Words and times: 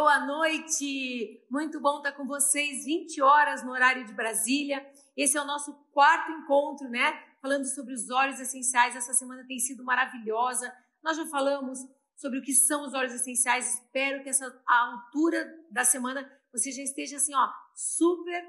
Boa 0.00 0.24
noite! 0.24 1.44
Muito 1.50 1.80
bom 1.80 1.96
estar 1.96 2.12
com 2.12 2.24
vocês, 2.24 2.84
20 2.84 3.20
horas 3.20 3.64
no 3.64 3.72
horário 3.72 4.06
de 4.06 4.12
Brasília. 4.12 4.88
Esse 5.16 5.36
é 5.36 5.42
o 5.42 5.44
nosso 5.44 5.74
quarto 5.92 6.30
encontro, 6.30 6.88
né? 6.88 7.20
Falando 7.42 7.64
sobre 7.64 7.94
os 7.94 8.08
óleos 8.08 8.38
essenciais. 8.38 8.94
Essa 8.94 9.12
semana 9.12 9.44
tem 9.44 9.58
sido 9.58 9.82
maravilhosa. 9.82 10.72
Nós 11.02 11.16
já 11.16 11.26
falamos 11.26 11.80
sobre 12.14 12.38
o 12.38 12.42
que 12.42 12.52
são 12.52 12.86
os 12.86 12.94
óleos 12.94 13.12
essenciais. 13.12 13.74
Espero 13.74 14.22
que 14.22 14.28
essa 14.28 14.62
altura 14.64 15.52
da 15.68 15.82
semana 15.82 16.30
você 16.52 16.70
já 16.70 16.84
esteja 16.84 17.16
assim, 17.16 17.34
ó, 17.34 17.50
super 17.74 18.40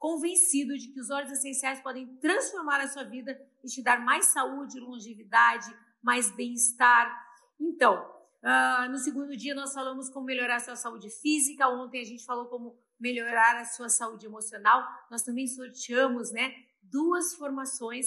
convencido 0.00 0.76
de 0.76 0.88
que 0.88 0.98
os 0.98 1.08
óleos 1.08 1.30
essenciais 1.30 1.80
podem 1.80 2.16
transformar 2.16 2.80
a 2.80 2.88
sua 2.88 3.04
vida 3.04 3.40
e 3.62 3.68
te 3.68 3.80
dar 3.80 4.00
mais 4.00 4.26
saúde, 4.26 4.80
longevidade, 4.80 5.72
mais 6.02 6.32
bem-estar. 6.32 7.16
Então, 7.60 8.15
uh, 8.46 8.90
no 8.90 8.98
segundo 8.98 9.36
dia 9.36 9.54
nós 9.54 9.74
falamos 9.74 10.08
como 10.08 10.24
melhorar 10.24 10.56
a 10.56 10.60
sua 10.60 10.76
saúde 10.76 11.10
física. 11.10 11.68
Ontem 11.68 12.00
a 12.00 12.04
gente 12.04 12.24
falou 12.24 12.46
como 12.46 12.78
melhorar 12.98 13.56
a 13.56 13.64
sua 13.64 13.88
saúde 13.88 14.26
emocional. 14.26 14.86
Nós 15.10 15.22
também 15.22 15.46
sorteamos, 15.46 16.32
né, 16.32 16.54
duas 16.82 17.34
formações. 17.34 18.06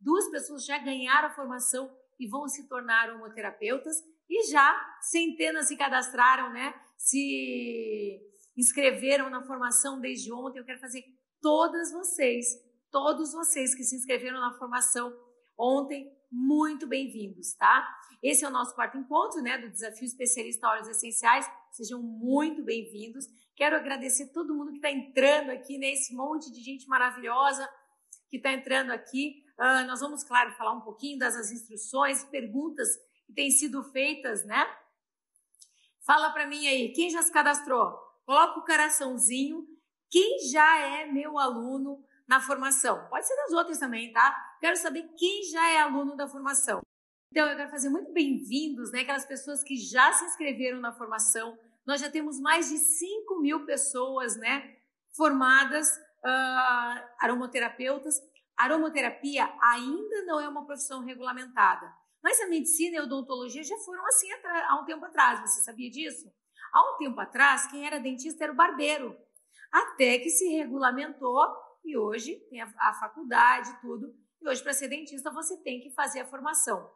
Duas 0.00 0.30
pessoas 0.30 0.64
já 0.64 0.78
ganharam 0.78 1.28
a 1.28 1.34
formação 1.34 1.94
e 2.18 2.26
vão 2.26 2.48
se 2.48 2.68
tornar 2.68 3.10
homoterapeutas 3.10 3.96
e 4.28 4.50
já 4.50 4.98
centenas 5.02 5.66
se 5.68 5.76
cadastraram, 5.76 6.52
né? 6.52 6.72
Se 6.96 8.20
inscreveram 8.56 9.28
na 9.28 9.42
formação 9.42 10.00
desde 10.00 10.32
ontem. 10.32 10.58
Eu 10.58 10.64
quero 10.64 10.78
fazer 10.78 11.04
todas 11.40 11.92
vocês, 11.92 12.46
todos 12.90 13.32
vocês 13.32 13.74
que 13.74 13.82
se 13.82 13.96
inscreveram 13.96 14.40
na 14.40 14.52
formação 14.54 15.12
ontem, 15.58 16.10
muito 16.30 16.86
bem-vindos, 16.86 17.54
tá? 17.54 17.88
Esse 18.22 18.44
é 18.44 18.48
o 18.48 18.52
nosso 18.52 18.74
quarto 18.74 18.96
encontro, 18.96 19.42
né, 19.42 19.58
do 19.58 19.68
Desafio 19.68 20.06
Especialista 20.06 20.68
Óleos 20.68 20.88
Essenciais. 20.88 21.50
Sejam 21.72 22.00
muito 22.00 22.62
bem-vindos. 22.62 23.26
Quero 23.56 23.76
agradecer 23.76 24.32
todo 24.32 24.54
mundo 24.54 24.70
que 24.70 24.76
está 24.76 24.90
entrando 24.90 25.50
aqui, 25.50 25.76
né, 25.76 25.92
monte 26.12 26.52
de 26.52 26.62
gente 26.62 26.86
maravilhosa 26.86 27.68
que 28.28 28.36
está 28.36 28.52
entrando 28.52 28.92
aqui. 28.92 29.44
Uh, 29.58 29.86
nós 29.86 30.00
vamos, 30.00 30.22
claro, 30.22 30.52
falar 30.52 30.72
um 30.72 30.80
pouquinho 30.80 31.18
das 31.18 31.50
instruções, 31.50 32.24
perguntas 32.24 32.88
que 33.26 33.32
têm 33.32 33.50
sido 33.50 33.82
feitas, 33.82 34.46
né? 34.46 34.64
Fala 36.06 36.30
para 36.30 36.46
mim 36.46 36.66
aí, 36.66 36.92
quem 36.92 37.10
já 37.10 37.22
se 37.22 37.32
cadastrou? 37.32 37.92
Coloca 38.24 38.60
o 38.60 38.64
coraçãozinho. 38.64 39.66
Quem 40.08 40.38
já 40.50 40.78
é 40.78 41.06
meu 41.06 41.38
aluno 41.38 42.02
na 42.30 42.40
formação? 42.40 43.08
Pode 43.08 43.26
ser 43.26 43.34
das 43.34 43.50
outras 43.50 43.78
também, 43.78 44.12
tá? 44.12 44.56
Quero 44.60 44.76
saber 44.76 45.02
quem 45.18 45.42
já 45.50 45.68
é 45.68 45.80
aluno 45.80 46.16
da 46.16 46.28
formação. 46.28 46.80
Então, 47.32 47.48
eu 47.48 47.56
quero 47.56 47.70
fazer 47.70 47.88
muito 47.88 48.12
bem-vindos, 48.12 48.92
né? 48.92 49.00
Aquelas 49.00 49.26
pessoas 49.26 49.64
que 49.64 49.76
já 49.76 50.12
se 50.12 50.24
inscreveram 50.26 50.80
na 50.80 50.92
formação. 50.92 51.58
Nós 51.84 52.00
já 52.00 52.08
temos 52.08 52.38
mais 52.38 52.70
de 52.70 52.78
5 52.78 53.40
mil 53.40 53.66
pessoas, 53.66 54.36
né? 54.36 54.76
Formadas, 55.16 55.88
uh, 56.24 57.02
aromaterapeutas. 57.18 58.14
aromaterapia 58.56 59.52
ainda 59.60 60.24
não 60.24 60.38
é 60.38 60.48
uma 60.48 60.64
profissão 60.64 61.04
regulamentada. 61.04 61.92
Mas 62.22 62.40
a 62.40 62.46
medicina 62.46 62.94
e 62.94 62.98
a 62.98 63.02
odontologia 63.02 63.64
já 63.64 63.76
foram 63.78 64.06
assim 64.06 64.28
há 64.68 64.80
um 64.80 64.84
tempo 64.84 65.04
atrás. 65.04 65.40
Você 65.40 65.62
sabia 65.62 65.90
disso? 65.90 66.32
Há 66.72 66.94
um 66.94 66.96
tempo 66.96 67.18
atrás, 67.18 67.66
quem 67.66 67.84
era 67.84 67.98
dentista 67.98 68.44
era 68.44 68.52
o 68.52 68.56
barbeiro. 68.56 69.16
Até 69.72 70.18
que 70.20 70.30
se 70.30 70.46
regulamentou 70.56 71.69
e 71.84 71.96
hoje 71.96 72.36
tem 72.48 72.60
a, 72.60 72.72
a 72.78 72.94
faculdade, 72.94 73.80
tudo. 73.80 74.14
E 74.40 74.48
hoje, 74.48 74.62
para 74.62 74.72
ser 74.72 74.88
dentista, 74.88 75.30
você 75.30 75.56
tem 75.62 75.80
que 75.80 75.90
fazer 75.90 76.20
a 76.20 76.26
formação. 76.26 76.90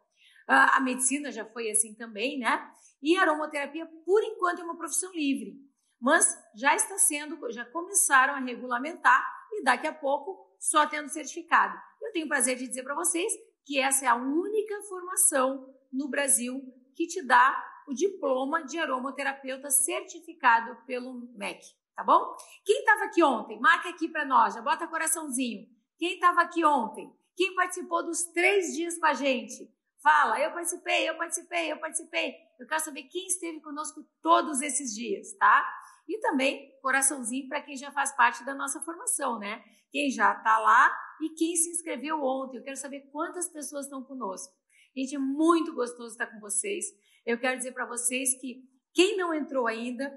A 0.47 0.81
medicina 0.81 1.33
já 1.33 1.45
foi 1.45 1.71
assim 1.71 1.95
também, 1.95 2.39
né? 2.39 2.71
E 3.03 3.17
a 3.17 3.23
aromaterapia, 3.23 3.87
por 4.05 4.23
enquanto, 4.23 4.61
é 4.61 4.65
uma 4.65 4.77
profissão 4.77 5.13
livre, 5.13 5.59
mas 6.01 6.39
já 6.55 6.75
está 6.75 6.99
sendo, 6.99 7.51
já 7.51 7.65
começaram 7.65 8.35
a 8.35 8.41
regulamentar 8.41 9.27
e 9.53 9.63
daqui 9.63 9.87
a 9.87 9.93
pouco 9.93 10.55
só 10.59 10.87
tendo 10.87 11.09
certificado. 11.09 11.79
Eu 12.03 12.13
tenho 12.13 12.27
o 12.27 12.29
prazer 12.29 12.57
de 12.57 12.67
dizer 12.67 12.83
para 12.83 12.95
vocês 12.95 13.33
que 13.65 13.79
essa 13.79 14.05
é 14.05 14.09
a 14.09 14.15
única 14.15 14.83
formação 14.83 15.75
no 15.93 16.09
Brasil 16.09 16.61
que 16.95 17.07
te 17.07 17.23
dá 17.23 17.63
o 17.87 17.95
diploma 17.95 18.65
de 18.65 18.79
aromaterapeuta 18.79 19.71
certificado 19.71 20.77
pelo 20.87 21.29
MEC, 21.37 21.63
tá 21.95 22.03
bom? 22.05 22.35
Quem 22.65 22.81
estava 22.81 23.05
aqui 23.05 23.23
ontem? 23.23 23.59
Marca 23.61 23.89
aqui 23.89 24.09
para 24.09 24.25
nós, 24.25 24.55
já 24.55 24.63
bota 24.63 24.87
coraçãozinho. 24.87 25.67
Quem 25.99 26.15
estava 26.15 26.43
aqui 26.43 26.65
ontem? 26.65 27.13
Quem 27.37 27.55
participou 27.55 28.05
dos 28.05 28.25
três 28.33 28.75
dias 28.75 28.99
com 28.99 29.07
a 29.07 29.15
gente? 29.15 29.73
Fala, 30.03 30.39
eu 30.39 30.53
participei, 30.53 31.09
eu 31.09 31.17
participei, 31.17 31.73
eu 31.73 31.79
participei. 31.79 32.35
Eu 32.61 32.67
quero 32.67 32.85
saber 32.85 33.05
quem 33.05 33.27
esteve 33.27 33.61
conosco 33.61 34.07
todos 34.21 34.61
esses 34.61 34.95
dias, 34.95 35.33
tá? 35.39 35.67
E 36.07 36.19
também 36.21 36.71
coraçãozinho 36.83 37.49
para 37.49 37.63
quem 37.63 37.77
já 37.77 37.91
faz 37.91 38.15
parte 38.15 38.45
da 38.45 38.55
nossa 38.55 38.81
formação, 38.83 39.39
né? 39.39 39.65
Quem 39.91 40.11
já 40.11 40.33
está 40.33 40.59
lá 40.59 40.95
e 41.21 41.31
quem 41.31 41.57
se 41.57 41.71
inscreveu 41.71 42.23
ontem. 42.23 42.59
Eu 42.59 42.63
quero 42.63 42.77
saber 42.77 43.09
quantas 43.11 43.49
pessoas 43.49 43.87
estão 43.87 44.03
conosco. 44.03 44.53
Gente, 44.95 45.17
é 45.17 45.19
muito 45.19 45.75
gostoso 45.75 46.13
estar 46.13 46.27
com 46.27 46.39
vocês. 46.39 46.85
Eu 47.25 47.39
quero 47.41 47.57
dizer 47.57 47.73
para 47.73 47.87
vocês 47.87 48.39
que 48.41 48.63
quem 48.93 49.17
não 49.17 49.33
entrou 49.33 49.67
ainda, 49.67 50.13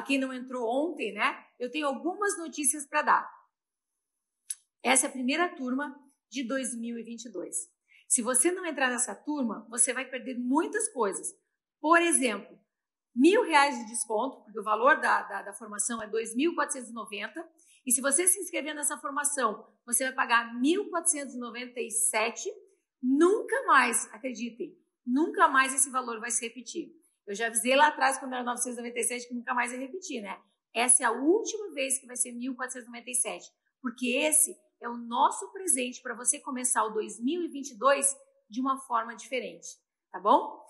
quem 0.00 0.18
não 0.18 0.32
entrou 0.32 0.66
ontem, 0.66 1.12
né? 1.12 1.44
Eu 1.58 1.70
tenho 1.70 1.86
algumas 1.86 2.38
notícias 2.38 2.86
para 2.86 3.02
dar. 3.02 3.30
Essa 4.82 5.06
é 5.06 5.08
a 5.08 5.12
primeira 5.12 5.48
turma 5.54 5.94
de 6.30 6.42
2022. 6.44 7.70
Se 8.08 8.22
você 8.22 8.50
não 8.50 8.64
entrar 8.64 8.90
nessa 8.90 9.14
turma, 9.14 9.66
você 9.68 9.92
vai 9.92 10.04
perder 10.04 10.38
muitas 10.38 10.88
coisas. 10.92 11.34
Por 11.80 12.00
exemplo, 12.00 12.58
mil 13.14 13.42
reais 13.42 13.78
de 13.78 13.86
desconto, 13.86 14.42
porque 14.42 14.58
o 14.58 14.64
valor 14.64 15.00
da, 15.00 15.22
da, 15.22 15.42
da 15.42 15.52
formação 15.52 16.02
é 16.02 16.08
2.490. 16.10 17.44
E 17.84 17.92
se 17.92 18.00
você 18.00 18.26
se 18.26 18.40
inscrever 18.40 18.74
nessa 18.74 18.96
formação, 18.98 19.66
você 19.84 20.04
vai 20.04 20.14
pagar 20.14 20.54
1.497. 20.60 22.48
Nunca 23.02 23.66
mais, 23.66 24.08
acreditem, 24.12 24.78
nunca 25.04 25.48
mais 25.48 25.74
esse 25.74 25.90
valor 25.90 26.20
vai 26.20 26.30
se 26.30 26.46
repetir. 26.46 26.94
Eu 27.26 27.34
já 27.34 27.46
avisei 27.46 27.76
lá 27.76 27.88
atrás, 27.88 28.18
quando 28.18 28.34
era 28.34 28.42
997, 28.42 29.28
que 29.28 29.34
nunca 29.34 29.54
mais 29.54 29.72
ia 29.72 29.78
repetir, 29.78 30.22
né? 30.22 30.40
Essa 30.74 31.04
é 31.04 31.06
a 31.06 31.12
última 31.12 31.72
vez 31.72 31.98
que 31.98 32.06
vai 32.06 32.16
ser 32.16 32.32
1.497, 32.32 33.42
porque 33.80 34.16
esse 34.16 34.56
é 34.80 34.88
o 34.88 34.96
nosso 34.96 35.50
presente 35.52 36.02
para 36.02 36.14
você 36.14 36.40
começar 36.40 36.84
o 36.84 36.90
2022 36.90 38.16
de 38.48 38.60
uma 38.60 38.78
forma 38.78 39.14
diferente, 39.14 39.68
tá 40.10 40.18
bom? 40.18 40.60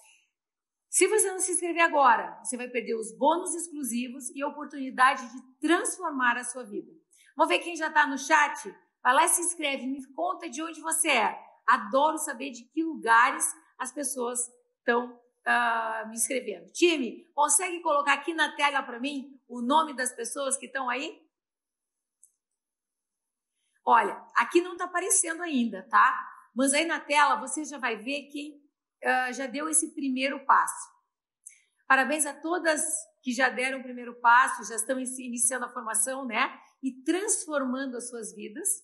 Se 0.90 1.06
você 1.06 1.30
não 1.30 1.38
se 1.38 1.52
inscrever 1.52 1.82
agora, 1.82 2.38
você 2.44 2.56
vai 2.56 2.68
perder 2.68 2.94
os 2.96 3.16
bônus 3.16 3.54
exclusivos 3.54 4.28
e 4.30 4.42
a 4.42 4.48
oportunidade 4.48 5.22
de 5.32 5.42
transformar 5.58 6.36
a 6.36 6.44
sua 6.44 6.64
vida. 6.64 6.92
Vamos 7.34 7.50
ver 7.50 7.60
quem 7.60 7.74
já 7.74 7.88
está 7.88 8.06
no 8.06 8.18
chat? 8.18 8.74
Vai 9.02 9.14
lá 9.14 9.24
e 9.24 9.28
se 9.28 9.40
inscreve, 9.40 9.86
me 9.86 10.06
conta 10.12 10.50
de 10.50 10.62
onde 10.62 10.82
você 10.82 11.08
é. 11.08 11.38
Adoro 11.66 12.18
saber 12.18 12.50
de 12.50 12.64
que 12.64 12.84
lugares 12.84 13.50
as 13.78 13.90
pessoas 13.90 14.38
estão 14.78 15.18
uh, 15.46 16.08
me 16.08 16.14
inscrevendo. 16.14 16.70
Time, 16.72 17.30
consegue 17.34 17.80
colocar 17.80 18.14
aqui 18.14 18.34
na 18.34 18.54
tela 18.54 18.82
para 18.82 19.00
mim 19.00 19.40
o 19.48 19.60
nome 19.60 19.94
das 19.94 20.12
pessoas 20.12 20.56
que 20.56 20.66
estão 20.66 20.88
aí? 20.88 21.22
Olha, 23.84 24.22
aqui 24.34 24.60
não 24.60 24.72
está 24.72 24.84
aparecendo 24.84 25.42
ainda, 25.42 25.82
tá? 25.90 26.28
Mas 26.54 26.72
aí 26.72 26.84
na 26.84 27.00
tela 27.00 27.36
você 27.36 27.64
já 27.64 27.78
vai 27.78 27.96
ver 27.96 28.24
que 28.28 28.62
uh, 29.02 29.32
já 29.32 29.46
deu 29.46 29.68
esse 29.68 29.92
primeiro 29.94 30.44
passo. 30.44 30.90
Parabéns 31.86 32.24
a 32.24 32.32
todas 32.32 32.82
que 33.22 33.32
já 33.32 33.48
deram 33.48 33.80
o 33.80 33.82
primeiro 33.82 34.14
passo, 34.20 34.64
já 34.68 34.76
estão 34.76 34.98
iniciando 34.98 35.64
a 35.64 35.68
formação, 35.68 36.24
né? 36.24 36.58
E 36.82 37.02
transformando 37.02 37.96
as 37.96 38.08
suas 38.08 38.34
vidas. 38.34 38.82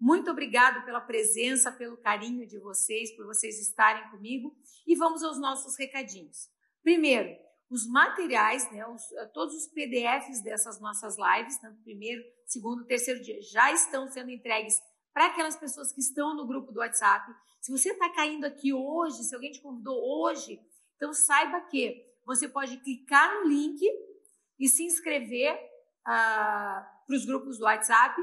Muito 0.00 0.30
obrigado 0.30 0.82
pela 0.86 1.00
presença, 1.00 1.70
pelo 1.70 1.98
carinho 1.98 2.46
de 2.46 2.58
vocês, 2.58 3.14
por 3.14 3.26
vocês 3.26 3.60
estarem 3.60 4.10
comigo. 4.10 4.56
E 4.86 4.96
vamos 4.96 5.22
aos 5.22 5.38
nossos 5.38 5.76
recadinhos. 5.78 6.48
Primeiro, 6.82 7.36
os 7.68 7.86
materiais, 7.86 8.70
né, 8.72 8.86
os, 8.86 9.12
eh, 9.12 9.26
todos 9.26 9.54
os 9.54 9.66
PDFs 9.66 10.42
dessas 10.42 10.80
nossas 10.80 11.16
lives, 11.18 11.60
no 11.62 11.74
primeiro, 11.82 12.22
segundo, 12.46 12.86
terceiro 12.86 13.20
dia, 13.20 13.40
já 13.42 13.70
estão 13.72 14.08
sendo 14.08 14.30
entregues 14.30 14.74
para 15.12 15.26
aquelas 15.26 15.56
pessoas 15.56 15.92
que 15.92 16.00
estão 16.00 16.34
no 16.34 16.46
grupo 16.46 16.72
do 16.72 16.80
WhatsApp. 16.80 17.30
Se 17.60 17.70
você 17.70 17.90
está 17.90 18.08
caindo 18.08 18.46
aqui 18.46 18.72
hoje, 18.72 19.22
se 19.22 19.34
alguém 19.34 19.52
te 19.52 19.60
convidou 19.60 19.96
hoje, 20.02 20.58
então 20.96 21.12
saiba 21.12 21.60
que 21.62 22.02
você 22.24 22.48
pode 22.48 22.78
clicar 22.78 23.34
no 23.34 23.48
link 23.48 23.80
e 24.58 24.66
se 24.66 24.82
inscrever 24.82 25.54
uh, 25.54 26.82
para 27.06 27.16
os 27.16 27.26
grupos 27.26 27.58
do 27.58 27.64
WhatsApp 27.64 28.20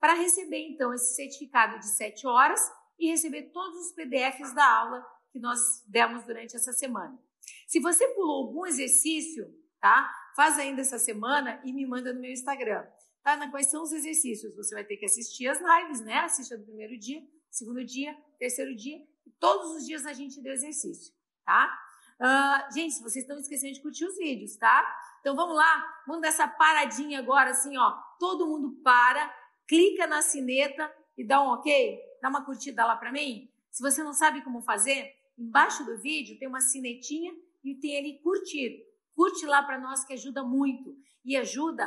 para 0.00 0.14
receber 0.14 0.68
então 0.68 0.92
esse 0.94 1.14
certificado 1.14 1.78
de 1.78 1.88
7 1.88 2.26
horas 2.26 2.60
e 2.98 3.10
receber 3.10 3.50
todos 3.52 3.86
os 3.86 3.92
PDFs 3.92 4.52
da 4.54 4.66
aula 4.66 5.06
que 5.30 5.38
nós 5.38 5.82
demos 5.86 6.24
durante 6.24 6.56
essa 6.56 6.72
semana. 6.72 7.18
Se 7.66 7.80
você 7.80 8.06
pulou 8.08 8.46
algum 8.46 8.66
exercício, 8.66 9.54
tá? 9.80 10.10
Faz 10.34 10.58
ainda 10.58 10.80
essa 10.80 10.98
semana 10.98 11.60
e 11.64 11.72
me 11.72 11.86
manda 11.86 12.12
no 12.12 12.20
meu 12.20 12.32
Instagram. 12.32 12.86
Tá? 13.22 13.36
Na 13.36 13.50
quais 13.50 13.70
são 13.70 13.82
os 13.82 13.92
exercícios? 13.92 14.54
Você 14.56 14.74
vai 14.74 14.84
ter 14.84 14.96
que 14.96 15.04
assistir 15.04 15.48
as 15.48 15.60
lives, 15.60 16.00
né? 16.00 16.20
Assista 16.20 16.56
do 16.56 16.64
primeiro 16.64 16.98
dia, 16.98 17.22
segundo 17.50 17.84
dia, 17.84 18.16
terceiro 18.38 18.74
dia, 18.74 18.96
e 19.26 19.30
todos 19.38 19.76
os 19.76 19.86
dias 19.86 20.06
a 20.06 20.12
gente 20.12 20.40
deu 20.40 20.52
exercício, 20.52 21.12
tá? 21.44 21.78
Uh, 22.20 22.74
gente, 22.74 23.00
vocês 23.00 23.24
estão 23.24 23.38
esquecendo 23.38 23.74
de 23.74 23.80
curtir 23.80 24.04
os 24.04 24.16
vídeos, 24.16 24.56
tá? 24.56 24.84
Então 25.20 25.36
vamos 25.36 25.54
lá, 25.54 26.02
vamos 26.06 26.22
dar 26.22 26.28
essa 26.28 26.48
paradinha 26.48 27.18
agora, 27.18 27.50
assim, 27.50 27.76
ó. 27.76 27.92
Todo 28.18 28.46
mundo 28.46 28.80
para, 28.82 29.32
clica 29.68 30.06
na 30.06 30.22
sineta 30.22 30.90
e 31.16 31.24
dá 31.24 31.42
um 31.42 31.48
ok, 31.48 32.00
dá 32.22 32.28
uma 32.28 32.44
curtida 32.44 32.86
lá 32.86 32.96
para 32.96 33.12
mim. 33.12 33.48
Se 33.70 33.82
você 33.82 34.02
não 34.02 34.14
sabe 34.14 34.42
como 34.42 34.62
fazer, 34.62 35.14
embaixo 35.36 35.84
do 35.84 35.98
vídeo 35.98 36.38
tem 36.38 36.48
uma 36.48 36.60
sinetinha 36.60 37.32
e 37.62 37.74
tem 37.74 37.98
ali 37.98 38.18
curtir. 38.20 38.84
Curte 39.14 39.44
lá 39.46 39.62
para 39.62 39.78
nós 39.78 40.04
que 40.04 40.14
ajuda 40.14 40.42
muito 40.42 40.96
e 41.24 41.36
ajuda 41.36 41.84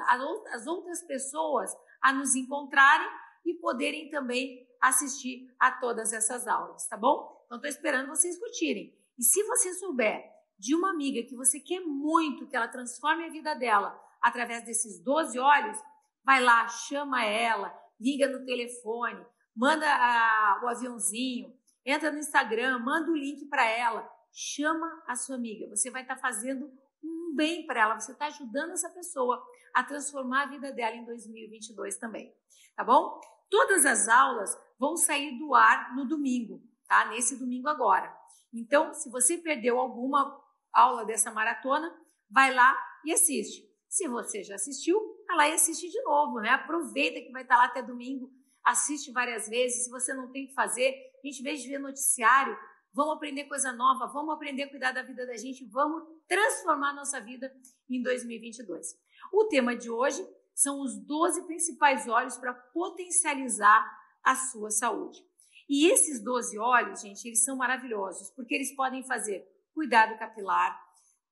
as 0.54 0.68
outras 0.68 1.02
pessoas 1.02 1.76
a 2.02 2.14
nos 2.14 2.36
encontrarem 2.36 3.10
e 3.46 3.56
poderem 3.56 4.10
também 4.10 4.68
assistir 4.80 5.52
a 5.60 5.72
todas 5.72 6.14
essas 6.14 6.48
aulas, 6.48 6.88
tá 6.88 6.96
bom? 6.96 7.42
Então 7.46 7.58
estou 7.58 7.70
esperando 7.70 8.10
vocês 8.10 8.38
curtirem. 8.38 8.96
E 9.18 9.24
se 9.24 9.44
você 9.44 9.74
souber 9.74 10.24
de 10.58 10.76
uma 10.76 10.92
amiga 10.92 11.24
que 11.24 11.36
você 11.36 11.60
quer 11.60 11.80
muito 11.80 12.48
que 12.48 12.56
ela 12.56 12.68
transforme 12.68 13.26
a 13.26 13.30
vida 13.30 13.56
dela 13.56 14.00
através 14.22 14.64
desses 14.66 15.00
12 15.00 15.40
olhos, 15.40 15.78
vai 16.24 16.42
lá, 16.42 16.68
chama 16.68 17.24
ela, 17.24 17.74
liga 18.00 18.28
no 18.28 18.46
telefone, 18.46 19.26
manda 19.56 19.86
a, 19.86 20.62
o 20.64 20.68
aviãozinho, 20.68 21.54
entra 21.86 22.12
no 22.12 22.20
Instagram, 22.20 22.80
manda 22.80 23.12
o 23.12 23.16
link 23.16 23.46
para 23.46 23.66
ela, 23.66 24.10
chama 24.32 25.04
a 25.08 25.16
sua 25.16 25.36
amiga. 25.36 25.68
Você 25.70 25.90
vai 25.90 26.04
estar 26.04 26.16
tá 26.16 26.22
fazendo 26.22 26.72
um 27.04 27.34
bem 27.36 27.66
para 27.66 27.82
ela, 27.82 28.00
você 28.00 28.12
está 28.12 28.28
ajudando 28.28 28.72
essa 28.72 28.90
pessoa 28.90 29.44
a 29.74 29.84
transformar 29.84 30.44
a 30.44 30.48
vida 30.48 30.72
dela 30.72 30.96
em 30.96 31.06
2022 31.06 31.98
também, 31.98 32.34
tá 32.76 32.84
bom? 32.84 33.20
Todas 33.50 33.86
as 33.86 34.08
aulas 34.08 34.56
vão 34.80 34.96
sair 34.96 35.38
do 35.38 35.54
ar 35.54 35.96
no 35.96 36.06
domingo, 36.06 36.62
tá? 36.88 37.06
Nesse 37.06 37.38
domingo 37.38 37.68
agora. 37.68 38.16
Então, 38.54 38.94
se 38.94 39.10
você 39.10 39.38
perdeu 39.38 39.80
alguma 39.80 40.40
aula 40.74 41.06
dessa 41.06 41.32
maratona, 41.32 41.94
vai 42.30 42.54
lá 42.54 42.78
e 43.06 43.12
assiste. 43.12 43.70
Se 43.88 44.08
você 44.08 44.44
já 44.44 44.56
assistiu, 44.56 44.98
vai 45.32 45.38
lá 45.38 45.50
e 45.50 45.54
assiste 45.54 45.90
de 45.90 46.02
novo, 46.02 46.40
né? 46.40 46.50
Aproveita 46.50 47.22
que 47.22 47.32
vai 47.32 47.44
estar 47.44 47.58
lá 47.58 47.66
até 47.66 47.82
domingo, 47.82 48.30
assiste 48.64 49.12
várias 49.12 49.48
vezes. 49.48 49.86
Se 49.86 49.90
você 49.90 50.14
não 50.14 50.30
tem 50.32 50.46
o 50.46 50.48
que 50.50 50.54
fazer, 50.54 50.94
a 51.24 51.28
gente, 51.28 51.40
em 51.40 51.44
vez 51.44 51.62
de 51.62 51.70
ver 51.70 51.80
noticiário, 51.80 52.58
vamos 52.94 53.16
aprender 53.16 53.46
coisa 53.46 53.72
nova, 53.72 54.08
vamos 54.08 54.34
aprender 54.36 54.64
a 54.64 54.70
cuidar 54.70 54.92
da 54.92 55.02
vida 55.02 55.26
da 55.26 55.38
gente, 55.38 55.66
vamos 55.66 56.04
transformar 56.28 56.94
nossa 56.94 57.20
vida 57.22 57.52
em 57.90 58.02
2022. 58.02 58.96
O 59.32 59.46
tema 59.46 59.76
de 59.76 59.90
hoje 59.90 60.26
são 60.54 60.82
os 60.82 60.98
12 60.98 61.46
principais 61.46 62.08
óleos 62.08 62.38
para 62.38 62.54
potencializar 62.54 63.90
a 64.24 64.36
sua 64.36 64.70
saúde. 64.70 65.26
E 65.70 65.90
esses 65.90 66.22
12 66.22 66.60
óleos, 66.60 67.02
gente, 67.02 67.26
eles 67.26 67.44
são 67.46 67.56
maravilhosos, 67.56 68.30
porque 68.32 68.54
eles 68.54 68.76
podem 68.76 69.04
fazer 69.04 69.48
cuidado 69.74 70.20
capilar, 70.20 70.78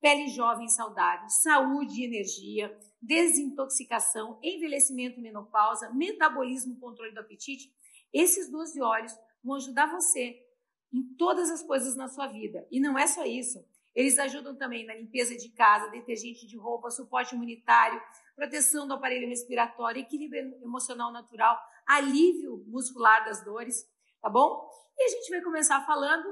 pele 0.02 0.28
jovem 0.30 0.66
e 0.66 0.72
saudável, 0.72 1.28
saúde 1.30 2.02
e 2.02 2.06
energia, 2.06 2.78
desintoxicação, 3.02 4.40
envelhecimento 4.42 5.20
e 5.20 5.22
menopausa, 5.22 5.92
metabolismo 5.94 6.80
controle 6.80 7.14
do 7.14 7.20
apetite. 7.20 7.74
Esses 8.14 8.50
12 8.50 8.82
óleos 8.82 9.14
vão 9.44 9.56
ajudar 9.56 9.92
você 9.92 10.46
em 10.92 11.04
todas 11.16 11.50
as 11.50 11.62
coisas 11.64 11.96
na 11.96 12.08
sua 12.08 12.28
vida. 12.28 12.66
E 12.72 12.80
não 12.80 12.98
é 12.98 13.06
só 13.08 13.26
isso. 13.26 13.64
Eles 13.94 14.18
ajudam 14.18 14.56
também 14.56 14.86
na 14.86 14.96
limpeza 14.96 15.36
de 15.36 15.50
casa, 15.50 15.90
detergente 15.90 16.48
de 16.48 16.58
roupa, 16.58 16.90
suporte 16.90 17.36
imunitário, 17.36 18.02
proteção 18.36 18.88
do 18.88 18.94
aparelho 18.94 19.28
respiratório, 19.28 20.02
equilíbrio 20.02 20.56
emocional 20.62 21.12
natural, 21.12 21.60
alívio 21.86 22.64
muscular 22.68 23.26
das 23.26 23.44
dores, 23.44 23.86
tá 24.22 24.30
bom? 24.30 24.70
E 24.98 25.04
a 25.04 25.08
gente 25.10 25.30
vai 25.30 25.42
começar 25.42 25.86
falando 25.86 26.26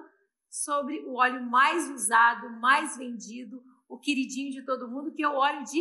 sobre 0.50 1.00
o 1.06 1.16
óleo 1.16 1.42
mais 1.44 1.89
usado, 1.89 2.50
mais 2.60 2.98
vendido, 2.98 3.63
o 3.88 3.98
queridinho 3.98 4.51
de 4.51 4.63
todo 4.63 4.88
mundo, 4.88 5.12
que 5.12 5.24
é 5.24 5.30
o 5.30 5.36
óleo 5.36 5.63
de 5.63 5.80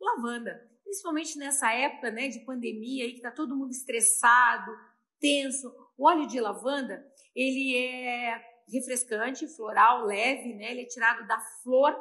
lavanda. 0.00 0.70
Principalmente 0.82 1.38
nessa 1.38 1.72
época 1.72 2.10
né, 2.10 2.28
de 2.28 2.40
pandemia, 2.40 3.04
aí, 3.04 3.10
que 3.10 3.18
está 3.18 3.30
todo 3.30 3.56
mundo 3.56 3.70
estressado, 3.70 4.70
tenso. 5.18 5.72
O 5.96 6.06
óleo 6.06 6.26
de 6.26 6.40
lavanda, 6.40 7.04
ele 7.34 7.76
é 7.76 8.40
refrescante, 8.72 9.46
floral, 9.46 10.04
leve, 10.04 10.54
né? 10.54 10.70
ele 10.70 10.82
é 10.82 10.86
tirado 10.86 11.26
da 11.26 11.38
flor 11.62 11.94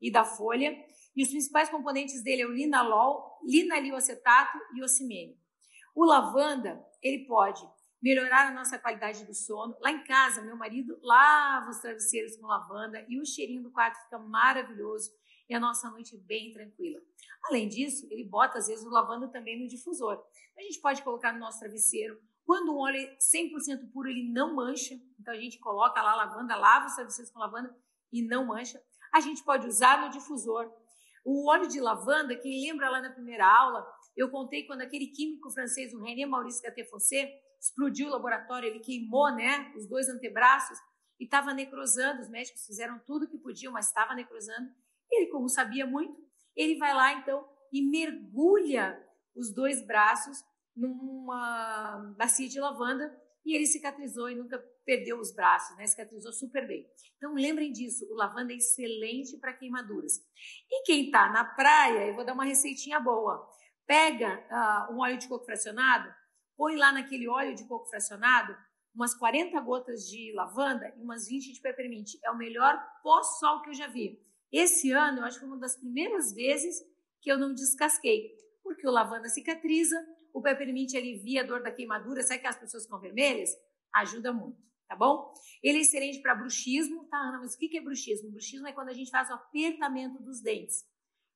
e 0.00 0.10
da 0.10 0.24
folha. 0.24 0.76
E 1.14 1.22
os 1.22 1.30
principais 1.30 1.68
componentes 1.68 2.22
dele 2.22 2.42
é 2.42 2.46
o 2.46 2.52
linalol, 2.52 3.38
linalilacetato 3.44 4.58
e 4.74 4.82
ocimene. 4.82 5.38
O 5.94 6.04
lavanda, 6.04 6.84
ele 7.02 7.26
pode 7.26 7.66
melhorar 8.02 8.48
a 8.48 8.54
nossa 8.54 8.78
qualidade 8.78 9.24
do 9.24 9.34
sono. 9.34 9.76
Lá 9.80 9.90
em 9.90 10.02
casa, 10.04 10.42
meu 10.42 10.56
marido 10.56 10.98
lava 11.02 11.70
os 11.70 11.78
travesseiros 11.78 12.36
com 12.36 12.46
lavanda 12.46 13.04
e 13.08 13.20
o 13.20 13.26
cheirinho 13.26 13.62
do 13.62 13.70
quarto 13.70 14.02
fica 14.02 14.18
maravilhoso 14.18 15.10
e 15.48 15.54
a 15.54 15.60
nossa 15.60 15.90
noite 15.90 16.16
bem 16.16 16.52
tranquila. 16.52 17.00
Além 17.44 17.68
disso, 17.68 18.06
ele 18.10 18.24
bota 18.24 18.58
às 18.58 18.68
vezes 18.68 18.86
o 18.86 18.90
lavanda 18.90 19.28
também 19.28 19.60
no 19.60 19.68
difusor. 19.68 20.22
A 20.56 20.62
gente 20.62 20.80
pode 20.80 21.02
colocar 21.02 21.32
no 21.32 21.40
nosso 21.40 21.58
travesseiro. 21.58 22.20
Quando 22.44 22.72
o 22.72 22.78
óleo 22.78 22.98
é 22.98 23.16
100% 23.16 23.90
puro, 23.92 24.08
ele 24.08 24.30
não 24.32 24.54
mancha. 24.54 24.94
Então 25.18 25.34
a 25.34 25.36
gente 25.36 25.58
coloca 25.58 26.00
lá 26.00 26.14
lavanda, 26.14 26.56
lava 26.56 26.86
os 26.86 26.94
travesseiros 26.94 27.32
com 27.32 27.38
lavanda 27.38 27.74
e 28.12 28.22
não 28.22 28.46
mancha. 28.46 28.80
A 29.12 29.20
gente 29.20 29.42
pode 29.42 29.66
usar 29.66 30.02
no 30.02 30.10
difusor. 30.10 30.70
O 31.24 31.50
óleo 31.50 31.68
de 31.68 31.80
lavanda, 31.80 32.36
quem 32.36 32.66
lembra 32.66 32.88
lá 32.88 33.00
na 33.00 33.10
primeira 33.10 33.46
aula, 33.46 33.86
eu 34.16 34.30
contei 34.30 34.66
quando 34.66 34.82
aquele 34.82 35.08
químico 35.08 35.50
francês, 35.50 35.92
o 35.92 36.00
René 36.00 36.26
Maurice 36.26 36.62
Gattefossé, 36.62 37.30
explodiu 37.60 38.08
o 38.08 38.10
laboratório, 38.10 38.68
ele 38.68 38.80
queimou 38.80 39.30
né, 39.34 39.72
os 39.76 39.86
dois 39.86 40.08
antebraços 40.08 40.78
e 41.18 41.24
estava 41.24 41.52
necrosando. 41.52 42.22
Os 42.22 42.28
médicos 42.30 42.64
fizeram 42.64 42.98
tudo 43.00 43.26
o 43.26 43.28
que 43.28 43.38
podiam, 43.38 43.72
mas 43.72 43.88
estava 43.88 44.14
necrosando. 44.14 44.70
Ele, 45.10 45.26
como 45.26 45.48
sabia 45.48 45.86
muito, 45.86 46.16
ele 46.56 46.76
vai 46.78 46.94
lá 46.94 47.12
então 47.12 47.46
e 47.72 47.82
mergulha 47.82 48.98
os 49.34 49.52
dois 49.52 49.86
braços 49.86 50.42
numa 50.74 52.14
bacia 52.16 52.48
de 52.48 52.58
lavanda 52.58 53.14
e 53.44 53.54
ele 53.54 53.66
cicatrizou 53.66 54.30
e 54.30 54.34
nunca 54.34 54.58
perdeu 54.84 55.18
os 55.18 55.32
braços, 55.32 55.76
né? 55.76 55.86
Cicatrizou 55.86 56.32
super 56.32 56.66
bem. 56.66 56.86
Então 57.16 57.34
lembrem 57.34 57.72
disso, 57.72 58.06
o 58.10 58.14
lavanda 58.14 58.52
é 58.52 58.56
excelente 58.56 59.38
para 59.38 59.52
queimaduras. 59.52 60.14
E 60.70 60.82
quem 60.84 61.06
está 61.06 61.30
na 61.30 61.44
praia, 61.44 62.06
eu 62.06 62.14
vou 62.14 62.24
dar 62.24 62.32
uma 62.32 62.44
receitinha 62.44 62.98
boa. 63.00 63.46
Pega 63.86 64.38
uh, 64.50 64.94
um 64.94 65.00
óleo 65.00 65.18
de 65.18 65.28
coco 65.28 65.44
fracionado, 65.44 66.12
põe 66.60 66.76
lá 66.76 66.92
naquele 66.92 67.26
óleo 67.26 67.54
de 67.54 67.64
coco 67.64 67.88
fracionado 67.88 68.54
umas 68.94 69.14
40 69.14 69.58
gotas 69.60 70.06
de 70.06 70.30
lavanda 70.34 70.92
e 70.94 71.02
umas 71.02 71.26
20 71.26 71.54
de 71.54 71.58
peppermint. 71.58 72.16
É 72.22 72.30
o 72.30 72.36
melhor 72.36 72.78
pós-sol 73.02 73.62
que 73.62 73.70
eu 73.70 73.74
já 73.74 73.86
vi. 73.86 74.20
Esse 74.52 74.90
ano, 74.92 75.20
eu 75.20 75.24
acho 75.24 75.38
que 75.38 75.46
foi 75.46 75.48
uma 75.48 75.58
das 75.58 75.78
primeiras 75.78 76.34
vezes 76.34 76.76
que 77.22 77.32
eu 77.32 77.38
não 77.38 77.54
descasquei, 77.54 78.36
porque 78.62 78.86
o 78.86 78.90
lavanda 78.90 79.26
cicatriza, 79.30 79.96
o 80.34 80.42
peppermint 80.42 80.94
alivia 80.94 81.40
a 81.40 81.46
dor 81.46 81.62
da 81.62 81.72
queimadura, 81.72 82.22
sabe 82.22 82.40
que 82.40 82.46
as 82.46 82.58
pessoas 82.58 82.82
ficam 82.84 83.00
vermelhas? 83.00 83.48
Ajuda 83.94 84.30
muito, 84.30 84.60
tá 84.86 84.94
bom? 84.94 85.32
Ele 85.62 85.78
é 85.78 85.80
excelente 85.80 86.20
para 86.20 86.34
bruxismo, 86.34 87.06
tá, 87.06 87.16
Ana? 87.16 87.38
Mas 87.38 87.54
o 87.54 87.58
que 87.58 87.78
é 87.78 87.80
bruxismo? 87.80 88.32
Bruxismo 88.32 88.66
é 88.66 88.72
quando 88.74 88.90
a 88.90 88.94
gente 88.94 89.10
faz 89.10 89.30
o 89.30 89.32
apertamento 89.32 90.22
dos 90.22 90.42
dentes. 90.42 90.84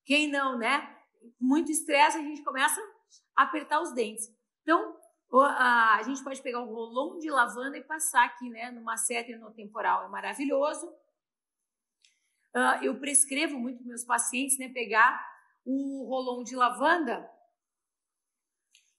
Quem 0.04 0.30
não, 0.30 0.58
né? 0.58 0.94
Muito 1.40 1.72
estresse, 1.72 2.18
a 2.18 2.22
gente 2.22 2.44
começa 2.44 2.78
a 3.34 3.44
apertar 3.44 3.80
os 3.80 3.94
dentes. 3.94 4.28
Então, 4.62 5.02
a 5.40 6.00
gente 6.04 6.22
pode 6.22 6.40
pegar 6.42 6.60
um 6.62 6.72
rolão 6.72 7.18
de 7.18 7.30
lavanda 7.30 7.76
e 7.76 7.84
passar 7.84 8.24
aqui, 8.24 8.48
né, 8.50 8.70
numa 8.70 8.96
seta 8.96 9.36
no 9.36 9.50
temporal. 9.52 10.04
É 10.04 10.08
maravilhoso. 10.08 10.86
Uh, 12.54 12.82
eu 12.82 13.00
prescrevo 13.00 13.58
muito 13.58 13.78
para 13.78 13.88
meus 13.88 14.04
pacientes, 14.04 14.58
né, 14.58 14.68
pegar 14.68 15.20
o 15.64 16.06
rolão 16.06 16.44
de 16.44 16.54
lavanda 16.54 17.28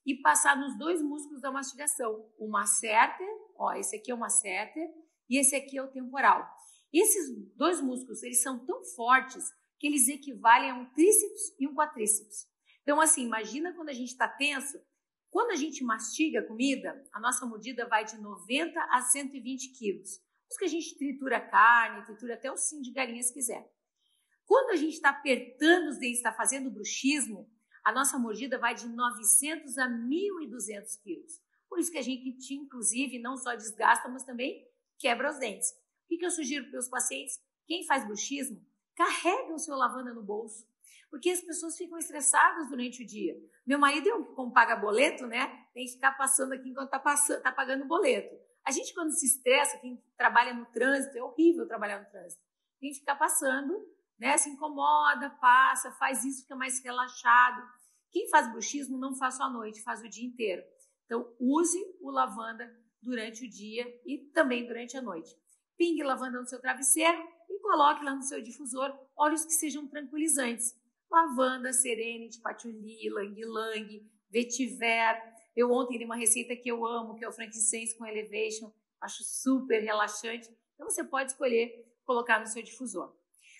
e 0.04 0.14
passar 0.16 0.56
nos 0.56 0.76
dois 0.76 1.00
músculos 1.00 1.40
da 1.40 1.50
mastigação. 1.50 2.30
O 2.38 2.48
masseter, 2.48 3.26
ó, 3.56 3.72
esse 3.72 3.96
aqui 3.96 4.10
é 4.10 4.14
o 4.14 4.18
masseter 4.18 4.88
e 5.28 5.38
esse 5.38 5.56
aqui 5.56 5.78
é 5.78 5.82
o 5.82 5.90
temporal. 5.90 6.46
Esses 6.92 7.34
dois 7.56 7.80
músculos, 7.80 8.22
eles 8.22 8.42
são 8.42 8.64
tão 8.64 8.84
fortes 8.94 9.44
que 9.78 9.86
eles 9.86 10.08
equivalem 10.08 10.70
a 10.70 10.74
um 10.74 10.86
tríceps 10.92 11.54
e 11.58 11.66
um 11.66 11.74
quadríceps. 11.74 12.46
Então, 12.82 13.00
assim, 13.00 13.24
imagina 13.24 13.74
quando 13.74 13.88
a 13.88 13.92
gente 13.92 14.10
está 14.10 14.28
tenso, 14.28 14.78
quando 15.30 15.50
a 15.50 15.56
gente 15.56 15.84
mastiga 15.84 16.40
a 16.40 16.46
comida, 16.46 17.04
a 17.12 17.20
nossa 17.20 17.44
mordida 17.46 17.86
vai 17.86 18.04
de 18.04 18.16
90 18.18 18.80
a 18.90 19.02
120 19.02 19.72
quilos. 19.78 20.20
Os 20.50 20.56
que 20.56 20.64
a 20.64 20.68
gente 20.68 20.96
tritura 20.96 21.40
carne, 21.40 22.04
tritura 22.04 22.34
até 22.34 22.50
o 22.50 22.56
sim 22.56 22.80
de 22.80 22.92
galinha 22.92 23.22
se 23.22 23.34
quiser. 23.34 23.68
Quando 24.44 24.70
a 24.70 24.76
gente 24.76 24.94
está 24.94 25.10
apertando 25.10 25.88
os 25.88 25.98
dentes, 25.98 26.18
está 26.18 26.32
fazendo 26.32 26.70
bruxismo, 26.70 27.50
a 27.84 27.92
nossa 27.92 28.18
mordida 28.18 28.58
vai 28.58 28.74
de 28.74 28.88
900 28.88 29.76
a 29.78 29.88
1.200 29.88 31.02
quilos. 31.02 31.40
Por 31.68 31.80
isso 31.80 31.90
que 31.90 31.98
a 31.98 32.02
gente, 32.02 32.54
inclusive, 32.54 33.18
não 33.18 33.36
só 33.36 33.54
desgasta, 33.54 34.08
mas 34.08 34.24
também 34.24 34.64
quebra 34.98 35.30
os 35.30 35.38
dentes. 35.38 35.70
O 36.04 36.16
que 36.16 36.24
eu 36.24 36.30
sugiro 36.30 36.70
para 36.70 36.78
os 36.78 36.88
pacientes? 36.88 37.40
Quem 37.66 37.84
faz 37.84 38.04
bruxismo, 38.04 38.64
carrega 38.94 39.52
o 39.52 39.58
seu 39.58 39.76
lavanda 39.76 40.14
no 40.14 40.22
bolso. 40.22 40.66
Porque 41.10 41.30
as 41.30 41.40
pessoas 41.40 41.76
ficam 41.76 41.98
estressadas 41.98 42.68
durante 42.68 43.02
o 43.02 43.06
dia. 43.06 43.34
Meu 43.66 43.78
marido, 43.78 44.10
como 44.34 44.52
paga 44.52 44.76
boleto, 44.76 45.26
né? 45.26 45.46
Tem 45.72 45.84
que 45.84 45.92
ficar 45.92 46.12
passando 46.12 46.52
aqui 46.52 46.68
enquanto 46.68 46.92
está 46.92 47.40
tá 47.40 47.52
pagando 47.52 47.86
boleto. 47.86 48.34
A 48.64 48.70
gente, 48.72 48.92
quando 48.92 49.12
se 49.12 49.26
estressa, 49.26 49.78
quem 49.78 50.02
trabalha 50.16 50.52
no 50.52 50.66
trânsito, 50.66 51.16
é 51.16 51.22
horrível 51.22 51.68
trabalhar 51.68 52.00
no 52.00 52.10
trânsito. 52.10 52.42
tem 52.80 52.90
que 52.90 52.98
ficar 52.98 53.14
passando, 53.14 53.72
né? 54.18 54.36
Se 54.36 54.50
incomoda, 54.50 55.30
passa, 55.40 55.92
faz 55.92 56.24
isso, 56.24 56.42
fica 56.42 56.56
mais 56.56 56.82
relaxado. 56.82 57.62
Quem 58.10 58.28
faz 58.28 58.50
bruxismo 58.50 58.98
não 58.98 59.14
faz 59.14 59.36
só 59.36 59.44
à 59.44 59.50
noite, 59.50 59.82
faz 59.82 60.02
o 60.02 60.08
dia 60.08 60.26
inteiro. 60.26 60.62
Então, 61.04 61.32
use 61.38 61.78
o 62.00 62.10
lavanda 62.10 62.68
durante 63.00 63.44
o 63.44 63.48
dia 63.48 63.86
e 64.04 64.18
também 64.32 64.66
durante 64.66 64.96
a 64.96 65.02
noite. 65.02 65.30
Pingue 65.76 66.02
lavanda 66.02 66.40
no 66.40 66.48
seu 66.48 66.60
travesseiro 66.60 67.18
e 67.48 67.60
coloque 67.60 68.04
lá 68.04 68.14
no 68.14 68.22
seu 68.22 68.42
difusor 68.42 68.92
óleos 69.16 69.44
que 69.44 69.52
sejam 69.52 69.86
tranquilizantes. 69.86 70.74
Lavanda, 71.10 71.72
serenity, 71.72 72.40
patchouli, 72.40 73.08
lang-lang, 73.10 74.06
vetiver. 74.30 75.22
Eu 75.54 75.70
ontem 75.72 75.98
dei 75.98 76.06
uma 76.06 76.16
receita 76.16 76.54
que 76.56 76.68
eu 76.68 76.84
amo, 76.86 77.14
que 77.14 77.24
é 77.24 77.28
o 77.28 77.32
frankincense 77.32 77.96
com 77.96 78.06
elevation. 78.06 78.72
Acho 79.00 79.22
super 79.24 79.80
relaxante. 79.80 80.48
Então 80.74 80.88
você 80.88 81.02
pode 81.04 81.30
escolher 81.30 81.86
colocar 82.04 82.38
no 82.40 82.46
seu 82.46 82.62
difusor. 82.62 83.14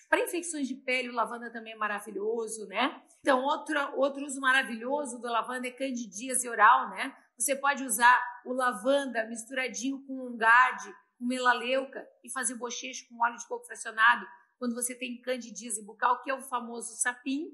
Para 0.09 0.23
infecções 0.23 0.67
de 0.67 0.75
pele, 0.75 1.09
o 1.09 1.13
lavanda 1.13 1.51
também 1.51 1.73
é 1.73 1.75
maravilhoso, 1.75 2.65
né? 2.67 3.01
Então, 3.19 3.43
outro, 3.43 3.77
outro 3.97 4.25
uso 4.25 4.39
maravilhoso 4.39 5.19
do 5.19 5.27
lavanda 5.27 5.67
é 5.67 5.71
candidíase 5.71 6.47
oral, 6.47 6.89
né? 6.91 7.13
Você 7.37 7.55
pode 7.55 7.83
usar 7.83 8.17
o 8.45 8.53
lavanda 8.53 9.27
misturadinho 9.27 10.01
com 10.07 10.27
um 10.27 10.37
garde, 10.37 10.89
com 11.19 11.25
melaleuca 11.25 12.07
e 12.23 12.31
fazer 12.31 12.55
bochecho 12.55 13.07
com 13.09 13.21
óleo 13.21 13.37
de 13.37 13.47
coco 13.47 13.65
fracionado 13.65 14.25
quando 14.57 14.75
você 14.75 14.95
tem 14.95 15.21
candidíase 15.21 15.83
bucal, 15.83 16.21
que 16.21 16.29
é 16.29 16.33
o 16.33 16.41
famoso 16.41 16.95
sapinho. 16.95 17.51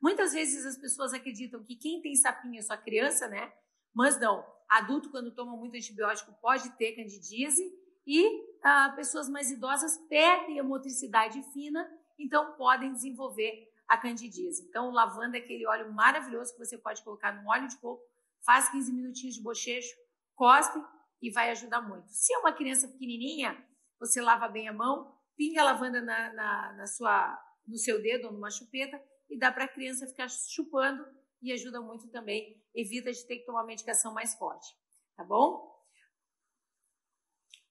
Muitas 0.00 0.32
vezes 0.32 0.64
as 0.64 0.76
pessoas 0.76 1.12
acreditam 1.12 1.62
que 1.62 1.76
quem 1.76 2.00
tem 2.00 2.14
sapinho 2.14 2.58
é 2.58 2.62
só 2.62 2.76
criança, 2.76 3.28
né? 3.28 3.52
Mas 3.94 4.18
não. 4.20 4.44
Adulto, 4.68 5.10
quando 5.10 5.34
toma 5.34 5.56
muito 5.56 5.76
antibiótico, 5.76 6.32
pode 6.40 6.70
ter 6.76 6.92
candidíase 6.92 7.62
e 8.06 8.44
ah, 8.62 8.92
pessoas 8.94 9.28
mais 9.28 9.50
idosas 9.50 9.98
perdem 10.08 10.60
a 10.60 10.64
motricidade 10.64 11.42
fina, 11.52 11.88
então 12.18 12.52
podem 12.56 12.92
desenvolver 12.92 13.68
a 13.88 13.96
candidíase. 13.96 14.66
Então, 14.68 14.90
lavanda 14.90 15.36
é 15.36 15.40
aquele 15.40 15.66
óleo 15.66 15.92
maravilhoso 15.92 16.52
que 16.52 16.58
você 16.58 16.76
pode 16.76 17.02
colocar 17.02 17.32
no 17.32 17.48
óleo 17.48 17.68
de 17.68 17.76
coco, 17.78 18.02
faz 18.44 18.68
15 18.70 18.92
minutinhos 18.92 19.34
de 19.36 19.42
bochecho, 19.42 19.94
cospe 20.34 20.80
e 21.22 21.30
vai 21.30 21.50
ajudar 21.50 21.80
muito. 21.80 22.08
Se 22.10 22.32
é 22.32 22.38
uma 22.38 22.52
criança 22.52 22.88
pequenininha, 22.88 23.56
você 23.98 24.20
lava 24.20 24.48
bem 24.48 24.68
a 24.68 24.72
mão, 24.72 25.15
pinga 25.36 25.60
a 25.60 25.64
lavanda 25.64 26.00
na, 26.00 26.32
na, 26.32 26.72
na 26.72 26.86
sua, 26.86 27.38
no 27.66 27.76
seu 27.76 28.00
dedo 28.00 28.26
ou 28.26 28.32
numa 28.32 28.50
chupeta 28.50 29.00
e 29.28 29.38
dá 29.38 29.52
para 29.52 29.64
a 29.64 29.68
criança 29.68 30.06
ficar 30.06 30.28
chupando 30.28 31.04
e 31.42 31.52
ajuda 31.52 31.80
muito 31.80 32.08
também, 32.08 32.60
evita 32.74 33.12
de 33.12 33.24
ter 33.26 33.38
que 33.38 33.46
tomar 33.46 33.64
medicação 33.64 34.12
mais 34.12 34.34
forte, 34.34 34.74
tá 35.16 35.22
bom? 35.22 35.76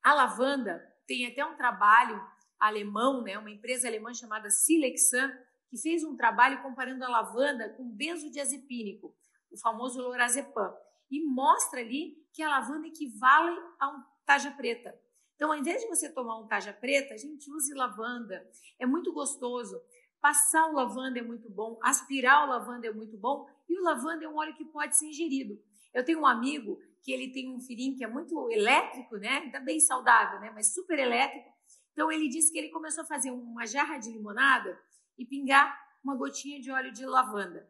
A 0.03 0.13
lavanda 0.13 0.79
tem 1.07 1.25
até 1.25 1.43
um 1.45 1.57
trabalho 1.57 2.21
alemão, 2.59 3.21
né, 3.21 3.37
uma 3.37 3.49
empresa 3.49 3.87
alemã 3.87 4.13
chamada 4.13 4.49
Silexan, 4.49 5.31
que 5.69 5.77
fez 5.77 6.03
um 6.03 6.15
trabalho 6.15 6.61
comparando 6.61 7.03
a 7.03 7.09
lavanda 7.09 7.69
com 7.69 7.89
benzodiazepínico, 7.89 9.15
o 9.51 9.57
famoso 9.57 10.01
lorazepam, 10.01 10.73
e 11.09 11.23
mostra 11.23 11.79
ali 11.79 12.15
que 12.33 12.41
a 12.41 12.49
lavanda 12.49 12.87
equivale 12.87 13.57
a 13.79 13.89
um 13.89 14.03
taja 14.25 14.51
preta. 14.51 14.97
Então, 15.35 15.51
ao 15.51 15.57
invés 15.57 15.81
de 15.81 15.87
você 15.87 16.09
tomar 16.09 16.39
um 16.39 16.47
taja 16.47 16.73
preta, 16.73 17.13
a 17.13 17.17
gente 17.17 17.51
use 17.51 17.73
lavanda. 17.73 18.49
É 18.79 18.85
muito 18.85 19.11
gostoso. 19.13 19.81
Passar 20.21 20.67
o 20.67 20.73
lavanda 20.73 21.19
é 21.19 21.21
muito 21.21 21.49
bom, 21.49 21.77
aspirar 21.83 22.45
o 22.45 22.49
lavanda 22.49 22.87
é 22.87 22.91
muito 22.91 23.17
bom, 23.17 23.47
e 23.69 23.77
o 23.77 23.83
lavanda 23.83 24.25
é 24.25 24.27
um 24.27 24.37
óleo 24.37 24.55
que 24.55 24.65
pode 24.65 24.97
ser 24.97 25.07
ingerido. 25.07 25.61
Eu 25.93 26.03
tenho 26.03 26.21
um 26.21 26.25
amigo 26.25 26.79
que 27.03 27.11
ele 27.11 27.31
tem 27.31 27.53
um 27.53 27.59
filhinho 27.59 27.95
que 27.95 28.03
é 28.03 28.07
muito 28.07 28.49
elétrico, 28.49 29.17
né? 29.17 29.41
Ainda 29.43 29.59
bem 29.59 29.79
saudável, 29.79 30.39
né? 30.39 30.51
Mas 30.51 30.73
super 30.73 30.97
elétrico. 30.97 31.47
Então 31.91 32.11
ele 32.11 32.27
disse 32.27 32.51
que 32.51 32.57
ele 32.57 32.69
começou 32.69 33.03
a 33.03 33.07
fazer 33.07 33.29
uma 33.31 33.65
jarra 33.67 33.97
de 33.97 34.11
limonada 34.11 34.77
e 35.17 35.25
pingar 35.25 35.79
uma 36.03 36.15
gotinha 36.15 36.59
de 36.59 36.71
óleo 36.71 36.91
de 36.91 37.05
lavanda. 37.05 37.69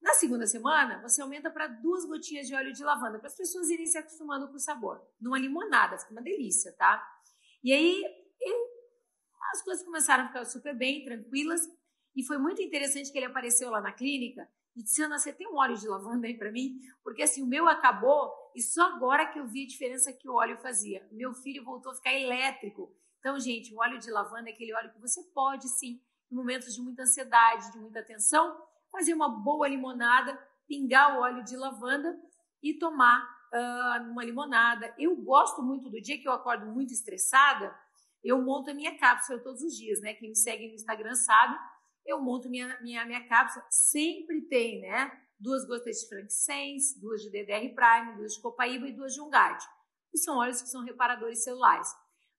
Na 0.00 0.12
segunda 0.12 0.46
semana, 0.46 1.00
você 1.02 1.20
aumenta 1.20 1.50
para 1.50 1.66
duas 1.66 2.04
gotinhas 2.04 2.46
de 2.46 2.54
óleo 2.54 2.72
de 2.72 2.84
lavanda, 2.84 3.18
para 3.18 3.28
as 3.28 3.36
pessoas 3.36 3.68
irem 3.70 3.86
se 3.86 3.98
acostumando 3.98 4.48
com 4.48 4.54
o 4.54 4.60
sabor. 4.60 5.02
Numa 5.20 5.38
limonada, 5.38 5.98
fica 5.98 6.12
uma 6.12 6.22
delícia, 6.22 6.72
tá? 6.76 7.04
E 7.62 7.72
aí, 7.72 8.04
as 9.52 9.62
coisas 9.62 9.84
começaram 9.84 10.24
a 10.24 10.26
ficar 10.28 10.44
super 10.44 10.76
bem, 10.76 11.04
tranquilas, 11.04 11.62
e 12.14 12.22
foi 12.24 12.38
muito 12.38 12.62
interessante 12.62 13.12
que 13.12 13.18
ele 13.18 13.26
apareceu 13.26 13.70
lá 13.70 13.80
na 13.80 13.92
clínica 13.92 14.48
e 14.74 14.82
disse, 14.82 15.02
Ana, 15.02 15.18
você 15.18 15.32
tem 15.32 15.46
um 15.46 15.56
óleo 15.56 15.76
de 15.76 15.88
lavanda 15.88 16.26
aí 16.26 16.36
para 16.36 16.52
mim? 16.52 16.78
Porque 17.02 17.22
assim, 17.22 17.42
o 17.42 17.46
meu 17.46 17.66
acabou 17.68 18.32
e 18.54 18.62
só 18.62 18.82
agora 18.92 19.26
que 19.26 19.38
eu 19.38 19.46
vi 19.46 19.64
a 19.64 19.66
diferença 19.66 20.12
que 20.12 20.28
o 20.28 20.34
óleo 20.34 20.58
fazia. 20.58 21.06
Meu 21.12 21.32
filho 21.34 21.64
voltou 21.64 21.92
a 21.92 21.94
ficar 21.94 22.12
elétrico. 22.12 22.94
Então, 23.18 23.38
gente, 23.38 23.74
o 23.74 23.78
óleo 23.78 23.98
de 23.98 24.10
lavanda 24.10 24.50
é 24.50 24.52
aquele 24.52 24.74
óleo 24.74 24.92
que 24.92 25.00
você 25.00 25.22
pode, 25.34 25.68
sim, 25.68 26.00
em 26.30 26.34
momentos 26.34 26.74
de 26.74 26.80
muita 26.80 27.02
ansiedade, 27.02 27.72
de 27.72 27.78
muita 27.78 28.02
tensão, 28.02 28.65
fazer 28.96 29.14
uma 29.14 29.28
boa 29.28 29.68
limonada, 29.68 30.38
pingar 30.66 31.16
o 31.16 31.20
óleo 31.20 31.44
de 31.44 31.56
lavanda 31.56 32.18
e 32.62 32.74
tomar 32.78 33.22
uh, 33.52 34.10
uma 34.10 34.24
limonada. 34.24 34.94
Eu 34.98 35.16
gosto 35.16 35.62
muito 35.62 35.90
do 35.90 36.00
dia 36.00 36.20
que 36.20 36.26
eu 36.26 36.32
acordo 36.32 36.66
muito 36.66 36.92
estressada, 36.92 37.76
eu 38.24 38.42
monto 38.42 38.70
a 38.70 38.74
minha 38.74 38.98
cápsula 38.98 39.38
todos 39.38 39.62
os 39.62 39.76
dias, 39.76 40.00
né? 40.00 40.14
Quem 40.14 40.30
me 40.30 40.36
segue 40.36 40.68
no 40.68 40.74
Instagram 40.74 41.14
sabe 41.14 41.56
eu 42.06 42.20
monto 42.22 42.48
minha, 42.48 42.80
minha, 42.80 43.04
minha 43.04 43.26
cápsula, 43.28 43.66
sempre 43.68 44.42
tem, 44.42 44.80
né? 44.80 45.10
Duas 45.38 45.66
gotas 45.66 45.96
de 45.96 46.08
frankincense, 46.08 46.98
duas 47.00 47.20
de 47.20 47.30
DDR 47.30 47.74
Prime, 47.74 48.16
duas 48.16 48.34
de 48.34 48.40
copaíba 48.40 48.86
e 48.86 48.92
duas 48.92 49.12
de 49.12 49.20
ungard. 49.20 49.62
Que 50.10 50.18
são 50.18 50.38
óleos 50.38 50.62
que 50.62 50.68
são 50.68 50.84
reparadores 50.84 51.42
celulares. 51.42 51.88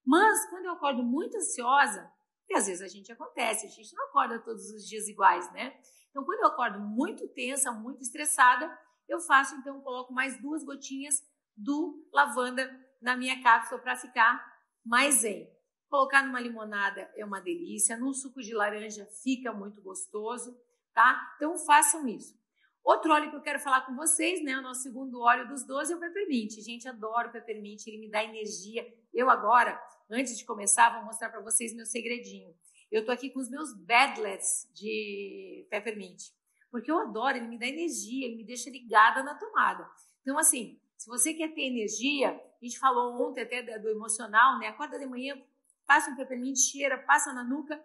Mas 0.05 0.49
quando 0.49 0.65
eu 0.65 0.71
acordo 0.71 1.03
muito 1.03 1.37
ansiosa, 1.37 2.09
e 2.49 2.55
às 2.55 2.65
vezes 2.65 2.81
a 2.81 2.87
gente 2.87 3.11
acontece, 3.11 3.67
a 3.67 3.69
gente 3.69 3.93
não 3.93 4.05
acorda 4.05 4.39
todos 4.39 4.71
os 4.71 4.87
dias 4.87 5.07
iguais, 5.07 5.51
né? 5.51 5.77
Então, 6.17 6.25
quando 6.25 6.39
eu 6.39 6.47
acordo 6.47 6.79
muito 6.79 7.27
tensa, 7.27 7.71
muito 7.71 8.01
estressada, 8.01 8.75
eu 9.07 9.19
faço, 9.19 9.53
então, 9.53 9.79
coloco 9.81 10.11
mais 10.11 10.41
duas 10.41 10.63
gotinhas 10.63 11.21
do 11.55 12.09
lavanda 12.11 12.67
na 12.99 13.15
minha 13.15 13.39
cápsula 13.43 13.79
para 13.79 13.95
ficar 13.95 14.43
mais 14.83 15.17
zen. 15.17 15.47
Colocar 15.87 16.25
numa 16.25 16.39
limonada 16.39 17.07
é 17.15 17.23
uma 17.23 17.39
delícia, 17.39 17.95
num 17.95 18.11
suco 18.13 18.41
de 18.41 18.51
laranja 18.51 19.05
fica 19.21 19.53
muito 19.53 19.79
gostoso, 19.79 20.59
tá? 20.91 21.35
Então 21.35 21.55
façam 21.59 22.07
isso. 22.07 22.35
Outro 22.83 23.13
óleo 23.13 23.29
que 23.29 23.35
eu 23.35 23.41
quero 23.41 23.59
falar 23.59 23.81
com 23.81 23.95
vocês, 23.95 24.43
né? 24.43 24.57
O 24.57 24.63
nosso 24.63 24.81
segundo 24.81 25.21
óleo 25.21 25.47
dos 25.47 25.67
12 25.67 25.93
é 25.93 25.95
o 25.95 25.99
peppermint. 25.99 26.53
Gente, 26.61 26.89
adoro 26.89 27.31
peppermint, 27.31 27.85
ele 27.85 27.99
me 27.99 28.09
dá 28.09 28.23
energia. 28.23 28.83
Eu 29.13 29.29
agora, 29.29 29.79
antes 30.09 30.35
de 30.35 30.43
começar, 30.45 30.95
vou 30.95 31.05
mostrar 31.05 31.29
para 31.29 31.41
vocês 31.41 31.75
meu 31.75 31.85
segredinho. 31.85 32.55
Eu 32.91 33.05
tô 33.05 33.11
aqui 33.11 33.29
com 33.29 33.39
os 33.39 33.49
meus 33.49 33.73
badlets 33.73 34.69
de 34.73 35.67
peppermint, 35.69 36.23
porque 36.71 36.89
eu 36.89 36.99
adoro, 36.99 37.37
ele 37.37 37.47
me 37.47 37.59
dá 37.59 37.67
energia, 37.67 38.25
ele 38.25 38.37
me 38.37 38.45
deixa 38.45 38.69
ligada 38.69 39.23
na 39.23 39.35
tomada. 39.35 39.89
Então, 40.21 40.37
assim, 40.37 40.79
se 40.97 41.07
você 41.07 41.33
quer 41.33 41.53
ter 41.53 41.63
energia, 41.63 42.29
a 42.29 42.65
gente 42.65 42.79
falou 42.79 43.29
ontem 43.29 43.41
até 43.41 43.61
do 43.79 43.89
emocional, 43.89 44.59
né? 44.59 44.67
Acorda 44.67 44.97
de 44.97 45.05
manhã, 45.05 45.41
passa 45.85 46.11
um 46.11 46.15
peppermint, 46.15 46.57
cheira, 46.57 46.97
passa 46.97 47.33
na 47.33 47.43
nuca 47.43 47.81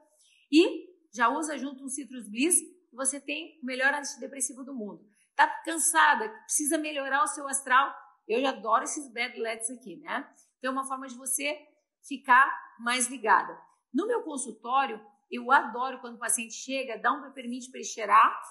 e 0.50 0.88
já 1.12 1.28
usa 1.28 1.58
junto 1.58 1.84
um 1.84 1.88
Citrus 1.88 2.28
Bliss 2.28 2.60
você 2.92 3.20
tem 3.20 3.58
o 3.62 3.66
melhor 3.66 3.94
antidepressivo 3.94 4.62
do 4.62 4.74
mundo. 4.74 5.04
Tá 5.34 5.48
cansada, 5.64 6.28
precisa 6.44 6.76
melhorar 6.76 7.24
o 7.24 7.26
seu 7.26 7.48
astral? 7.48 7.94
Eu 8.28 8.40
já 8.40 8.50
adoro 8.50 8.84
esses 8.84 9.10
bad 9.12 9.38
LEDs 9.40 9.70
aqui, 9.70 9.96
né? 9.96 10.30
Então 10.58 10.70
é 10.70 10.72
uma 10.72 10.86
forma 10.86 11.08
de 11.08 11.16
você 11.16 11.58
ficar 12.06 12.50
mais 12.78 13.08
ligada. 13.08 13.58
No 13.92 14.07
meu 14.07 14.22
consultório, 14.22 15.00
eu 15.31 15.50
adoro 15.50 16.00
quando 16.00 16.16
o 16.16 16.18
paciente 16.18 16.55
chega, 16.55 16.98
dá 16.98 17.12
um 17.12 17.22
peppermint 17.22 17.70
para 17.70 17.81
ele 17.81 17.88
cheirar, 17.88 18.42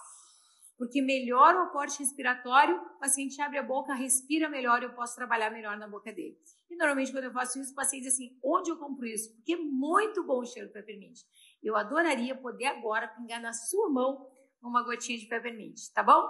porque 0.77 0.99
melhora 0.99 1.59
o 1.59 1.63
aporte 1.63 1.99
respiratório, 1.99 2.75
o 2.75 2.99
paciente 2.99 3.39
abre 3.39 3.59
a 3.59 3.63
boca, 3.63 3.93
respira 3.93 4.49
melhor 4.49 4.81
e 4.81 4.85
eu 4.85 4.93
posso 4.93 5.15
trabalhar 5.15 5.51
melhor 5.51 5.77
na 5.77 5.87
boca 5.87 6.11
dele. 6.11 6.35
E 6.69 6.75
normalmente 6.75 7.11
quando 7.11 7.25
eu 7.25 7.31
faço 7.31 7.59
isso, 7.59 7.71
o 7.71 7.75
paciente 7.75 8.03
diz 8.03 8.13
assim, 8.15 8.35
onde 8.43 8.71
eu 8.71 8.77
compro 8.77 9.05
isso? 9.05 9.31
Porque 9.35 9.53
é 9.53 9.57
muito 9.57 10.23
bom 10.23 10.39
o 10.39 10.45
cheiro 10.45 10.69
do 10.69 10.73
peppermint. 10.73 11.19
Eu 11.61 11.75
adoraria 11.75 12.35
poder 12.35 12.65
agora 12.65 13.07
pingar 13.07 13.39
na 13.39 13.53
sua 13.53 13.89
mão 13.89 14.27
uma 14.59 14.83
gotinha 14.83 15.19
de 15.19 15.27
peppermint, 15.27 15.77
tá 15.93 16.01
bom? 16.01 16.23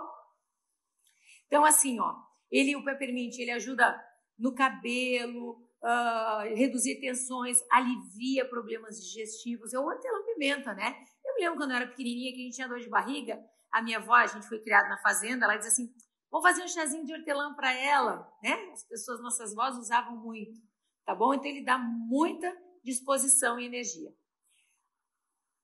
Então 1.48 1.64
assim, 1.64 2.00
ó, 2.02 2.14
ele, 2.50 2.76
o 2.76 2.84
peppermint, 2.84 3.38
ele 3.38 3.52
ajuda 3.52 4.04
no 4.38 4.54
cabelo, 4.54 5.66
uh, 5.84 6.56
reduzir 6.56 7.00
tensões, 7.00 7.58
alivia 7.72 8.48
problemas 8.48 9.02
digestivos, 9.02 9.74
é 9.74 9.80
o 9.80 9.84
hortelã-pimenta, 9.84 10.74
né? 10.74 10.96
Eu 11.26 11.36
me 11.36 11.42
lembro 11.42 11.58
quando 11.58 11.72
eu 11.72 11.78
era 11.78 11.88
pequenininha 11.88 12.34
que 12.34 12.42
a 12.42 12.44
gente 12.44 12.56
tinha 12.56 12.68
dor 12.68 12.80
de 12.80 12.90
barriga, 12.90 13.40
a 13.72 13.82
minha 13.82 13.98
avó, 13.98 14.14
a 14.14 14.28
gente 14.28 14.48
foi 14.48 14.60
criada 14.60 14.90
na 14.90 14.98
fazenda, 14.98 15.46
ela 15.46 15.58
diz 15.58 15.68
assim, 15.68 15.94
Vou 16.32 16.42
fazer 16.42 16.64
um 16.64 16.68
chazinho 16.68 17.06
de 17.06 17.14
hortelã 17.14 17.54
para 17.54 17.74
ela, 17.74 18.26
né? 18.42 18.54
As 18.72 18.86
pessoas, 18.86 19.22
nossas 19.22 19.54
vozes 19.54 19.82
usavam 19.82 20.16
muito, 20.16 20.58
tá 21.06 21.14
bom? 21.14 21.34
Então 21.34 21.48
ele 21.52 21.62
dá 21.62 21.78
muita 21.78 22.50
disposição 22.82 23.60
e 23.60 23.66
energia. 23.66 24.10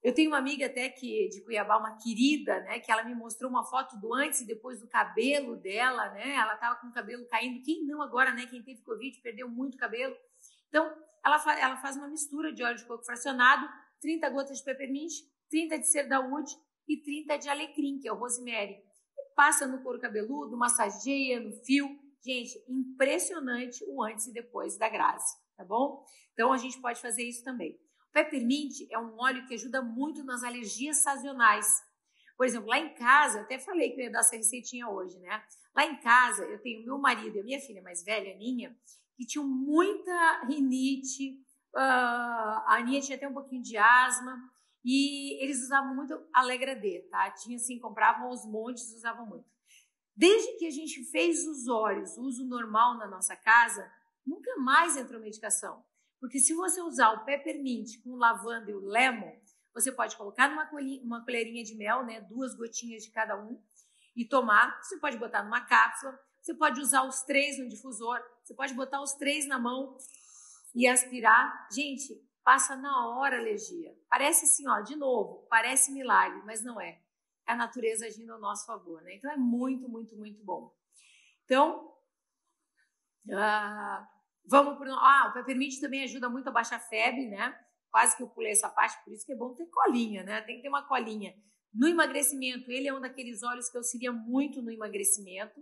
Eu 0.07 0.13
tenho 0.13 0.29
uma 0.31 0.37
amiga 0.37 0.67
até 0.67 0.87
que 0.87 1.27
de 1.27 1.41
Cuiabá, 1.41 1.77
uma 1.77 1.97
querida, 1.97 2.61
né, 2.61 2.79
que 2.79 2.89
ela 2.89 3.03
me 3.03 3.13
mostrou 3.13 3.51
uma 3.51 3.65
foto 3.65 3.99
do 3.99 4.13
antes 4.13 4.39
e 4.39 4.47
depois 4.47 4.79
do 4.79 4.87
cabelo 4.87 5.57
dela, 5.57 6.09
né? 6.11 6.33
Ela 6.33 6.53
estava 6.53 6.77
com 6.77 6.87
o 6.87 6.93
cabelo 6.93 7.27
caindo. 7.27 7.61
Quem 7.61 7.85
não 7.85 8.01
agora, 8.01 8.33
né? 8.33 8.47
Quem 8.47 8.63
teve 8.63 8.81
Covid 8.83 9.19
perdeu 9.19 9.49
muito 9.49 9.77
cabelo. 9.77 10.15
Então, 10.69 10.89
ela, 11.25 11.37
fa 11.39 11.59
ela 11.59 11.75
faz 11.75 11.97
uma 11.97 12.07
mistura 12.07 12.53
de 12.53 12.63
óleo 12.63 12.77
de 12.77 12.85
coco 12.85 13.03
fracionado 13.03 13.67
30 13.99 14.29
gotas 14.29 14.59
de 14.59 14.63
peppermint, 14.63 15.11
30 15.49 15.77
de 15.77 15.87
cerdaúde 15.87 16.55
e 16.87 16.95
30 17.03 17.37
de 17.39 17.49
alecrim, 17.49 17.99
que 17.99 18.07
é 18.07 18.13
o 18.13 18.15
rosemary. 18.15 18.77
Passa 19.35 19.67
no 19.67 19.83
couro 19.83 19.99
cabeludo, 19.99 20.55
massageia 20.55 21.41
no 21.41 21.51
fio. 21.65 21.85
Gente, 22.23 22.57
impressionante 22.69 23.83
o 23.85 24.01
antes 24.01 24.25
e 24.27 24.31
depois 24.31 24.77
da 24.77 24.87
Grazi, 24.87 25.35
tá 25.57 25.65
bom? 25.65 26.01
Então 26.31 26.53
a 26.53 26.57
gente 26.57 26.79
pode 26.79 27.01
fazer 27.01 27.23
isso 27.23 27.43
também. 27.43 27.77
Peppermint 28.11 28.87
é 28.89 28.97
um 28.97 29.19
óleo 29.19 29.45
que 29.45 29.53
ajuda 29.53 29.81
muito 29.81 30.23
nas 30.23 30.43
alergias 30.43 30.97
sazonais. 30.97 31.83
Por 32.35 32.45
exemplo, 32.45 32.69
lá 32.69 32.77
em 32.77 32.93
casa, 32.93 33.41
até 33.41 33.57
falei 33.57 33.91
que 33.91 33.99
eu 33.99 34.05
ia 34.05 34.11
dar 34.11 34.19
essa 34.19 34.35
receitinha 34.35 34.87
hoje, 34.87 35.17
né? 35.19 35.43
Lá 35.75 35.85
em 35.85 35.99
casa, 35.99 36.43
eu 36.45 36.61
tenho 36.61 36.85
meu 36.85 36.97
marido 36.97 37.35
e 37.37 37.39
a 37.39 37.43
minha 37.43 37.59
filha 37.59 37.81
mais 37.81 38.03
velha, 38.03 38.33
Aninha, 38.33 38.75
que 39.15 39.25
tinham 39.25 39.47
muita 39.47 40.43
rinite, 40.45 41.39
uh, 41.75 41.79
a 41.79 42.75
Aninha 42.77 43.01
tinha 43.01 43.15
até 43.15 43.27
um 43.27 43.33
pouquinho 43.33 43.63
de 43.63 43.75
asma, 43.77 44.37
e 44.85 45.43
eles 45.43 45.63
usavam 45.63 45.95
muito 45.95 46.17
Alegra 46.31 46.75
D, 46.75 47.07
tá? 47.09 47.29
Tinha 47.31 47.57
assim, 47.57 47.79
compravam 47.79 48.27
aos 48.27 48.45
montes, 48.45 48.93
usavam 48.93 49.25
muito. 49.25 49.45
Desde 50.15 50.57
que 50.57 50.65
a 50.65 50.71
gente 50.71 51.03
fez 51.05 51.45
os 51.45 51.67
óleos, 51.67 52.17
uso 52.17 52.45
normal 52.45 52.97
na 52.97 53.07
nossa 53.07 53.35
casa, 53.35 53.91
nunca 54.25 54.55
mais 54.57 54.95
entrou 54.95 55.19
medicação. 55.19 55.83
Porque 56.19 56.39
se 56.39 56.53
você 56.53 56.81
usar 56.81 57.11
o 57.11 57.25
peppermint 57.25 58.01
com 58.03 58.15
lavanda 58.15 58.71
e 58.71 58.73
o 58.73 58.79
lemon, 58.79 59.35
você 59.73 59.91
pode 59.91 60.15
colocar 60.17 60.49
numa 60.49 60.67
uma 61.03 61.23
colherinha 61.23 61.63
de 61.63 61.75
mel, 61.75 62.03
né, 62.03 62.21
duas 62.21 62.55
gotinhas 62.55 63.03
de 63.03 63.11
cada 63.11 63.39
um, 63.39 63.61
e 64.15 64.25
tomar. 64.25 64.81
Você 64.81 64.97
pode 64.97 65.17
botar 65.17 65.43
numa 65.43 65.61
cápsula, 65.61 66.19
você 66.41 66.53
pode 66.53 66.81
usar 66.81 67.03
os 67.03 67.21
três 67.21 67.59
no 67.59 67.69
difusor, 67.69 68.19
você 68.43 68.53
pode 68.55 68.73
botar 68.73 69.01
os 69.01 69.13
três 69.13 69.47
na 69.47 69.59
mão 69.59 69.95
e 70.73 70.87
aspirar. 70.87 71.67
Gente, 71.71 72.19
passa 72.43 72.75
na 72.75 73.09
hora 73.09 73.37
alergia. 73.37 73.95
Parece 74.09 74.45
assim, 74.45 74.67
ó, 74.67 74.81
de 74.81 74.95
novo, 74.95 75.45
parece 75.49 75.91
milagre, 75.91 76.41
mas 76.45 76.63
não 76.63 76.81
é. 76.81 76.99
É 77.47 77.51
a 77.51 77.55
natureza 77.55 78.05
agindo 78.05 78.33
ao 78.33 78.39
nosso 78.39 78.65
favor, 78.65 79.01
né? 79.03 79.15
Então 79.15 79.31
é 79.31 79.37
muito, 79.37 79.87
muito, 79.87 80.15
muito 80.15 80.43
bom. 80.43 80.75
Então, 81.45 81.93
uh, 83.27 84.07
vamos 84.47 84.77
para 84.77 84.93
Ah, 84.93 85.27
o 85.29 85.33
peppermint 85.33 85.79
também 85.79 86.03
ajuda 86.03 86.29
muito 86.29 86.47
a 86.47 86.51
baixar 86.51 86.79
febre, 86.79 87.27
né? 87.27 87.57
Quase 87.91 88.15
que 88.15 88.23
eu 88.23 88.29
pulei 88.29 88.51
essa 88.51 88.69
parte, 88.69 89.03
por 89.03 89.13
isso 89.13 89.25
que 89.25 89.33
é 89.33 89.35
bom 89.35 89.53
ter 89.53 89.65
colinha, 89.67 90.23
né? 90.23 90.41
Tem 90.41 90.57
que 90.57 90.61
ter 90.63 90.69
uma 90.69 90.87
colinha. 90.87 91.33
No 91.73 91.87
emagrecimento, 91.87 92.71
ele 92.71 92.87
é 92.87 92.93
um 92.93 93.01
daqueles 93.01 93.43
óleos 93.43 93.69
que 93.69 93.77
auxilia 93.77 94.11
muito 94.11 94.61
no 94.61 94.71
emagrecimento, 94.71 95.61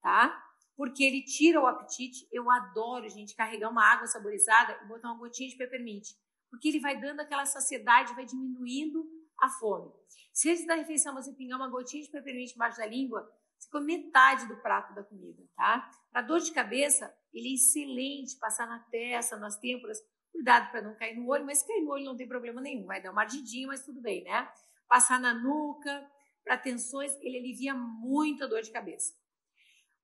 tá? 0.00 0.42
Porque 0.76 1.02
ele 1.02 1.22
tira 1.22 1.60
o 1.60 1.66
apetite. 1.66 2.28
Eu 2.32 2.50
adoro, 2.50 3.08
gente, 3.08 3.34
carregar 3.34 3.70
uma 3.70 3.84
água 3.84 4.06
saborizada 4.06 4.78
e 4.82 4.88
botar 4.88 5.08
uma 5.08 5.18
gotinha 5.18 5.48
de 5.48 5.56
peppermint. 5.56 6.08
Porque 6.50 6.68
ele 6.68 6.80
vai 6.80 7.00
dando 7.00 7.20
aquela 7.20 7.46
saciedade, 7.46 8.14
vai 8.14 8.26
diminuindo 8.26 9.04
a 9.40 9.48
fome. 9.48 9.92
Se 10.32 10.50
antes 10.50 10.66
da 10.66 10.74
refeição 10.74 11.14
você 11.14 11.32
pingar 11.32 11.58
uma 11.58 11.68
gotinha 11.68 12.02
de 12.02 12.10
peppermint 12.10 12.54
embaixo 12.54 12.78
da 12.78 12.86
língua, 12.86 13.26
você 13.58 13.70
come 13.70 13.96
metade 13.96 14.46
do 14.46 14.56
prato 14.56 14.94
da 14.94 15.02
comida, 15.02 15.42
tá? 15.56 15.90
Para 16.10 16.22
dor 16.22 16.40
de 16.40 16.52
cabeça, 16.52 17.12
ele 17.32 17.48
é 17.48 17.54
excelente, 17.54 18.38
passar 18.38 18.66
na 18.66 18.80
testa, 18.90 19.36
nas 19.36 19.58
têmporas. 19.58 19.98
Cuidado 20.32 20.70
para 20.70 20.82
não 20.82 20.94
cair 20.94 21.16
no 21.16 21.26
olho, 21.28 21.46
mas 21.46 21.58
se 21.58 21.66
cair 21.66 21.82
no 21.82 21.90
olho 21.90 22.04
não 22.04 22.16
tem 22.16 22.28
problema 22.28 22.60
nenhum. 22.60 22.86
Vai 22.86 23.02
dar 23.02 23.10
uma 23.10 23.22
ardidinha, 23.22 23.66
mas 23.66 23.84
tudo 23.84 24.00
bem, 24.00 24.24
né? 24.24 24.48
Passar 24.86 25.18
na 25.18 25.34
nuca, 25.34 26.10
para 26.44 26.56
tensões, 26.56 27.16
ele 27.20 27.38
alivia 27.38 27.74
muito 27.74 28.44
a 28.44 28.46
dor 28.46 28.62
de 28.62 28.70
cabeça. 28.70 29.14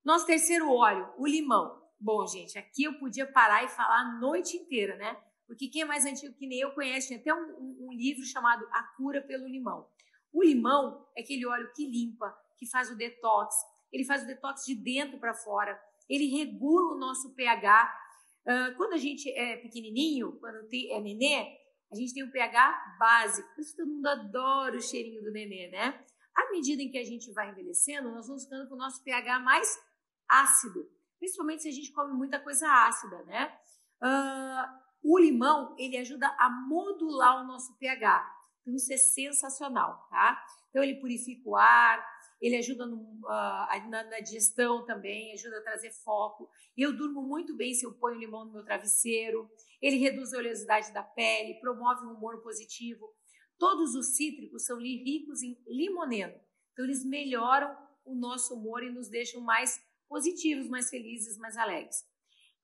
Nosso 0.03 0.25
terceiro 0.25 0.69
óleo, 0.69 1.13
o 1.17 1.25
limão. 1.25 1.81
Bom, 1.99 2.27
gente, 2.27 2.57
aqui 2.57 2.83
eu 2.83 2.99
podia 2.99 3.25
parar 3.25 3.63
e 3.63 3.69
falar 3.69 4.01
a 4.01 4.19
noite 4.19 4.57
inteira, 4.57 4.97
né? 4.97 5.15
Porque 5.47 5.69
quem 5.69 5.83
é 5.83 5.85
mais 5.85 6.05
antigo 6.05 6.33
que 6.33 6.47
nem 6.47 6.59
eu 6.59 6.71
conhece, 6.71 7.09
tem 7.09 7.17
até 7.17 7.33
um, 7.33 7.55
um, 7.57 7.87
um 7.87 7.93
livro 7.93 8.25
chamado 8.25 8.67
A 8.71 8.83
Cura 8.97 9.21
pelo 9.21 9.47
Limão. 9.47 9.87
O 10.33 10.43
limão 10.43 11.07
é 11.15 11.21
aquele 11.21 11.45
óleo 11.45 11.71
que 11.73 11.85
limpa, 11.85 12.35
que 12.63 12.69
faz 12.71 12.89
o 12.89 12.95
detox, 12.95 13.55
ele 13.91 14.05
faz 14.05 14.23
o 14.23 14.27
detox 14.27 14.65
de 14.65 14.75
dentro 14.75 15.19
para 15.19 15.33
fora, 15.33 15.79
ele 16.09 16.27
regula 16.27 16.95
o 16.95 16.99
nosso 16.99 17.33
pH. 17.35 17.99
Uh, 18.45 18.75
quando 18.75 18.93
a 18.93 18.97
gente 18.97 19.29
é 19.31 19.57
pequenininho, 19.57 20.39
quando 20.39 20.67
tem, 20.67 20.91
é 20.91 20.99
nenê, 20.99 21.57
a 21.91 21.95
gente 21.95 22.13
tem 22.13 22.23
um 22.23 22.31
pH 22.31 22.97
básico, 22.99 23.47
por 23.53 23.61
isso 23.61 23.75
todo 23.77 23.87
mundo 23.87 24.07
adora 24.07 24.75
o 24.75 24.81
cheirinho 24.81 25.23
do 25.23 25.31
nenê, 25.31 25.69
né? 25.69 26.03
À 26.35 26.49
medida 26.51 26.81
em 26.81 26.89
que 26.89 26.97
a 26.97 27.03
gente 27.03 27.31
vai 27.31 27.51
envelhecendo, 27.51 28.11
nós 28.11 28.27
vamos 28.27 28.43
ficando 28.43 28.67
com 28.67 28.75
o 28.75 28.77
nosso 28.77 29.03
pH 29.03 29.39
mais 29.39 29.79
ácido, 30.27 30.89
principalmente 31.19 31.61
se 31.61 31.69
a 31.69 31.71
gente 31.71 31.91
come 31.91 32.13
muita 32.13 32.39
coisa 32.39 32.67
ácida, 32.67 33.23
né? 33.25 33.55
Uh, 34.01 34.83
o 35.03 35.19
limão, 35.19 35.75
ele 35.77 35.97
ajuda 35.97 36.27
a 36.39 36.49
modular 36.49 37.43
o 37.43 37.47
nosso 37.47 37.77
pH. 37.77 38.33
Então, 38.61 38.75
isso 38.75 38.91
é 38.93 38.97
sensacional, 38.97 40.07
tá? 40.09 40.41
Então, 40.69 40.81
ele 40.81 40.99
purifica 40.99 41.47
o 41.47 41.55
ar, 41.55 42.03
ele 42.43 42.57
ajuda 42.57 42.85
no, 42.85 42.97
uh, 42.97 43.89
na, 43.89 44.03
na, 44.03 44.19
digestão 44.19 44.85
também, 44.85 45.31
ajuda 45.31 45.59
a 45.59 45.63
trazer 45.63 45.91
foco. 45.91 46.49
Eu 46.75 46.95
durmo 46.95 47.21
muito 47.21 47.55
bem 47.55 47.73
se 47.73 47.85
eu 47.85 47.93
ponho 47.93 48.19
limão 48.19 48.43
no 48.43 48.51
meu 48.51 48.65
travesseiro. 48.65 49.49
Ele 49.81 49.95
reduz 49.95 50.33
a 50.33 50.39
oleosidade 50.39 50.91
da 50.91 51.01
pele, 51.01 51.59
promove 51.61 52.05
um 52.05 52.11
humor 52.11 52.41
positivo. 52.41 53.09
Todos 53.57 53.95
os 53.95 54.17
cítricos 54.17 54.65
são 54.65 54.77
ricos 54.77 55.41
em 55.41 55.57
limoneno. 55.65 56.37
Então, 56.73 56.83
eles 56.83 57.05
melhoram 57.05 57.73
o 58.03 58.13
nosso 58.13 58.55
humor 58.55 58.83
e 58.83 58.91
nos 58.91 59.07
deixam 59.07 59.39
mais 59.39 59.81
positivos, 60.09 60.67
mais 60.67 60.89
felizes, 60.89 61.37
mais 61.37 61.55
alegres. 61.55 62.05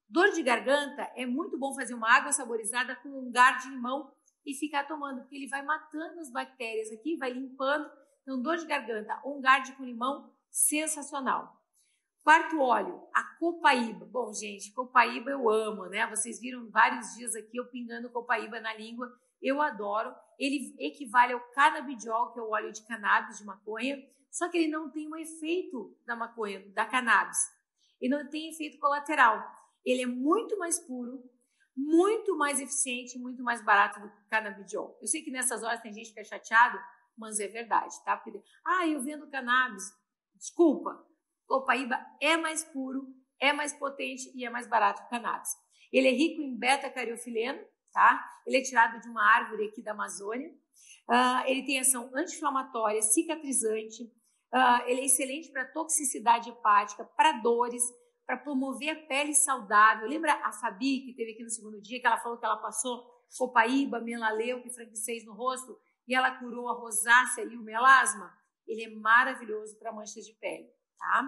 Dor 0.10 0.32
de 0.32 0.44
garganta, 0.44 1.04
é 1.16 1.26
muito 1.26 1.58
bom 1.58 1.74
fazer 1.74 1.94
uma 1.94 2.12
água 2.12 2.34
saborizada 2.34 2.98
com 2.98 3.10
um 3.10 3.32
gar 3.32 3.60
de 3.60 3.70
limão 3.70 4.12
e 4.46 4.54
ficar 4.54 4.86
tomando, 4.86 5.22
porque 5.22 5.38
ele 5.38 5.48
vai 5.48 5.64
matando 5.64 6.20
as 6.20 6.30
bactérias 6.30 6.92
aqui, 6.92 7.16
vai 7.16 7.32
limpando. 7.32 7.90
Então, 8.30 8.44
dor 8.44 8.58
de 8.58 8.68
garganta, 8.68 9.20
um 9.26 9.42
garde 9.42 9.72
com 9.72 9.84
limão, 9.84 10.32
sensacional. 10.52 11.60
Quarto 12.22 12.62
óleo, 12.62 13.02
a 13.12 13.24
copaíba. 13.40 14.06
Bom, 14.06 14.32
gente, 14.32 14.72
copaíba 14.72 15.32
eu 15.32 15.50
amo, 15.50 15.88
né? 15.88 16.06
Vocês 16.06 16.40
viram 16.40 16.70
vários 16.70 17.16
dias 17.16 17.36
aqui 17.36 17.58
eu 17.58 17.66
pingando 17.72 18.12
copaíba 18.12 18.60
na 18.60 18.72
língua. 18.76 19.12
Eu 19.42 19.60
adoro. 19.60 20.14
Ele 20.38 20.76
equivale 20.78 21.34
ao 21.34 21.40
canabidiol, 21.40 22.32
que 22.32 22.40
é 22.40 22.44
o 22.44 22.52
óleo 22.52 22.72
de 22.72 22.86
cannabis, 22.86 23.40
de 23.40 23.46
maconha, 23.46 23.98
só 24.30 24.48
que 24.48 24.60
ele 24.60 24.68
não 24.68 24.92
tem 24.92 25.08
o 25.08 25.18
efeito 25.18 25.98
da 26.06 26.16
maconha, 26.16 26.64
da 26.76 26.86
cannabis. 26.86 27.40
Ele 28.00 28.16
não 28.16 28.30
tem 28.30 28.52
efeito 28.52 28.78
colateral. 28.78 29.44
Ele 29.84 30.04
é 30.04 30.06
muito 30.06 30.56
mais 30.60 30.78
puro, 30.78 31.28
muito 31.76 32.38
mais 32.38 32.60
eficiente, 32.60 33.18
muito 33.18 33.42
mais 33.42 33.64
barato 33.64 34.00
do 34.00 34.08
que 34.08 34.22
o 34.22 34.30
canabidiol. 34.30 35.00
Eu 35.02 35.08
sei 35.08 35.24
que 35.24 35.32
nessas 35.32 35.64
horas 35.64 35.82
tem 35.82 35.92
gente 35.92 36.14
que 36.14 36.20
é 36.20 36.24
chateado, 36.24 36.78
mas 37.20 37.40
é 37.40 37.48
verdade, 37.48 37.94
tá? 38.04 38.18
Porque, 38.18 38.42
ah, 38.66 38.88
eu 38.88 39.02
vendo 39.02 39.30
cannabis. 39.30 39.84
Desculpa, 40.36 41.06
Copaíba 41.46 42.00
é 42.22 42.38
mais 42.38 42.64
puro, 42.64 43.08
é 43.40 43.52
mais 43.52 43.74
potente 43.74 44.32
e 44.36 44.46
é 44.46 44.50
mais 44.50 44.68
barato 44.68 45.02
que 45.02 45.08
o 45.08 45.10
cannabis. 45.10 45.50
Ele 45.92 46.08
é 46.08 46.12
rico 46.12 46.42
em 46.42 46.56
beta-cariofileno, 46.58 47.60
tá? 47.92 48.24
Ele 48.46 48.58
é 48.58 48.62
tirado 48.62 49.02
de 49.02 49.10
uma 49.10 49.24
árvore 49.24 49.68
aqui 49.68 49.82
da 49.82 49.92
Amazônia. 49.92 50.50
Uh, 51.10 51.48
ele 51.48 51.66
tem 51.66 51.80
ação 51.80 52.12
anti-inflamatória, 52.14 53.02
cicatrizante. 53.02 54.04
Uh, 54.54 54.86
ele 54.86 55.02
é 55.02 55.06
excelente 55.06 55.52
para 55.52 55.66
toxicidade 55.66 56.50
hepática, 56.50 57.04
para 57.04 57.34
dores, 57.34 57.84
para 58.26 58.38
promover 58.38 58.90
a 58.90 59.08
pele 59.08 59.34
saudável. 59.34 60.08
Lembra 60.08 60.34
a 60.44 60.52
Fabi, 60.52 61.02
que 61.02 61.16
teve 61.16 61.32
aqui 61.32 61.44
no 61.44 61.50
segundo 61.50 61.82
dia, 61.82 62.00
que 62.00 62.06
ela 62.06 62.20
falou 62.20 62.38
que 62.38 62.46
ela 62.46 62.58
passou 62.58 63.04
copaíba, 63.36 64.00
melaleuca 64.00 64.68
e 64.68 64.74
frankincense 64.74 65.26
no 65.26 65.34
rosto 65.34 65.76
e 66.10 66.16
ela 66.16 66.32
curou 66.40 66.68
a 66.68 66.74
rosácea 66.74 67.44
e 67.44 67.56
o 67.56 67.62
melasma? 67.62 68.36
Ele 68.68 68.84
é 68.84 68.90
maravilhoso 68.90 69.78
para 69.78 69.92
manchas 69.92 70.26
de 70.26 70.34
pele, 70.34 70.68
tá? 70.98 71.24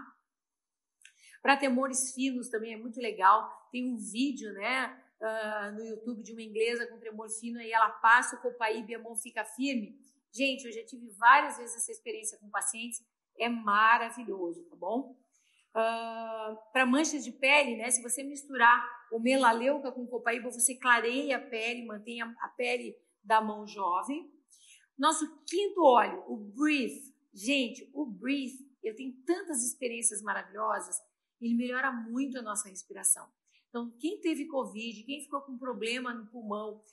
Para 1.39 1.55
temores 1.55 2.13
finos 2.13 2.49
também 2.49 2.73
é 2.73 2.77
muito 2.77 2.99
legal. 2.99 3.69
Tem 3.71 3.87
um 3.93 3.97
vídeo, 3.97 4.51
né, 4.53 4.99
uh, 5.21 5.71
no 5.73 5.85
YouTube 5.85 6.23
de 6.23 6.33
uma 6.33 6.41
inglesa 6.41 6.87
com 6.87 6.99
tremor 6.99 7.29
fino 7.29 7.61
e 7.61 7.71
ela 7.71 7.89
passa 7.89 8.35
o 8.35 8.41
copaíba 8.41 8.91
e 8.91 8.95
a 8.95 8.99
mão 8.99 9.15
fica 9.15 9.45
firme. 9.45 9.95
Gente, 10.33 10.65
eu 10.65 10.71
já 10.71 10.83
tive 10.83 11.09
várias 11.11 11.57
vezes 11.57 11.75
essa 11.75 11.91
experiência 11.91 12.39
com 12.39 12.49
pacientes. 12.49 13.03
É 13.37 13.47
maravilhoso, 13.49 14.63
tá 14.65 14.75
bom? 14.75 15.15
Uh, 15.73 15.77
ah, 15.77 16.57
para 16.73 16.85
manchas 16.85 17.23
de 17.23 17.31
pele, 17.31 17.77
né? 17.77 17.89
Se 17.89 18.01
você 18.01 18.23
misturar 18.23 18.83
o 19.11 19.19
melaleuca 19.19 19.91
com 19.91 20.05
copaíba, 20.07 20.49
você 20.49 20.75
clareia 20.75 21.37
a 21.37 21.41
pele, 21.41 21.85
mantém 21.85 22.21
a, 22.21 22.25
a 22.41 22.49
pele 22.49 22.95
da 23.23 23.41
mão 23.41 23.65
jovem. 23.65 24.29
Nosso 25.01 25.27
quinto 25.47 25.81
óleo, 25.81 26.23
o 26.27 26.37
Breathe. 26.37 27.11
Gente, 27.33 27.89
o 27.91 28.05
Breathe, 28.05 28.69
eu 28.83 28.95
tenho 28.95 29.11
tantas 29.25 29.63
experiências 29.63 30.21
maravilhosas, 30.21 30.95
ele 31.41 31.55
melhora 31.55 31.91
muito 31.91 32.37
a 32.37 32.41
nossa 32.43 32.69
respiração. 32.69 33.27
Então, 33.67 33.89
quem 33.99 34.21
teve 34.21 34.45
Covid, 34.45 35.03
quem 35.03 35.23
ficou 35.23 35.41
com 35.41 35.57
problema 35.57 36.13
no 36.13 36.27
pulmão, 36.27 36.83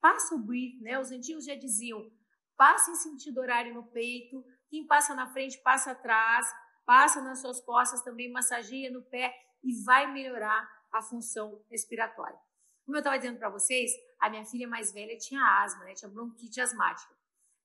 passa 0.00 0.36
o 0.36 0.38
Breathe, 0.38 0.80
né? 0.80 1.00
Os 1.00 1.10
antigos 1.10 1.44
já 1.44 1.56
diziam, 1.56 2.08
passa 2.56 2.92
em 2.92 2.94
sentido 2.94 3.40
horário 3.40 3.74
no 3.74 3.82
peito, 3.82 4.44
quem 4.68 4.86
passa 4.86 5.12
na 5.16 5.26
frente, 5.32 5.58
passa 5.58 5.90
atrás, 5.90 6.46
passa 6.86 7.20
nas 7.20 7.40
suas 7.40 7.60
costas 7.60 8.00
também, 8.02 8.30
massageia 8.30 8.92
no 8.92 9.02
pé 9.02 9.34
e 9.64 9.74
vai 9.82 10.12
melhorar 10.12 10.70
a 10.92 11.02
função 11.02 11.60
respiratória. 11.68 12.38
Como 12.84 12.96
eu 12.96 13.00
estava 13.00 13.18
dizendo 13.18 13.40
para 13.40 13.50
vocês, 13.50 13.90
a 14.20 14.30
minha 14.30 14.44
filha 14.44 14.68
mais 14.68 14.92
velha 14.92 15.18
tinha 15.18 15.42
asma, 15.64 15.84
né? 15.84 15.94
Tinha 15.94 16.08
bronquite 16.08 16.60
asmática. 16.60 17.18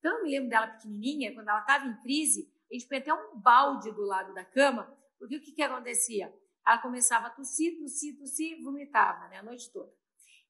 Então 0.06 0.20
eu 0.20 0.24
me 0.24 0.30
lembro 0.30 0.52
dela 0.52 0.68
pequenininha, 0.68 1.34
quando 1.34 1.50
ela 1.50 1.62
estava 1.62 1.88
em 1.88 2.00
crise, 2.02 2.48
a 2.70 2.76
gente 2.76 2.88
põe 2.88 3.00
até 3.00 3.12
um 3.12 3.40
balde 3.40 3.92
do 3.92 4.04
lado 4.04 4.36
da 4.36 4.46
cama, 4.46 4.96
porque 5.18 5.36
o 5.36 5.42
que, 5.42 5.52
que 5.52 5.64
acontecia? 5.64 6.32
Ela 6.64 6.78
começava 6.78 7.26
a 7.26 7.30
tossir, 7.32 7.76
tossir, 7.80 8.16
tossir, 8.16 8.62
vomitava, 8.62 9.28
né? 9.30 9.38
A 9.38 9.42
noite 9.42 9.68
toda. 9.72 9.92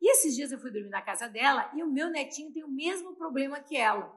E 0.01 0.11
esses 0.11 0.35
dias 0.35 0.51
eu 0.51 0.59
fui 0.59 0.71
dormir 0.71 0.89
na 0.89 1.01
casa 1.01 1.29
dela 1.29 1.71
e 1.73 1.81
o 1.81 1.89
meu 1.89 2.09
netinho 2.09 2.51
tem 2.51 2.65
o 2.65 2.67
mesmo 2.67 3.15
problema 3.15 3.57
que 3.61 3.77
ela. 3.77 4.13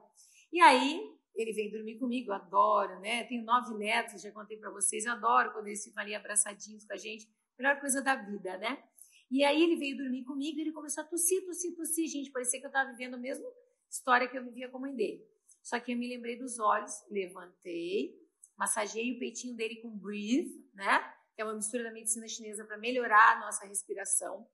E 0.51 0.59
aí 0.59 1.09
ele 1.33 1.53
vem 1.53 1.71
dormir 1.71 1.97
comigo, 1.97 2.31
eu 2.31 2.35
adoro, 2.35 2.99
né? 2.99 3.23
Tenho 3.23 3.45
nove 3.45 3.73
netos, 3.75 4.21
já 4.21 4.33
contei 4.33 4.57
para 4.57 4.69
vocês, 4.71 5.05
eu 5.05 5.13
adoro 5.13 5.53
quando 5.53 5.67
eles 5.67 5.81
ficam 5.81 6.03
ali 6.03 6.13
abraçadinhos 6.13 6.83
com 6.83 6.91
a 6.91 6.97
gente, 6.97 7.25
melhor 7.57 7.79
coisa 7.79 8.01
da 8.01 8.13
vida, 8.13 8.57
né? 8.57 8.83
E 9.31 9.41
aí 9.45 9.63
ele 9.63 9.77
veio 9.77 9.95
dormir 9.95 10.25
comigo 10.25 10.57
e 10.57 10.61
ele 10.63 10.73
começou 10.73 11.01
a 11.01 11.07
tossir, 11.07 11.45
tossir, 11.45 11.73
tossir, 11.77 12.09
gente, 12.09 12.29
parecia 12.29 12.59
que 12.59 12.65
eu 12.65 12.69
estava 12.69 12.91
vivendo 12.91 13.13
a 13.13 13.17
mesma 13.17 13.49
história 13.89 14.27
que 14.27 14.37
eu 14.37 14.43
vivia 14.43 14.69
com 14.69 14.77
a 14.77 14.81
mãe 14.81 14.95
dele. 14.95 15.25
Só 15.63 15.79
que 15.79 15.91
eu 15.91 15.97
me 15.97 16.07
lembrei 16.07 16.37
dos 16.37 16.59
olhos, 16.59 16.93
levantei, 17.09 18.15
massageei 18.57 19.15
o 19.15 19.19
peitinho 19.19 19.55
dele 19.55 19.77
com 19.77 19.89
breathe, 19.89 20.65
né? 20.73 20.99
Que 21.35 21.41
é 21.41 21.45
uma 21.45 21.55
mistura 21.55 21.83
da 21.83 21.91
medicina 21.91 22.27
chinesa 22.27 22.65
para 22.65 22.77
melhorar 22.77 23.37
a 23.37 23.39
nossa 23.39 23.65
respiração. 23.65 24.47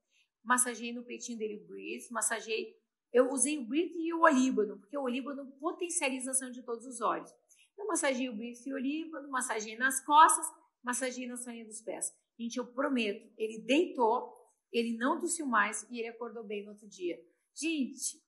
Massageei 0.44 0.94
no 0.94 1.04
peitinho 1.04 1.38
dele 1.38 1.58
o 1.58 1.68
breathe, 1.68 2.08
massageei 2.12 2.76
eu 3.16 3.32
usei 3.32 3.58
o 3.58 3.66
Breathe 3.66 3.96
e 3.98 4.14
o 4.14 4.24
Olíbano, 4.24 4.78
porque 4.78 4.98
o 4.98 5.04
Olíbano 5.04 5.50
potencializa 5.54 6.32
a 6.32 6.34
ação 6.34 6.52
de 6.52 6.62
todos 6.62 6.86
os 6.86 7.00
olhos. 7.00 7.32
Eu 7.78 7.88
massageei 7.88 8.28
o 8.28 8.36
Breathe 8.36 8.68
e 8.68 8.74
o 8.74 8.76
Olíbano, 8.76 9.30
massageei 9.30 9.78
nas 9.78 10.04
costas, 10.04 10.46
massageei 10.84 11.26
na 11.26 11.38
solinha 11.38 11.64
dos 11.64 11.82
pés. 11.82 12.14
Gente, 12.38 12.58
eu 12.58 12.68
prometo, 12.68 13.32
ele 13.38 13.60
deitou, 13.60 14.36
ele 14.70 14.98
não 14.98 15.18
tossiu 15.18 15.46
mais 15.46 15.88
e 15.90 16.00
ele 16.00 16.10
acordou 16.10 16.44
bem 16.44 16.66
no 16.66 16.72
outro 16.72 16.90
dia. 16.90 17.18
Gente, 17.54 18.22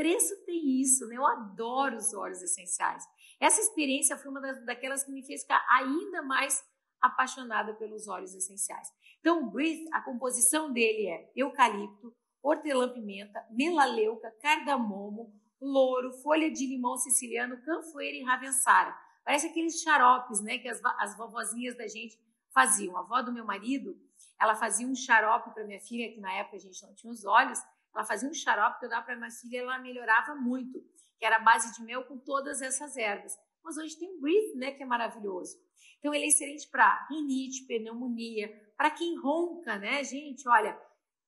preço 0.00 0.34
tem 0.46 0.80
isso, 0.80 1.06
né? 1.08 1.16
Eu 1.16 1.26
adoro 1.26 1.98
os 1.98 2.14
óleos 2.14 2.40
essenciais. 2.40 3.04
Essa 3.38 3.60
experiência 3.60 4.16
foi 4.16 4.30
uma 4.30 4.40
daquelas 4.40 5.04
que 5.04 5.12
me 5.12 5.22
fez 5.22 5.42
ficar 5.42 5.62
ainda 5.68 6.22
mais 6.22 6.64
apaixonada 7.02 7.74
pelos 7.74 8.08
óleos 8.08 8.34
essenciais. 8.34 8.88
Então, 9.20 9.42
o 9.42 9.50
Breathe, 9.50 9.86
a 9.92 10.00
composição 10.00 10.72
dele 10.72 11.06
é 11.06 11.30
eucalipto, 11.36 12.16
hortelã-pimenta, 12.42 13.44
melaleuca, 13.50 14.34
cardamomo, 14.40 15.38
louro, 15.60 16.14
folha 16.22 16.50
de 16.50 16.66
limão 16.66 16.96
siciliano, 16.96 17.60
canfoeira 17.62 18.16
e 18.16 18.22
ravensara. 18.22 18.98
Parece 19.22 19.48
aqueles 19.48 19.82
xaropes, 19.82 20.40
né, 20.40 20.56
que 20.56 20.68
as, 20.68 20.80
as 20.98 21.14
vovozinhas 21.14 21.76
da 21.76 21.86
gente 21.86 22.18
faziam. 22.54 22.96
A 22.96 23.00
avó 23.00 23.20
do 23.20 23.34
meu 23.34 23.44
marido, 23.44 24.00
ela 24.40 24.54
fazia 24.54 24.86
um 24.86 24.94
xarope 24.94 25.52
para 25.52 25.66
minha 25.66 25.80
filha, 25.80 26.10
que 26.10 26.20
na 26.20 26.32
época 26.32 26.56
a 26.56 26.60
gente 26.60 26.82
não 26.86 26.94
tinha 26.94 27.12
os 27.12 27.26
olhos, 27.26 27.58
ela 27.94 28.04
fazia 28.04 28.28
um 28.28 28.34
xarope 28.34 28.78
que 28.78 28.86
eu 28.86 28.90
dava 28.90 29.04
para 29.04 29.16
minha 29.16 29.30
filha 29.30 29.56
e 29.56 29.60
ela 29.60 29.78
melhorava 29.78 30.34
muito, 30.34 30.80
que 31.18 31.24
era 31.24 31.36
a 31.36 31.40
base 31.40 31.74
de 31.74 31.84
mel 31.84 32.04
com 32.04 32.18
todas 32.18 32.62
essas 32.62 32.96
ervas. 32.96 33.36
Mas 33.62 33.76
hoje 33.76 33.98
tem 33.98 34.10
o 34.16 34.20
Breathe, 34.20 34.56
né, 34.56 34.72
que 34.72 34.82
é 34.82 34.86
maravilhoso. 34.86 35.56
Então 35.98 36.14
ele 36.14 36.24
é 36.24 36.28
excelente 36.28 36.68
para 36.70 37.06
rinite, 37.08 37.66
pneumonia, 37.66 38.48
para 38.76 38.90
quem 38.90 39.18
ronca, 39.18 39.78
né, 39.78 40.02
gente? 40.02 40.48
Olha, 40.48 40.80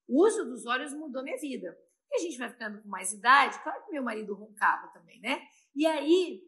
o 0.09 0.25
uso 0.25 0.45
dos 0.45 0.67
óleos 0.67 0.95
mudou 0.95 1.23
minha 1.23 1.39
vida. 1.39 1.77
E 2.11 2.17
a 2.17 2.19
gente 2.19 2.39
vai 2.39 2.49
ficando 2.49 2.81
com 2.83 2.89
mais 2.89 3.13
idade, 3.13 3.63
claro 3.63 3.85
que 3.85 3.93
meu 3.93 4.03
marido 4.03 4.35
roncava 4.35 4.89
também, 4.89 5.21
né? 5.21 5.47
E 5.75 5.87
aí, 5.87 6.43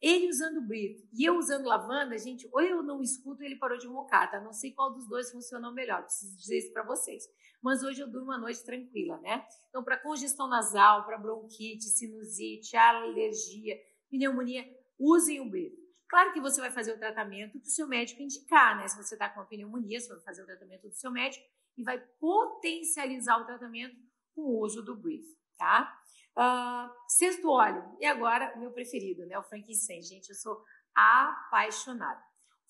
ele 0.00 0.28
usando 0.28 0.66
Brito 0.66 1.02
e 1.12 1.24
eu 1.24 1.36
usando 1.36 1.66
lavanda, 1.66 2.16
gente, 2.16 2.48
ou 2.52 2.60
eu 2.60 2.82
não 2.82 3.02
escuto 3.02 3.42
ele 3.42 3.56
parou 3.56 3.76
de 3.76 3.86
roncar, 3.86 4.30
tá? 4.30 4.40
Não 4.40 4.52
sei 4.52 4.72
qual 4.72 4.92
dos 4.92 5.08
dois 5.08 5.30
funcionou 5.30 5.72
melhor, 5.72 6.02
preciso 6.02 6.36
dizer 6.36 6.58
isso 6.58 6.72
para 6.72 6.84
vocês. 6.84 7.24
Mas 7.60 7.82
hoje 7.82 8.00
eu 8.00 8.08
durmo 8.08 8.26
uma 8.26 8.38
noite 8.38 8.64
tranquila, 8.64 9.18
né? 9.18 9.44
Então, 9.68 9.82
para 9.82 9.98
congestão 9.98 10.48
nasal, 10.48 11.04
para 11.04 11.18
bronquite, 11.18 11.84
sinusite, 11.84 12.76
alergia, 12.76 13.76
pneumonia, 14.08 14.64
usem 14.98 15.40
o 15.40 15.50
Brito. 15.50 15.76
Claro 16.08 16.32
que 16.32 16.40
você 16.40 16.60
vai 16.60 16.70
fazer 16.70 16.92
o 16.92 16.98
tratamento 16.98 17.60
que 17.60 17.66
o 17.66 17.70
seu 17.70 17.86
médico 17.86 18.22
indicar, 18.22 18.78
né? 18.78 18.88
Se 18.88 18.96
você 18.96 19.14
está 19.14 19.28
com 19.28 19.44
pneumonia, 19.44 20.00
você 20.00 20.08
vai 20.08 20.20
fazer 20.20 20.42
o 20.42 20.46
tratamento 20.46 20.88
do 20.88 20.94
seu 20.94 21.10
médico 21.10 21.44
e 21.76 21.82
vai 21.82 21.98
potencializar 22.18 23.38
o 23.38 23.44
tratamento 23.44 23.96
com 24.34 24.42
o 24.42 24.60
uso 24.64 24.82
do 24.82 24.96
Breathe, 24.96 25.36
tá? 25.58 25.92
Uh, 26.38 26.88
sexto 27.08 27.50
óleo, 27.50 27.82
e 27.98 28.06
agora 28.06 28.56
meu 28.56 28.70
preferido, 28.70 29.26
né? 29.26 29.36
O 29.36 29.42
frankincense. 29.42 30.08
Gente, 30.08 30.28
eu 30.28 30.36
sou 30.36 30.62
apaixonada. 30.94 32.22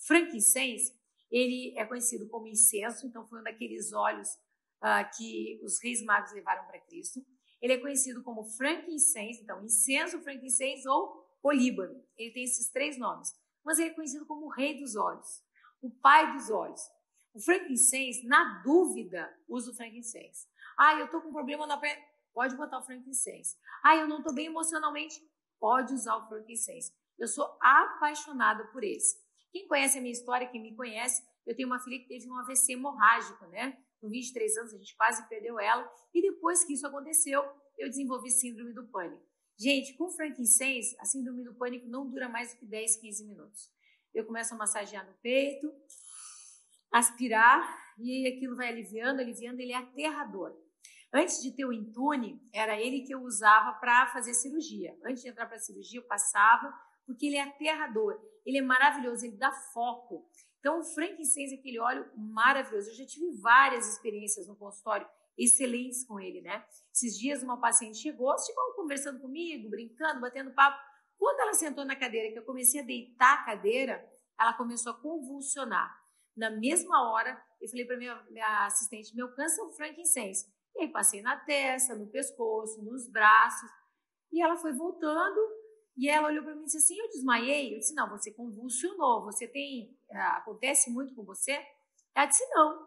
Frankincense, 0.06 0.98
ele 1.30 1.74
é 1.76 1.84
conhecido 1.84 2.26
como 2.30 2.46
incenso, 2.46 3.06
então 3.06 3.26
foi 3.26 3.40
um 3.40 3.42
daqueles 3.42 3.92
óleos 3.92 4.28
uh, 4.82 5.04
que 5.14 5.60
os 5.62 5.82
reis 5.82 6.02
magos 6.02 6.32
levaram 6.32 6.66
para 6.66 6.80
Cristo. 6.80 7.20
Ele 7.60 7.74
é 7.74 7.78
conhecido 7.78 8.22
como 8.22 8.44
frankincense, 8.44 9.42
então 9.42 9.62
incenso, 9.62 10.22
frankincense 10.22 10.88
ou 10.88 11.28
olíbano. 11.42 12.02
Ele 12.16 12.32
tem 12.32 12.44
esses 12.44 12.70
três 12.70 12.98
nomes. 12.98 13.28
Mas 13.62 13.78
ele 13.78 13.90
é 13.90 13.94
conhecido 13.94 14.24
como 14.24 14.46
o 14.46 14.50
rei 14.50 14.78
dos 14.78 14.96
óleos, 14.96 15.42
o 15.82 15.90
pai 15.90 16.32
dos 16.32 16.48
óleos. 16.50 16.80
O 17.34 17.40
frankincense, 17.40 18.26
na 18.26 18.62
dúvida, 18.62 19.30
usa 19.46 19.70
o 19.70 19.74
frankincense. 19.74 20.48
Ah, 20.78 20.94
eu 20.98 21.10
tô 21.10 21.20
com 21.20 21.32
problema 21.32 21.66
na 21.66 21.76
perna. 21.76 22.02
Pode 22.38 22.56
botar 22.56 22.78
o 22.78 22.82
frankincense. 22.84 23.56
Ah, 23.82 23.96
eu 23.96 24.06
não 24.06 24.22
tô 24.22 24.32
bem 24.32 24.46
emocionalmente. 24.46 25.20
Pode 25.58 25.92
usar 25.92 26.14
o 26.18 26.28
frankincense. 26.28 26.92
Eu 27.18 27.26
sou 27.26 27.44
apaixonada 27.60 28.64
por 28.68 28.84
esse. 28.84 29.16
Quem 29.50 29.66
conhece 29.66 29.98
a 29.98 30.00
minha 30.00 30.12
história, 30.12 30.46
quem 30.46 30.62
me 30.62 30.76
conhece, 30.76 31.20
eu 31.44 31.56
tenho 31.56 31.66
uma 31.66 31.80
filha 31.80 31.98
que 31.98 32.06
teve 32.06 32.30
um 32.30 32.36
AVC 32.36 32.74
hemorrágico, 32.74 33.44
né? 33.48 33.76
Com 34.00 34.08
23 34.08 34.56
anos, 34.56 34.72
a 34.72 34.78
gente 34.78 34.96
quase 34.96 35.28
perdeu 35.28 35.58
ela. 35.58 35.92
E 36.14 36.22
depois 36.22 36.62
que 36.62 36.74
isso 36.74 36.86
aconteceu, 36.86 37.42
eu 37.76 37.88
desenvolvi 37.88 38.30
síndrome 38.30 38.72
do 38.72 38.86
pânico. 38.86 39.26
Gente, 39.58 39.94
com 39.94 40.08
frankincense, 40.08 40.96
a 41.00 41.04
síndrome 41.04 41.42
do 41.42 41.56
pânico 41.56 41.88
não 41.88 42.08
dura 42.08 42.28
mais 42.28 42.52
do 42.52 42.60
que 42.60 42.66
10, 42.66 42.98
15 42.98 43.26
minutos. 43.26 43.68
Eu 44.14 44.24
começo 44.24 44.54
a 44.54 44.56
massagear 44.56 45.04
no 45.04 45.14
peito, 45.14 45.74
aspirar 46.92 47.68
e 47.98 48.28
aquilo 48.28 48.54
vai 48.54 48.68
aliviando, 48.68 49.18
aliviando, 49.18 49.58
ele 49.58 49.72
é 49.72 49.76
aterrador. 49.76 50.67
Antes 51.12 51.42
de 51.42 51.54
ter 51.56 51.64
o 51.64 51.72
Intune, 51.72 52.40
era 52.52 52.78
ele 52.78 53.02
que 53.02 53.14
eu 53.14 53.22
usava 53.22 53.72
para 53.78 54.08
fazer 54.08 54.34
cirurgia. 54.34 54.96
Antes 55.04 55.22
de 55.22 55.30
entrar 55.30 55.46
para 55.46 55.56
a 55.56 55.60
cirurgia, 55.60 56.00
eu 56.00 56.06
passava, 56.06 56.72
porque 57.06 57.26
ele 57.26 57.36
é 57.36 57.42
aterrador, 57.42 58.20
ele 58.44 58.58
é 58.58 58.62
maravilhoso, 58.62 59.24
ele 59.24 59.36
dá 59.36 59.50
foco. 59.72 60.28
Então, 60.58 60.80
o 60.80 60.84
frankincense 60.84 61.54
é 61.54 61.58
aquele 61.58 61.78
óleo 61.78 62.10
maravilhoso. 62.16 62.90
Eu 62.90 62.94
já 62.94 63.06
tive 63.06 63.40
várias 63.40 63.88
experiências 63.88 64.46
no 64.46 64.56
consultório 64.56 65.08
excelentes 65.38 66.04
com 66.04 66.18
ele, 66.18 66.42
né? 66.42 66.64
Esses 66.92 67.16
dias 67.16 67.42
uma 67.42 67.60
paciente 67.60 67.98
chegou, 67.98 68.36
ficou 68.38 68.74
conversando 68.74 69.20
comigo, 69.20 69.70
brincando, 69.70 70.20
batendo 70.20 70.52
papo. 70.52 70.78
Quando 71.16 71.40
ela 71.40 71.54
sentou 71.54 71.84
na 71.84 71.96
cadeira, 71.96 72.32
que 72.32 72.38
eu 72.38 72.44
comecei 72.44 72.80
a 72.80 72.84
deitar 72.84 73.34
a 73.34 73.44
cadeira, 73.44 74.04
ela 74.38 74.52
começou 74.52 74.92
a 74.92 75.00
convulsionar. 75.00 75.96
Na 76.36 76.50
mesma 76.50 77.10
hora, 77.10 77.40
eu 77.60 77.68
falei 77.68 77.84
para 77.84 77.96
minha, 77.96 78.22
minha 78.30 78.66
assistente, 78.66 79.14
meu 79.14 79.32
câncer 79.34 79.60
é 79.60 79.64
o 79.64 79.72
frankincense. 79.72 80.46
E 80.78 80.82
aí 80.82 80.88
passei 80.88 81.20
na 81.20 81.36
testa, 81.36 81.94
no 81.96 82.06
pescoço, 82.06 82.80
nos 82.82 83.10
braços. 83.10 83.68
E 84.30 84.40
ela 84.40 84.56
foi 84.56 84.72
voltando 84.72 85.40
e 85.96 86.08
ela 86.08 86.28
olhou 86.28 86.44
para 86.44 86.54
mim 86.54 86.62
e 86.62 86.64
disse 86.66 86.76
assim, 86.78 86.96
eu 86.96 87.08
desmaiei? 87.08 87.74
Eu 87.74 87.78
disse, 87.80 87.94
não, 87.94 88.08
você 88.08 88.32
convulsionou, 88.32 89.24
você 89.24 89.48
tem, 89.48 89.98
eh, 90.08 90.16
acontece 90.16 90.90
muito 90.90 91.12
com 91.14 91.24
você? 91.24 91.60
Ela 92.14 92.26
disse, 92.26 92.48
não. 92.50 92.86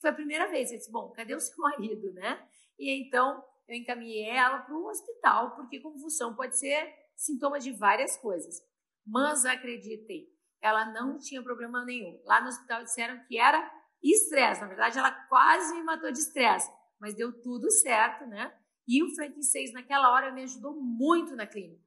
Foi 0.00 0.10
a 0.10 0.14
primeira 0.14 0.46
vez. 0.46 0.70
Eu 0.70 0.78
disse, 0.78 0.92
bom, 0.92 1.10
cadê 1.10 1.34
o 1.34 1.40
seu 1.40 1.56
marido, 1.58 2.12
né? 2.12 2.48
E 2.78 3.04
então 3.04 3.44
eu 3.68 3.76
encaminhei 3.76 4.28
ela 4.28 4.60
para 4.60 4.76
o 4.76 4.86
hospital, 4.86 5.56
porque 5.56 5.80
convulsão 5.80 6.36
pode 6.36 6.56
ser 6.56 6.94
sintoma 7.16 7.58
de 7.58 7.72
várias 7.72 8.16
coisas. 8.16 8.60
Mas 9.04 9.44
acreditem, 9.44 10.28
ela 10.60 10.84
não 10.92 11.18
tinha 11.18 11.42
problema 11.42 11.84
nenhum. 11.84 12.20
Lá 12.24 12.40
no 12.40 12.48
hospital 12.48 12.84
disseram 12.84 13.20
que 13.26 13.38
era 13.38 13.68
estresse. 14.00 14.60
Na 14.60 14.68
verdade, 14.68 14.98
ela 14.98 15.10
quase 15.28 15.74
me 15.74 15.82
matou 15.82 16.12
de 16.12 16.18
estresse, 16.18 16.70
mas 17.02 17.16
deu 17.16 17.32
tudo 17.42 17.68
certo, 17.68 18.24
né? 18.26 18.56
E 18.86 19.02
o 19.02 19.12
frankincense 19.16 19.72
naquela 19.72 20.12
hora 20.12 20.30
me 20.30 20.44
ajudou 20.44 20.80
muito 20.80 21.34
na 21.34 21.48
clínica. 21.48 21.82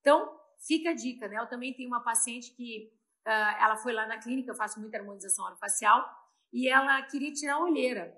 Então, 0.00 0.32
fica 0.64 0.90
a 0.90 0.94
dica, 0.94 1.26
né? 1.26 1.38
Eu 1.38 1.48
também 1.48 1.74
tenho 1.74 1.88
uma 1.88 2.04
paciente 2.04 2.54
que 2.54 2.88
uh, 3.26 3.60
ela 3.60 3.76
foi 3.76 3.92
lá 3.92 4.06
na 4.06 4.16
clínica, 4.16 4.52
eu 4.52 4.56
faço 4.56 4.80
muita 4.80 4.96
harmonização 4.96 5.44
orofacial, 5.44 6.08
e 6.52 6.68
ela 6.68 7.02
queria 7.02 7.32
tirar 7.32 7.54
a 7.54 7.64
olheira. 7.64 8.16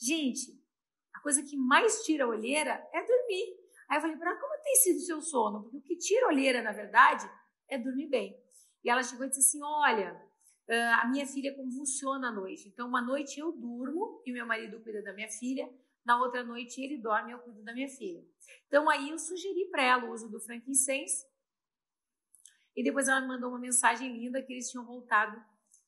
Gente, 0.00 0.58
a 1.14 1.20
coisa 1.20 1.42
que 1.42 1.54
mais 1.54 2.02
tira 2.02 2.24
a 2.24 2.28
olheira 2.28 2.82
é 2.90 3.04
dormir. 3.04 3.54
Aí 3.90 3.98
eu 3.98 4.00
falei 4.00 4.16
para 4.16 4.30
ela, 4.30 4.40
como 4.40 4.62
tem 4.62 4.76
sido 4.76 4.96
o 4.96 5.02
seu 5.02 5.20
sono? 5.20 5.64
Porque 5.64 5.76
o 5.76 5.82
que 5.82 5.98
tira 5.98 6.24
a 6.24 6.28
olheira, 6.30 6.62
na 6.62 6.72
verdade, 6.72 7.30
é 7.68 7.76
dormir 7.76 8.08
bem. 8.08 8.42
E 8.82 8.88
ela 8.88 9.02
chegou 9.02 9.26
e 9.26 9.28
disse 9.28 9.40
assim: 9.40 9.62
Olha, 9.62 10.18
a 10.72 11.06
minha 11.08 11.26
filha 11.26 11.54
convulsiona 11.54 12.28
à 12.28 12.32
noite. 12.32 12.68
Então, 12.68 12.88
uma 12.88 13.02
noite 13.02 13.38
eu 13.38 13.52
durmo 13.52 14.22
e 14.24 14.32
meu 14.32 14.46
marido 14.46 14.80
cuida 14.80 15.02
da 15.02 15.12
minha 15.12 15.28
filha, 15.28 15.70
na 16.04 16.20
outra 16.20 16.42
noite 16.42 16.80
ele 16.82 16.98
dorme 16.98 17.30
e 17.30 17.32
eu 17.32 17.38
cuido 17.38 17.62
da 17.62 17.72
minha 17.72 17.88
filha. 17.88 18.24
Então, 18.66 18.88
aí 18.88 19.10
eu 19.10 19.18
sugeri 19.18 19.68
para 19.70 19.82
ela 19.82 20.04
o 20.04 20.12
uso 20.12 20.30
do 20.30 20.40
frankincense. 20.40 21.26
E 22.76 22.82
depois 22.82 23.08
ela 23.08 23.20
me 23.20 23.28
mandou 23.28 23.50
uma 23.50 23.58
mensagem 23.58 24.12
linda 24.12 24.42
que 24.42 24.52
eles 24.52 24.70
tinham 24.70 24.84
voltado 24.84 25.40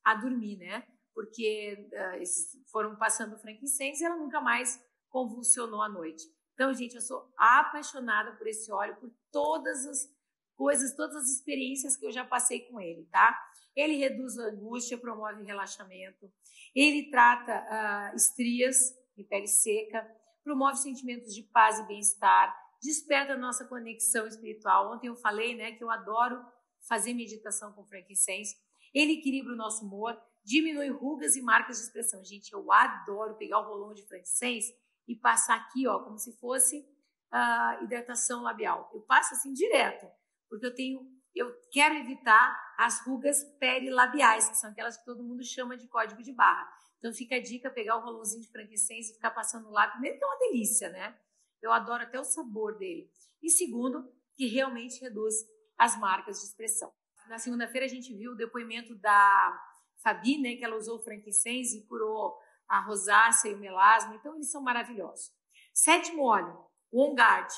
a 0.04 0.14
dormir, 0.14 0.56
né? 0.56 0.86
Porque 1.12 1.88
uh, 1.92 2.70
foram 2.70 2.96
passando 2.96 3.34
o 3.34 3.38
frankincense 3.38 4.02
e 4.02 4.06
ela 4.06 4.16
nunca 4.16 4.40
mais 4.40 4.80
convulsionou 5.08 5.82
à 5.82 5.88
noite. 5.88 6.22
Então, 6.54 6.72
gente, 6.72 6.94
eu 6.94 7.00
sou 7.00 7.32
apaixonada 7.36 8.36
por 8.36 8.46
esse 8.46 8.70
óleo, 8.72 8.96
por 8.96 9.10
todas 9.30 9.86
as 9.86 10.15
coisas, 10.56 10.96
todas 10.96 11.16
as 11.16 11.28
experiências 11.28 11.96
que 11.96 12.06
eu 12.06 12.12
já 12.12 12.24
passei 12.24 12.60
com 12.60 12.80
ele, 12.80 13.04
tá? 13.12 13.38
Ele 13.74 13.96
reduz 13.96 14.38
a 14.38 14.44
angústia, 14.44 14.98
promove 14.98 15.44
relaxamento, 15.44 16.30
ele 16.74 17.10
trata 17.10 18.12
uh, 18.12 18.16
estrias 18.16 18.94
e 19.16 19.24
pele 19.24 19.46
seca, 19.46 20.06
promove 20.42 20.78
sentimentos 20.78 21.34
de 21.34 21.42
paz 21.42 21.78
e 21.78 21.86
bem-estar, 21.86 22.54
desperta 22.82 23.34
a 23.34 23.38
nossa 23.38 23.64
conexão 23.64 24.26
espiritual. 24.26 24.94
Ontem 24.94 25.08
eu 25.08 25.16
falei, 25.16 25.54
né, 25.54 25.72
que 25.72 25.82
eu 25.82 25.90
adoro 25.90 26.44
fazer 26.88 27.12
meditação 27.14 27.72
com 27.72 27.84
frankincense. 27.84 28.56
Ele 28.94 29.14
equilibra 29.14 29.52
o 29.52 29.56
nosso 29.56 29.84
humor, 29.84 30.16
diminui 30.44 30.88
rugas 30.88 31.36
e 31.36 31.42
marcas 31.42 31.78
de 31.78 31.84
expressão. 31.84 32.24
Gente, 32.24 32.52
eu 32.52 32.70
adoro 32.72 33.34
pegar 33.34 33.60
o 33.60 33.66
rolão 33.66 33.92
de 33.92 34.06
frankincense 34.06 34.74
e 35.06 35.14
passar 35.14 35.56
aqui, 35.56 35.86
ó, 35.86 35.98
como 36.00 36.18
se 36.18 36.32
fosse 36.38 36.86
uh, 37.32 37.84
hidratação 37.84 38.42
labial. 38.42 38.90
Eu 38.94 39.00
passo 39.00 39.34
assim 39.34 39.52
direto, 39.52 40.06
porque 40.48 40.66
eu 40.66 40.74
tenho, 40.74 41.00
eu 41.34 41.52
quero 41.70 41.94
evitar 41.96 42.74
as 42.78 43.04
rugas 43.06 43.44
perilabiais, 43.58 44.48
que 44.48 44.56
são 44.56 44.70
aquelas 44.70 44.96
que 44.96 45.04
todo 45.04 45.22
mundo 45.22 45.44
chama 45.44 45.76
de 45.76 45.88
código 45.88 46.22
de 46.22 46.32
barra. 46.32 46.68
Então 46.98 47.12
fica 47.12 47.36
a 47.36 47.42
dica 47.42 47.70
pegar 47.70 47.96
o 47.96 48.02
rolãozinho 48.02 48.42
de 48.42 48.50
frankincense 48.50 49.12
e 49.12 49.14
ficar 49.14 49.30
passando 49.30 49.70
lábio. 49.70 49.92
Primeiro 49.92 50.18
que 50.18 50.24
é 50.24 50.26
uma 50.26 50.38
delícia, 50.38 50.88
né? 50.90 51.18
Eu 51.62 51.72
adoro 51.72 52.02
até 52.02 52.18
o 52.18 52.24
sabor 52.24 52.76
dele. 52.78 53.10
E 53.42 53.50
segundo, 53.50 54.12
que 54.34 54.46
realmente 54.46 55.00
reduz 55.00 55.34
as 55.78 55.98
marcas 55.98 56.40
de 56.40 56.46
expressão. 56.46 56.92
Na 57.28 57.38
segunda-feira 57.38 57.86
a 57.86 57.88
gente 57.88 58.14
viu 58.14 58.32
o 58.32 58.36
depoimento 58.36 58.94
da 58.96 59.62
Fabi, 60.02 60.40
né, 60.40 60.56
que 60.56 60.64
ela 60.64 60.76
usou 60.76 60.98
o 60.98 61.02
frankincense 61.02 61.78
e 61.78 61.86
curou 61.86 62.38
a 62.68 62.80
rosácea 62.80 63.50
e 63.50 63.54
o 63.54 63.58
melasma, 63.58 64.14
então 64.14 64.34
eles 64.34 64.50
são 64.50 64.62
maravilhosos. 64.62 65.32
Sétimo 65.72 66.24
óleo, 66.24 66.56
o 66.90 67.02
On 67.02 67.14
Guard. 67.14 67.50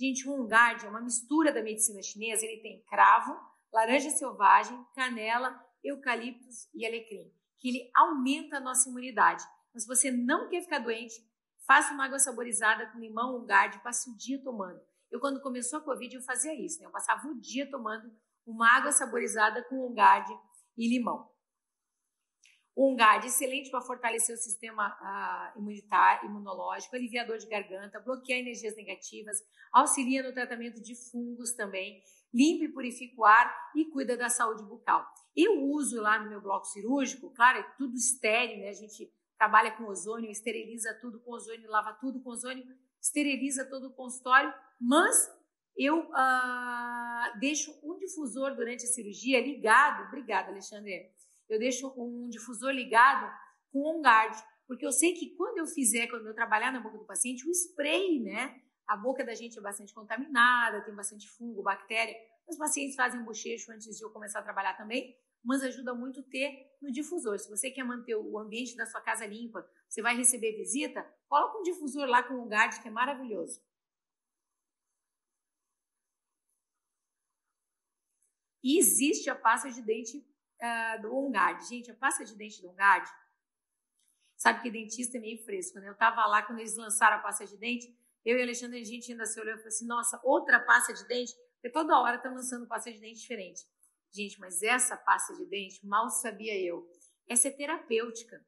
Gente, 0.00 0.28
o 0.28 0.48
é 0.52 0.88
uma 0.88 1.00
mistura 1.00 1.52
da 1.52 1.62
medicina 1.62 2.02
chinesa, 2.02 2.44
ele 2.44 2.60
tem 2.60 2.82
cravo, 2.84 3.38
laranja 3.72 4.10
selvagem, 4.10 4.76
canela, 4.94 5.58
eucaliptos 5.82 6.68
e 6.74 6.86
alecrim, 6.86 7.32
que 7.58 7.68
ele 7.68 7.90
aumenta 7.94 8.56
a 8.56 8.60
nossa 8.60 8.88
imunidade. 8.88 9.44
Mas 9.72 9.84
se 9.84 9.88
você 9.88 10.10
não 10.10 10.48
quer 10.48 10.62
ficar 10.62 10.78
doente, 10.78 11.14
faça 11.66 11.92
uma 11.94 12.04
água 12.04 12.18
saborizada 12.18 12.86
com 12.86 12.98
limão 12.98 13.44
Guard, 13.44 13.80
passe 13.82 14.10
o 14.10 14.16
dia 14.16 14.42
tomando. 14.42 14.80
Eu, 15.10 15.20
quando 15.20 15.40
começou 15.40 15.78
a 15.78 15.82
Covid, 15.82 16.14
eu 16.14 16.22
fazia 16.22 16.54
isso, 16.54 16.80
né? 16.80 16.86
Eu 16.86 16.90
passava 16.90 17.26
o 17.28 17.40
dia 17.40 17.70
tomando 17.70 18.10
uma 18.46 18.68
água 18.76 18.92
saborizada 18.92 19.62
com 19.64 19.86
On 19.86 19.92
Guard 19.92 20.28
e 20.76 20.88
limão. 20.88 21.30
O 22.74 22.90
Ungard, 22.90 23.26
excelente 23.26 23.70
para 23.70 23.82
fortalecer 23.82 24.34
o 24.34 24.38
sistema 24.38 24.88
uh, 24.88 25.58
imunitário, 25.58 26.28
imunológico, 26.28 26.96
aliviador 26.96 27.36
de 27.36 27.46
garganta, 27.46 28.00
bloqueia 28.00 28.40
energias 28.40 28.74
negativas, 28.74 29.36
auxilia 29.72 30.22
no 30.22 30.32
tratamento 30.32 30.80
de 30.80 30.94
fungos 31.10 31.52
também, 31.52 32.02
limpa 32.32 32.64
e 32.64 32.72
purifica 32.72 33.20
o 33.20 33.24
ar 33.26 33.70
e 33.76 33.84
cuida 33.90 34.16
da 34.16 34.30
saúde 34.30 34.62
bucal. 34.64 35.06
Eu 35.36 35.62
uso 35.64 36.00
lá 36.00 36.18
no 36.18 36.30
meu 36.30 36.40
bloco 36.40 36.64
cirúrgico, 36.66 37.30
claro, 37.34 37.58
é 37.58 37.62
tudo 37.76 37.94
estéreo, 37.94 38.58
né? 38.58 38.70
A 38.70 38.74
gente 38.74 39.12
trabalha 39.36 39.72
com 39.72 39.84
ozônio, 39.84 40.30
esteriliza 40.30 40.96
tudo 41.00 41.20
com 41.20 41.32
ozônio, 41.32 41.68
lava 41.68 41.92
tudo 42.00 42.22
com 42.22 42.30
ozônio, 42.30 42.64
esteriliza 43.00 43.68
todo 43.68 43.88
o 43.88 43.94
consultório, 43.94 44.52
mas 44.80 45.30
eu 45.76 46.00
uh, 46.00 47.38
deixo 47.40 47.70
um 47.82 47.98
difusor 47.98 48.54
durante 48.54 48.84
a 48.84 48.88
cirurgia 48.88 49.40
ligado. 49.40 50.06
Obrigada, 50.08 50.50
Alexandre 50.50 51.10
eu 51.54 51.58
deixo 51.58 51.92
um 51.96 52.28
difusor 52.28 52.70
ligado 52.70 53.30
com 53.70 53.98
on 53.98 54.00
guard, 54.00 54.34
porque 54.66 54.86
eu 54.86 54.92
sei 54.92 55.12
que 55.14 55.34
quando 55.36 55.58
eu 55.58 55.66
fizer, 55.66 56.06
quando 56.06 56.26
eu 56.26 56.34
trabalhar 56.34 56.72
na 56.72 56.80
boca 56.80 56.98
do 56.98 57.04
paciente, 57.04 57.46
o 57.46 57.50
spray, 57.50 58.20
né? 58.20 58.62
A 58.86 58.96
boca 58.96 59.24
da 59.24 59.34
gente 59.34 59.58
é 59.58 59.62
bastante 59.62 59.92
contaminada, 59.92 60.84
tem 60.84 60.94
bastante 60.94 61.28
fungo, 61.28 61.62
bactéria. 61.62 62.14
Os 62.48 62.56
pacientes 62.56 62.96
fazem 62.96 63.20
um 63.20 63.24
bochecho 63.24 63.70
antes 63.70 63.96
de 63.96 64.04
eu 64.04 64.10
começar 64.10 64.40
a 64.40 64.42
trabalhar 64.42 64.76
também, 64.76 65.16
mas 65.44 65.62
ajuda 65.62 65.94
muito 65.94 66.22
ter 66.22 66.70
no 66.80 66.90
difusor. 66.90 67.38
Se 67.38 67.50
você 67.50 67.70
quer 67.70 67.84
manter 67.84 68.16
o 68.16 68.38
ambiente 68.38 68.76
da 68.76 68.86
sua 68.86 69.00
casa 69.00 69.26
limpa, 69.26 69.66
você 69.88 70.00
vai 70.00 70.16
receber 70.16 70.56
visita, 70.56 71.04
coloca 71.28 71.58
um 71.58 71.62
difusor 71.62 72.06
lá 72.06 72.22
com 72.22 72.34
o 72.34 72.48
guard, 72.48 72.80
que 72.80 72.88
é 72.88 72.90
maravilhoso. 72.90 73.62
E 78.62 78.78
existe 78.78 79.28
a 79.28 79.34
pasta 79.34 79.70
de 79.70 79.82
dente 79.82 80.24
uh, 80.62 81.02
do 81.02 81.14
OnGuard. 81.14 81.66
Gente, 81.66 81.90
a 81.90 81.94
pasta 81.94 82.24
de 82.24 82.34
dente 82.36 82.62
do 82.62 82.70
OnGuard, 82.70 83.10
sabe 84.36 84.62
que 84.62 84.70
dentista 84.70 85.18
é 85.18 85.20
meio 85.20 85.44
fresco, 85.44 85.78
né? 85.80 85.88
Eu 85.88 85.96
tava 85.96 86.24
lá 86.26 86.42
quando 86.42 86.60
eles 86.60 86.76
lançaram 86.76 87.16
a 87.16 87.20
pasta 87.20 87.44
de 87.44 87.56
dente, 87.56 87.94
eu 88.24 88.38
e 88.38 88.42
Alexandre, 88.42 88.80
a 88.80 88.84
gente 88.84 89.10
ainda 89.10 89.26
se 89.26 89.40
olhou 89.40 89.54
e 89.54 89.56
falou 89.56 89.68
assim, 89.68 89.86
nossa, 89.86 90.20
outra 90.22 90.60
pasta 90.60 90.94
de 90.94 91.04
dente? 91.06 91.34
Porque 91.54 91.70
toda 91.70 91.98
hora 91.98 92.18
tá 92.18 92.30
lançando 92.30 92.66
pasta 92.66 92.92
de 92.92 92.98
dente 92.98 93.20
diferente. 93.20 93.66
Gente, 94.12 94.38
mas 94.38 94.62
essa 94.62 94.96
pasta 94.96 95.34
de 95.34 95.44
dente, 95.46 95.84
mal 95.84 96.08
sabia 96.08 96.56
eu, 96.60 96.86
essa 97.26 97.48
é 97.48 97.50
terapêutica. 97.50 98.44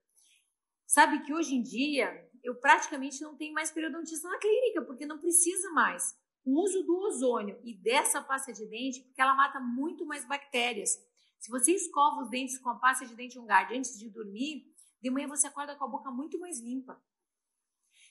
Sabe 0.87 1.23
que 1.23 1.33
hoje 1.33 1.55
em 1.55 1.63
dia 1.63 2.29
eu 2.43 2.55
praticamente 2.57 3.23
não 3.23 3.35
tenho 3.35 3.55
mais 3.55 3.71
periodontista 3.71 4.29
na 4.29 4.39
clínica, 4.39 4.83
porque 4.83 5.07
não 5.07 5.19
precisa 5.19 5.71
mais. 5.71 6.15
O 6.45 6.63
uso 6.63 6.83
do 6.83 6.97
ozônio 6.99 7.59
e 7.65 7.75
dessa 7.75 8.21
pasta 8.21 8.53
de 8.53 8.67
dente, 8.67 9.01
porque 9.01 9.21
ela 9.21 9.35
mata 9.35 9.59
muito 9.59 10.05
mais 10.05 10.27
bactérias. 10.27 10.99
Se 11.45 11.51
você 11.51 11.73
escova 11.73 12.23
os 12.23 12.31
dentes 12.31 12.59
com 12.59 12.71
a 12.71 12.77
pasta 12.77 13.05
de 13.05 13.15
dente 13.15 13.39
Ungard 13.39 13.77
antes 13.77 13.99
de 13.99 14.09
dormir, 14.09 14.65
de 15.03 15.11
manhã 15.11 15.29
você 15.29 15.47
acorda 15.47 15.77
com 15.77 15.85
a 15.85 15.89
boca 15.89 16.11
muito 16.11 16.41
mais 16.41 16.59
limpa. 16.59 16.99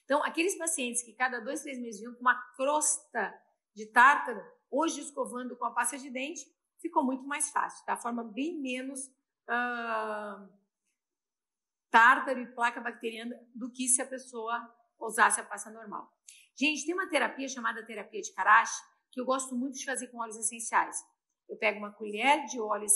Então, 0.04 0.24
aqueles 0.24 0.56
pacientes 0.56 1.02
que 1.02 1.13
cada 1.13 1.39
dois, 1.39 1.63
três 1.63 1.80
meses 1.80 2.00
vinham 2.00 2.13
com 2.13 2.22
uma 2.22 2.39
crosta 2.56 3.34
de 3.74 3.88
tártaro, 3.88 4.39
hoje 4.69 5.02
escovando 5.02 5.58
com 5.58 5.65
a 5.65 5.72
pasta 5.72 5.98
de 5.98 6.12
dente, 6.12 6.46
ficou 6.80 7.04
muito 7.04 7.26
mais 7.26 7.50
fácil, 7.50 7.84
tá? 7.88 7.98
Forma 7.98 8.24
bem 8.24 8.62
menos 8.62 9.08
uh, 9.50 10.48
tártaro 11.89 12.39
e 12.39 12.54
placa 12.54 12.82
bacteriana 12.82 13.36
do 13.56 13.72
que 13.72 13.88
se 13.88 14.00
a 14.00 14.06
pessoa 14.06 14.72
usasse 15.00 15.41
a 15.41 15.43
pasta 15.43 15.72
normal. 15.72 16.08
Gente, 16.56 16.86
tem 16.86 16.93
uma 16.93 17.10
terapia 17.10 17.50
chamada 17.50 17.84
terapia 17.84 18.22
de 18.22 18.32
Karashi 18.32 18.80
que 19.12 19.19
eu 19.19 19.26
gosto 19.26 19.56
muito 19.56 19.80
de 19.80 19.86
fazer 19.86 20.10
com 20.10 20.19
óleos 20.19 20.38
essenciais. 20.38 21.04
Eu 21.54 21.58
pego 21.58 21.78
uma 21.78 21.92
colher 21.92 22.48
de 22.48 22.60
óleo, 22.60 22.88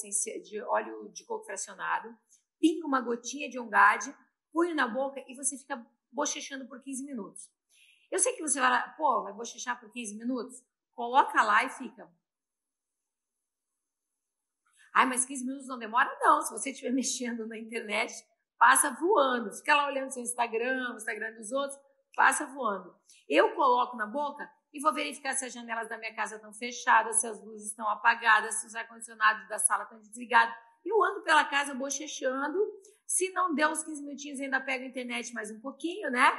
de, 0.43 0.61
óleo 0.63 1.09
de 1.09 1.23
coco 1.25 1.45
fracionado, 1.45 2.17
pingo 2.59 2.87
uma 2.87 2.99
gotinha 2.99 3.47
de 3.47 3.59
ongade, 3.59 4.11
ponho 4.51 4.73
na 4.73 4.87
boca 4.87 5.23
e 5.27 5.35
você 5.35 5.55
fica 5.55 5.85
bochechando 6.11 6.67
por 6.67 6.81
15 6.81 7.05
minutos. 7.05 7.51
Eu 8.09 8.17
sei 8.17 8.33
que 8.33 8.41
você 8.41 8.59
vai 8.59 8.95
pô, 8.95 9.21
vai 9.21 9.31
bochechar 9.31 9.79
por 9.79 9.91
15 9.91 10.17
minutos? 10.17 10.65
Coloca 10.95 11.39
lá 11.43 11.65
e 11.65 11.69
fica. 11.69 12.11
Ai, 14.91 15.05
mas 15.05 15.23
15 15.23 15.45
minutos 15.45 15.67
não 15.67 15.77
demora? 15.77 16.09
Não. 16.19 16.41
Se 16.41 16.51
você 16.51 16.71
estiver 16.71 16.89
mexendo 16.91 17.45
na 17.45 17.59
internet, 17.59 18.11
passa 18.57 18.89
voando. 18.89 19.53
Fica 19.53 19.75
lá 19.75 19.85
olhando 19.85 20.09
seu 20.09 20.23
Instagram, 20.23 20.93
o 20.93 20.97
Instagram 20.97 21.35
dos 21.35 21.51
outros, 21.51 21.79
passa 22.15 22.47
voando. 22.47 22.99
Eu 23.29 23.53
coloco 23.53 23.95
na 23.95 24.07
boca 24.07 24.51
e 24.73 24.79
vou 24.79 24.93
verificar 24.93 25.33
se 25.33 25.45
as 25.45 25.53
janelas 25.53 25.87
da 25.87 25.97
minha 25.97 26.13
casa 26.13 26.35
estão 26.35 26.53
fechadas, 26.53 27.21
se 27.21 27.27
as 27.27 27.43
luzes 27.43 27.67
estão 27.67 27.87
apagadas, 27.89 28.55
se 28.55 28.67
os 28.67 28.75
ar-condicionados 28.75 29.47
da 29.47 29.57
sala 29.57 29.83
estão 29.83 29.99
desligados. 29.99 30.55
Eu 30.85 31.03
ando 31.03 31.21
pela 31.21 31.43
casa 31.45 31.73
bochechando. 31.73 32.59
Se 33.05 33.31
não 33.31 33.55
deu 33.55 33.71
os 33.71 33.83
15 33.83 34.03
minutinhos, 34.03 34.39
ainda 34.39 34.59
pego 34.59 34.83
a 34.83 34.87
internet 34.87 35.33
mais 35.33 35.49
um 35.49 35.59
pouquinho, 35.59 36.11
né? 36.11 36.29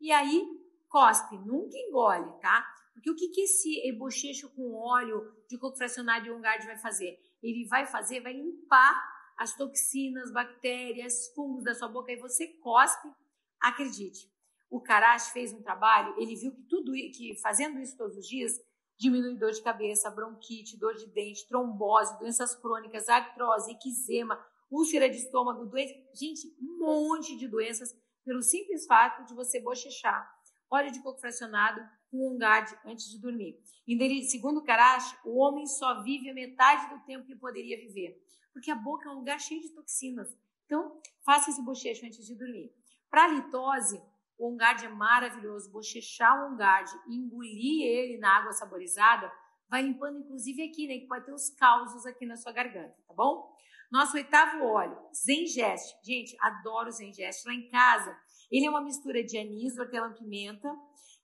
E 0.00 0.12
aí, 0.12 0.46
cospe, 0.88 1.36
nunca 1.38 1.76
engole, 1.76 2.32
tá? 2.40 2.64
Porque 2.94 3.10
o 3.10 3.16
que, 3.16 3.28
que 3.28 3.42
esse 3.42 3.92
bochecho 3.98 4.48
com 4.50 4.74
óleo 4.74 5.34
de 5.48 5.58
coco 5.58 5.76
fracionado 5.76 6.26
e 6.26 6.30
ongard 6.30 6.64
vai 6.66 6.78
fazer? 6.78 7.18
Ele 7.42 7.66
vai 7.66 7.86
fazer, 7.86 8.20
vai 8.20 8.32
limpar 8.32 9.12
as 9.36 9.56
toxinas, 9.56 10.32
bactérias, 10.32 11.32
fungos 11.34 11.64
da 11.64 11.74
sua 11.74 11.88
boca 11.88 12.12
e 12.12 12.16
você 12.16 12.46
cospe, 12.58 13.08
acredite, 13.60 14.31
o 14.72 14.80
Karash 14.80 15.28
fez 15.28 15.52
um 15.52 15.60
trabalho, 15.60 16.14
ele 16.16 16.34
viu 16.34 16.50
que 16.50 16.62
tudo 16.62 16.92
que 16.92 17.38
fazendo 17.42 17.78
isso 17.78 17.94
todos 17.94 18.16
os 18.16 18.26
dias 18.26 18.58
diminui 18.98 19.36
dor 19.36 19.50
de 19.50 19.62
cabeça, 19.62 20.10
bronquite, 20.10 20.78
dor 20.78 20.94
de 20.94 21.06
dente, 21.08 21.46
trombose, 21.46 22.18
doenças 22.18 22.54
crônicas, 22.54 23.06
artrose, 23.06 23.70
eczema, 23.70 24.42
úlcera 24.70 25.10
de 25.10 25.18
estômago, 25.18 25.66
doença, 25.66 25.92
gente, 26.14 26.56
um 26.58 26.78
monte 26.78 27.36
de 27.36 27.46
doenças 27.48 27.94
pelo 28.24 28.40
simples 28.40 28.86
fato 28.86 29.26
de 29.26 29.34
você 29.34 29.60
bochechar. 29.60 30.26
Óleo 30.70 30.90
de 30.90 31.02
coco 31.02 31.20
fracionado 31.20 31.82
com 32.10 32.34
um 32.34 32.38
GAD 32.38 32.74
antes 32.86 33.10
de 33.10 33.20
dormir. 33.20 33.60
E 33.86 34.22
segundo 34.22 34.64
Karash, 34.64 35.18
o 35.22 35.36
homem 35.38 35.66
só 35.66 36.02
vive 36.02 36.30
a 36.30 36.34
metade 36.34 36.94
do 36.94 37.04
tempo 37.04 37.26
que 37.26 37.36
poderia 37.36 37.76
viver, 37.76 38.16
porque 38.54 38.70
a 38.70 38.74
boca 38.74 39.06
é 39.06 39.12
um 39.12 39.16
lugar 39.16 39.38
cheio 39.38 39.60
de 39.60 39.68
toxinas. 39.68 40.34
Então, 40.64 40.98
faça 41.26 41.50
esse 41.50 41.60
bochecho 41.60 42.06
antes 42.06 42.24
de 42.24 42.34
dormir. 42.34 42.72
Para 43.10 43.28
litose, 43.28 44.00
o 44.42 44.48
OnGuard 44.48 44.84
é 44.84 44.88
maravilhoso. 44.88 45.70
Bochechar 45.70 46.42
o 46.42 46.52
OnGuard 46.52 46.90
engolir 47.06 47.86
ele 47.86 48.18
na 48.18 48.38
água 48.38 48.52
saborizada 48.52 49.32
vai 49.68 49.82
limpando, 49.82 50.18
inclusive 50.18 50.64
aqui, 50.64 50.88
né? 50.88 50.98
Que 50.98 51.06
pode 51.06 51.24
ter 51.24 51.32
os 51.32 51.48
causos 51.50 52.04
aqui 52.04 52.26
na 52.26 52.36
sua 52.36 52.50
garganta, 52.50 52.96
tá 53.06 53.14
bom? 53.14 53.54
Nosso 53.88 54.16
oitavo 54.16 54.64
óleo, 54.64 54.98
Zengest. 55.14 55.96
Gente, 56.04 56.36
adoro 56.40 56.90
Zengest. 56.90 57.46
Lá 57.46 57.54
em 57.54 57.68
casa, 57.68 58.18
Ele 58.50 58.66
é 58.66 58.70
uma 58.70 58.82
mistura 58.82 59.22
de 59.22 59.38
anis, 59.38 59.78
hortelã-pimenta, 59.78 60.68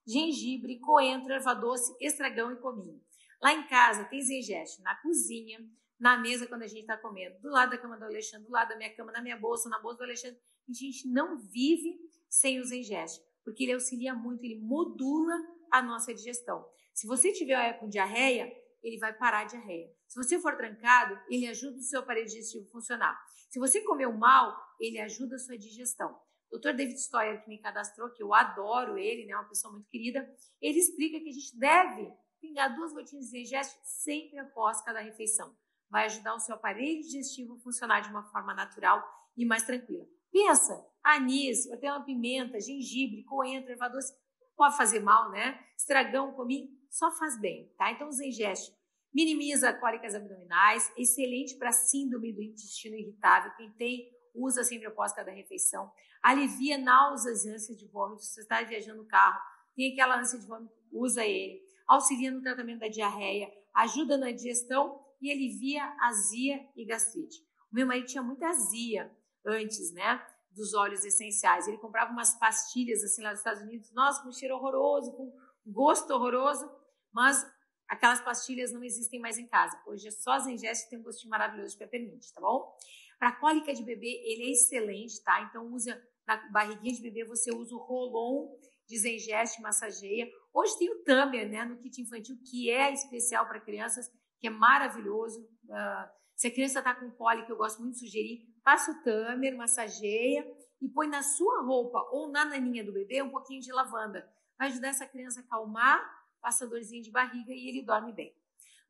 gengibre, 0.07 0.79
coentro, 0.79 1.33
erva 1.33 1.55
doce, 1.55 1.93
estragão 2.01 2.53
e 2.53 2.57
cominho. 2.57 3.03
Lá 3.43 3.53
em 3.53 3.67
casa 3.67 4.05
tem 4.05 4.21
zengeste 4.21 4.81
na 4.83 4.95
cozinha, 4.97 5.59
na 5.99 6.17
mesa 6.19 6.47
quando 6.47 6.63
a 6.63 6.67
gente 6.67 6.83
está 6.83 6.97
comendo, 6.97 7.39
do 7.41 7.51
lado 7.51 7.71
da 7.71 7.79
cama 7.79 7.97
do 7.99 8.05
Alexandre, 8.05 8.47
do 8.47 8.53
lado 8.53 8.69
da 8.69 8.77
minha 8.77 8.95
cama, 8.95 9.11
na 9.11 9.21
minha 9.21 9.37
bolsa, 9.37 9.69
na 9.69 9.81
bolsa 9.81 9.99
do 9.99 10.05
Alexandre. 10.05 10.39
A 10.69 10.73
gente 10.73 11.09
não 11.09 11.37
vive 11.37 11.99
sem 12.29 12.61
o 12.61 12.65
zengeste, 12.65 13.21
porque 13.45 13.65
ele 13.65 13.73
auxilia 13.75 14.15
muito, 14.15 14.45
ele 14.45 14.61
modula 14.61 15.35
a 15.71 15.83
nossa 15.83 16.15
digestão. 16.15 16.65
Se 16.95 17.07
você 17.07 17.33
tiver 17.33 17.75
com 17.79 17.89
diarreia, 17.89 18.53
ele 18.83 18.99
vai 18.99 19.13
parar 19.13 19.41
a 19.41 19.45
diarreia. 19.45 19.89
Se 20.07 20.17
você 20.23 20.39
for 20.39 20.57
trancado, 20.57 21.19
ele 21.29 21.47
ajuda 21.47 21.77
o 21.79 21.83
seu 21.83 22.01
aparelho 22.01 22.27
digestivo 22.27 22.67
a 22.67 22.71
funcionar. 22.71 23.19
Se 23.51 23.59
você 23.59 23.81
comeu 23.83 24.13
mal, 24.13 24.57
ele 24.81 24.99
ajuda 25.01 25.37
a 25.37 25.39
sua 25.39 25.59
digestão. 25.59 26.19
O 26.51 26.59
Dr. 26.59 26.73
David 26.73 26.99
Stoyer, 26.99 27.43
que 27.43 27.49
me 27.49 27.59
cadastrou, 27.59 28.11
que 28.11 28.23
eu 28.23 28.33
adoro 28.33 28.97
ele, 28.97 29.27
né, 29.27 29.35
uma 29.35 29.49
pessoa 29.49 29.73
muito 29.73 29.89
querida, 29.89 30.29
ele 30.61 30.79
explica 30.79 31.21
que 31.21 31.29
a 31.29 31.33
gente 31.33 31.59
deve 31.59 32.11
pingar 32.41 32.75
duas 32.75 32.93
gotinhas 32.93 33.27
de 33.27 33.31
zengeste 33.31 33.79
sempre 33.83 34.39
após 34.39 34.81
cada 34.83 35.01
refeição. 35.01 35.55
Vai 35.91 36.07
ajudar 36.07 36.35
o 36.35 36.41
seu 36.41 36.55
aparelho 36.55 37.01
digestivo 37.03 37.55
a 37.55 37.59
funcionar 37.59 38.01
de 38.01 38.11
uma 38.11 38.25
forma 38.31 38.55
natural 38.55 39.03
e 39.37 39.45
mais 39.45 39.63
tranquila. 39.63 40.07
Pensa, 40.31 40.87
anis, 41.15 41.67
hortelã-pimenta, 41.71 42.61
gengibre, 42.61 43.25
coentro, 43.25 43.73
erva 43.73 43.89
doce, 43.89 44.13
não 44.41 44.49
pode 44.57 44.77
fazer 44.77 45.01
mal, 45.01 45.31
né? 45.31 45.59
Estragão, 45.77 46.33
cominho, 46.33 46.69
só 46.91 47.11
faz 47.13 47.41
bem, 47.41 47.73
tá? 47.77 47.91
Então, 47.93 48.09
o 48.09 48.13
zengeste 48.13 48.77
minimiza 49.13 49.73
cólicas 49.73 50.15
abdominais, 50.15 50.93
excelente 50.97 51.57
para 51.57 51.73
síndrome 51.73 52.33
do 52.33 52.43
intestino 52.43 52.97
irritável, 52.97 53.53
quem 53.57 53.71
tem, 53.73 54.11
usa 54.35 54.63
sempre 54.63 54.87
após 54.87 55.13
cada 55.13 55.31
refeição, 55.31 55.91
alivia 56.23 56.79
náuseas 56.79 57.45
e 57.45 57.51
ânsias 57.51 57.79
de 57.79 57.89
vômito, 57.89 58.23
se 58.23 58.35
você 58.35 58.41
está 58.43 58.63
viajando 58.63 59.03
no 59.03 59.09
carro, 59.09 59.41
tem 59.75 59.93
aquela 59.93 60.21
ânsia 60.21 60.39
de 60.39 60.47
vômito, 60.47 60.73
usa 60.93 61.25
ele, 61.25 61.63
auxilia 61.87 62.31
no 62.31 62.43
tratamento 62.43 62.81
da 62.81 62.89
diarreia, 62.89 63.51
ajuda 63.75 64.17
na 64.17 64.31
digestão 64.31 65.01
e 65.21 65.33
alivia 65.33 65.85
azia 66.01 66.69
e 66.77 66.85
gastrite. 66.85 67.39
O 67.73 67.75
meu 67.75 67.87
marido 67.87 68.07
tinha 68.07 68.23
muita 68.23 68.49
azia 68.49 69.11
antes, 69.45 69.93
né? 69.93 70.25
Dos 70.51 70.75
óleos 70.75 71.05
essenciais. 71.05 71.69
Ele 71.69 71.79
comprava 71.79 72.11
umas 72.11 72.39
pastilhas 72.39 73.03
assim 73.03 73.23
lá 73.23 73.31
nos 73.31 73.41
Estados 73.41 73.63
Unidos, 73.63 73.93
nossa, 73.93 74.23
com 74.23 74.33
cheiro 74.33 74.57
horroroso, 74.57 75.13
com 75.13 75.33
gosto 75.67 76.11
horroroso, 76.11 76.69
mas 77.13 77.47
aquelas 77.89 78.21
pastilhas 78.21 78.73
não 78.73 78.83
existem 78.83 79.21
mais 79.21 79.39
em 79.39 79.47
casa. 79.47 79.81
Hoje 79.87 80.09
é 80.09 80.11
só 80.11 80.33
as 80.33 80.45
Zengest 80.45 80.85
que 80.85 80.91
tem 80.91 80.99
um 80.99 81.03
gostinho 81.03 81.31
maravilhoso 81.31 81.73
de 81.73 81.79
peppermint, 81.79 82.25
tá 82.35 82.41
bom? 82.41 82.77
Para 83.19 83.33
cólica 83.33 83.73
de 83.75 83.83
bebê, 83.83 84.23
ele 84.25 84.45
é 84.45 84.53
excelente, 84.53 85.23
tá? 85.23 85.43
Então 85.43 85.67
usa 85.73 86.01
na 86.27 86.37
barriguinha 86.51 86.95
de 86.95 87.03
bebê, 87.03 87.25
você 87.25 87.51
usa 87.53 87.75
o 87.75 87.79
Rolon 87.79 88.55
de 88.87 88.99
Zengest, 88.99 89.61
massageia. 89.61 90.31
Hoje 90.53 90.79
tem 90.79 90.91
o 90.91 91.03
Tamer, 91.03 91.49
né, 91.49 91.65
no 91.65 91.79
kit 91.79 92.01
infantil, 92.01 92.37
que 92.45 92.71
é 92.71 92.93
especial 92.93 93.47
para 93.47 93.61
crianças, 93.61 94.11
que 94.39 94.47
é 94.47 94.51
maravilhoso. 94.51 95.41
Uh, 95.65 96.19
se 96.37 96.47
a 96.47 96.51
criança 96.51 96.79
está 96.79 96.95
com 96.95 97.11
cólica, 97.11 97.51
eu 97.51 97.57
gosto 97.57 97.81
muito 97.81 97.95
de 97.95 98.01
sugerir, 98.01 98.47
passa 98.69 98.93
o 98.93 99.03
Tamer, 99.03 99.57
massageia 99.57 100.47
e 100.79 100.87
põe 100.91 101.09
na 101.09 101.23
sua 101.23 101.63
roupa 101.63 102.07
ou 102.13 102.29
na 102.29 102.45
naninha 102.45 102.85
do 102.85 102.93
bebê 102.93 103.23
um 103.23 103.31
pouquinho 103.31 103.63
de 103.63 103.73
lavanda. 103.73 104.31
Vai 104.59 104.69
ajudar 104.69 104.89
essa 104.89 105.07
criança 105.07 105.41
a 105.41 105.43
acalmar, 105.43 105.99
passa 106.39 106.67
dorzinha 106.67 107.01
de 107.01 107.11
barriga 107.11 107.51
e 107.51 107.67
ele 107.67 107.81
dorme 107.81 108.13
bem. 108.13 108.37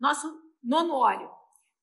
Nosso 0.00 0.42
nono 0.60 0.94
óleo, 0.94 1.30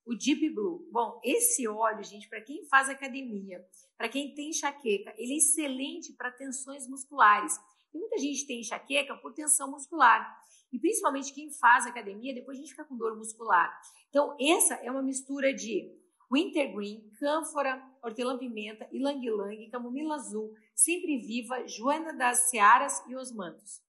o 0.04 0.14
Deep 0.14 0.50
Blue. 0.50 0.86
Bom, 0.92 1.18
esse 1.24 1.66
óleo, 1.66 2.04
gente, 2.04 2.28
para 2.28 2.42
quem 2.42 2.66
faz 2.66 2.90
academia, 2.90 3.66
para 3.96 4.10
quem 4.10 4.34
tem 4.34 4.50
enxaqueca, 4.50 5.14
ele 5.16 5.32
é 5.32 5.36
excelente 5.38 6.12
para 6.12 6.30
tensões 6.30 6.86
musculares. 6.86 7.58
E 7.94 7.98
muita 7.98 8.18
gente 8.18 8.46
tem 8.46 8.60
enxaqueca 8.60 9.16
por 9.16 9.32
tensão 9.32 9.70
muscular. 9.70 10.38
E 10.70 10.78
principalmente 10.78 11.32
quem 11.32 11.50
faz 11.50 11.86
academia, 11.86 12.34
depois 12.34 12.58
a 12.58 12.60
gente 12.60 12.72
fica 12.72 12.84
com 12.84 12.94
dor 12.94 13.16
muscular. 13.16 13.74
Então, 14.10 14.36
essa 14.38 14.74
é 14.74 14.90
uma 14.90 15.02
mistura 15.02 15.54
de 15.54 15.96
wintergreen, 16.30 17.10
cânfora, 17.18 17.82
hortelã-pimenta, 18.02 18.88
ilang-ilang, 18.92 19.68
camomila 19.70 20.16
azul, 20.16 20.52
sempre 20.74 21.18
viva, 21.18 21.66
joana 21.66 22.12
das 22.12 22.50
searas 22.50 23.02
e 23.08 23.16
osmantos. 23.16 23.80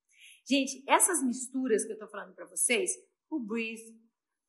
Gente, 0.48 0.84
essas 0.88 1.24
misturas 1.24 1.84
que 1.84 1.92
eu 1.92 1.96
estou 1.96 2.08
falando 2.08 2.34
para 2.34 2.46
vocês, 2.46 2.92
o 3.30 3.40
Breathe, 3.40 4.00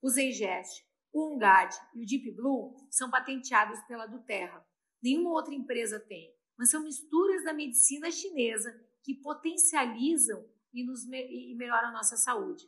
o 0.00 0.08
Zengest, 0.08 0.84
o 1.12 1.34
Ungad 1.34 1.74
e 1.94 2.02
o 2.02 2.06
Deep 2.06 2.30
Blue, 2.32 2.76
são 2.90 3.10
patenteados 3.10 3.80
pela 3.82 4.06
Duterra. 4.06 4.64
Nenhuma 5.02 5.30
outra 5.30 5.54
empresa 5.54 5.98
tem. 5.98 6.32
Mas 6.56 6.70
são 6.70 6.82
misturas 6.82 7.44
da 7.44 7.52
medicina 7.52 8.10
chinesa 8.10 8.72
que 9.02 9.14
potencializam 9.14 10.44
e, 10.72 10.84
nos, 10.84 11.04
e 11.06 11.54
melhoram 11.56 11.88
a 11.88 11.92
nossa 11.92 12.16
saúde. 12.16 12.64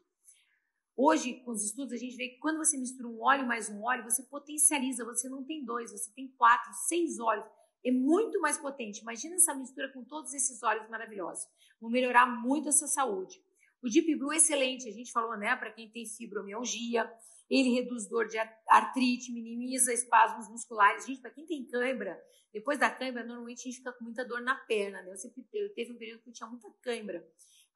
Hoje, 1.02 1.40
com 1.46 1.52
os 1.52 1.64
estudos, 1.64 1.94
a 1.94 1.96
gente 1.96 2.14
vê 2.14 2.28
que 2.28 2.36
quando 2.36 2.58
você 2.58 2.76
mistura 2.76 3.08
um 3.08 3.22
óleo 3.22 3.46
mais 3.46 3.70
um 3.70 3.82
óleo, 3.82 4.04
você 4.04 4.22
potencializa, 4.24 5.02
você 5.02 5.30
não 5.30 5.42
tem 5.42 5.64
dois, 5.64 5.90
você 5.90 6.12
tem 6.12 6.28
quatro, 6.36 6.70
seis 6.74 7.18
óleos. 7.18 7.46
É 7.82 7.90
muito 7.90 8.38
mais 8.38 8.58
potente. 8.58 9.00
Imagina 9.00 9.36
essa 9.36 9.54
mistura 9.54 9.90
com 9.94 10.04
todos 10.04 10.34
esses 10.34 10.62
óleos 10.62 10.90
maravilhosos. 10.90 11.48
Vão 11.80 11.90
melhorar 11.90 12.26
muito 12.26 12.68
essa 12.68 12.86
saúde. 12.86 13.42
O 13.82 13.88
Deep 13.88 14.14
Blue 14.16 14.30
é 14.30 14.36
excelente, 14.36 14.90
a 14.90 14.92
gente 14.92 15.10
falou, 15.10 15.38
né, 15.38 15.56
para 15.56 15.72
quem 15.72 15.90
tem 15.90 16.04
fibromialgia, 16.04 17.10
ele 17.48 17.70
reduz 17.70 18.06
dor 18.06 18.28
de 18.28 18.36
artrite, 18.68 19.32
minimiza 19.32 19.94
espasmos 19.94 20.50
musculares. 20.50 21.06
Gente, 21.06 21.22
para 21.22 21.30
quem 21.30 21.46
tem 21.46 21.64
cãibra, 21.64 22.22
depois 22.52 22.78
da 22.78 22.90
cãibra, 22.90 23.24
normalmente 23.24 23.60
a 23.60 23.70
gente 23.70 23.78
fica 23.78 23.92
com 23.94 24.04
muita 24.04 24.22
dor 24.22 24.42
na 24.42 24.54
perna, 24.54 25.00
né? 25.00 25.12
Eu 25.12 25.16
sempre 25.16 25.46
eu 25.54 25.72
teve 25.72 25.92
um 25.92 25.96
período 25.96 26.22
que 26.22 26.28
eu 26.28 26.34
tinha 26.34 26.46
muita 26.46 26.70
cãibra. 26.82 27.26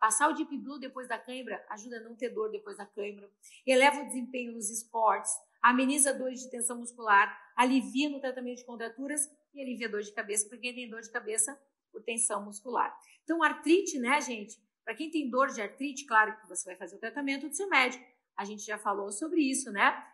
Passar 0.04 0.28
o 0.28 0.34
Deep 0.34 0.54
Blue 0.58 0.78
depois 0.78 1.08
da 1.08 1.18
cãibra 1.18 1.64
ajuda 1.70 1.96
a 1.96 2.00
não 2.00 2.14
ter 2.14 2.28
dor 2.28 2.50
depois 2.50 2.76
da 2.76 2.84
cãibra, 2.84 3.26
eleva 3.66 4.02
o 4.02 4.06
desempenho 4.06 4.52
nos 4.52 4.68
esportes, 4.68 5.32
ameniza 5.62 6.12
dores 6.12 6.42
de 6.42 6.50
tensão 6.50 6.76
muscular, 6.76 7.34
alivia 7.56 8.10
no 8.10 8.20
tratamento 8.20 8.58
de 8.58 8.66
contraturas 8.66 9.30
e 9.54 9.62
alivia 9.62 9.88
dor 9.88 10.02
de 10.02 10.12
cabeça 10.12 10.46
para 10.46 10.58
quem 10.58 10.74
tem 10.74 10.90
dor 10.90 11.00
de 11.00 11.10
cabeça 11.10 11.58
por 11.90 12.02
tensão 12.02 12.44
muscular. 12.44 12.94
Então, 13.22 13.42
artrite, 13.42 13.98
né, 13.98 14.20
gente? 14.20 14.62
Para 14.84 14.94
quem 14.94 15.10
tem 15.10 15.30
dor 15.30 15.48
de 15.48 15.62
artrite, 15.62 16.04
claro 16.04 16.38
que 16.38 16.46
você 16.50 16.66
vai 16.66 16.76
fazer 16.76 16.96
o 16.96 17.00
tratamento 17.00 17.48
do 17.48 17.54
seu 17.54 17.66
médico. 17.70 18.04
A 18.36 18.44
gente 18.44 18.62
já 18.62 18.76
falou 18.76 19.10
sobre 19.10 19.40
isso, 19.40 19.72
né? 19.72 20.06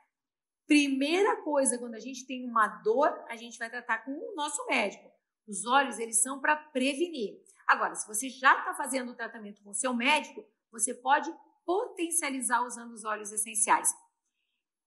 Primeira 0.68 1.42
coisa, 1.42 1.76
quando 1.78 1.96
a 1.96 2.00
gente 2.00 2.24
tem 2.28 2.48
uma 2.48 2.68
dor, 2.84 3.08
a 3.28 3.34
gente 3.34 3.58
vai 3.58 3.68
tratar 3.68 4.04
com 4.04 4.12
o 4.12 4.36
nosso 4.36 4.64
médico. 4.66 5.10
Os 5.48 5.66
olhos, 5.66 5.98
eles 5.98 6.22
são 6.22 6.40
para 6.40 6.54
prevenir. 6.54 7.40
Agora, 7.70 7.94
se 7.94 8.04
você 8.04 8.28
já 8.28 8.58
está 8.58 8.74
fazendo 8.74 9.12
o 9.12 9.14
tratamento 9.14 9.62
com 9.62 9.72
seu 9.72 9.94
médico, 9.94 10.44
você 10.72 10.92
pode 10.92 11.32
potencializar 11.64 12.62
usando 12.66 12.90
os 12.90 13.04
óleos 13.04 13.30
essenciais. 13.30 13.94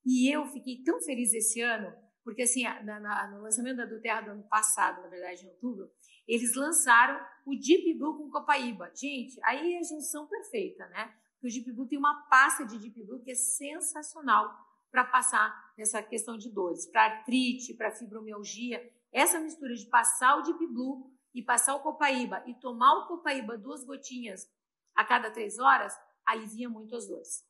E 0.05 0.29
eu 0.29 0.45
fiquei 0.47 0.83
tão 0.83 0.99
feliz 0.99 1.33
esse 1.33 1.61
ano, 1.61 1.95
porque 2.25 2.41
assim, 2.41 2.63
na, 2.83 2.99
na, 2.99 3.31
no 3.31 3.41
lançamento 3.41 3.77
da 3.77 3.85
Duterra 3.85 4.23
do 4.23 4.31
ano 4.31 4.43
passado, 4.49 5.01
na 5.01 5.07
verdade, 5.07 5.45
em 5.45 5.49
outubro, 5.49 5.89
eles 6.27 6.53
lançaram 6.57 7.25
o 7.45 7.55
Deep 7.55 7.97
Blue 7.97 8.17
com 8.17 8.29
copaíba. 8.29 8.91
Gente, 8.93 9.39
aí 9.45 9.75
é 9.75 9.79
a 9.79 9.83
junção 9.83 10.27
perfeita, 10.27 10.85
né? 10.89 11.15
Porque 11.35 11.47
o 11.47 11.51
Deep 11.51 11.71
Blue 11.71 11.87
tem 11.87 11.97
uma 11.97 12.27
pasta 12.29 12.65
de 12.65 12.77
Deep 12.77 13.01
Blue 13.05 13.21
que 13.21 13.31
é 13.31 13.35
sensacional 13.35 14.53
para 14.91 15.05
passar 15.05 15.73
nessa 15.77 16.03
questão 16.03 16.37
de 16.37 16.51
dores, 16.51 16.85
para 16.85 17.05
artrite, 17.05 17.75
para 17.75 17.93
fibromialgia. 17.93 18.91
Essa 19.09 19.39
mistura 19.39 19.73
de 19.73 19.85
passar 19.85 20.37
o 20.37 20.41
Deep 20.41 20.67
Blue 20.67 21.12
e 21.33 21.41
passar 21.41 21.75
o 21.75 21.81
copaíba 21.81 22.43
e 22.45 22.53
tomar 22.53 22.93
o 22.99 23.07
copaíba 23.07 23.57
duas 23.57 23.83
gotinhas 23.83 24.47
a 24.95 25.03
cada 25.03 25.31
três 25.31 25.57
horas, 25.57 25.97
alivia 26.25 26.69
muito 26.69 26.95
as 26.95 27.07
dores, 27.07 27.43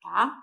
tá? 0.00 0.38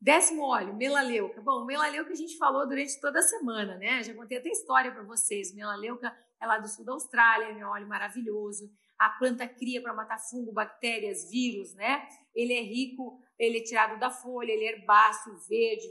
Décimo 0.00 0.44
óleo, 0.44 0.74
melaleuca. 0.74 1.40
Bom, 1.40 1.64
melaleuca 1.64 2.12
a 2.12 2.16
gente 2.16 2.36
falou 2.36 2.66
durante 2.68 3.00
toda 3.00 3.18
a 3.18 3.22
semana, 3.22 3.76
né? 3.78 4.02
Já 4.04 4.14
contei 4.14 4.38
até 4.38 4.48
história 4.48 4.92
para 4.92 5.02
vocês. 5.02 5.52
Melaleuca 5.52 6.16
é 6.40 6.46
lá 6.46 6.58
do 6.58 6.68
sul 6.68 6.84
da 6.84 6.92
Austrália, 6.92 7.46
é 7.46 7.66
um 7.66 7.70
óleo 7.70 7.88
maravilhoso. 7.88 8.70
A 8.96 9.10
planta 9.10 9.46
cria 9.48 9.82
para 9.82 9.92
matar 9.92 10.18
fungo, 10.18 10.52
bactérias, 10.52 11.28
vírus, 11.28 11.74
né? 11.74 12.08
Ele 12.32 12.52
é 12.52 12.62
rico, 12.62 13.20
ele 13.36 13.58
é 13.58 13.62
tirado 13.62 13.98
da 13.98 14.10
folha, 14.10 14.52
ele 14.52 14.64
é 14.64 14.72
herbáceo, 14.72 15.36
verde, 15.48 15.88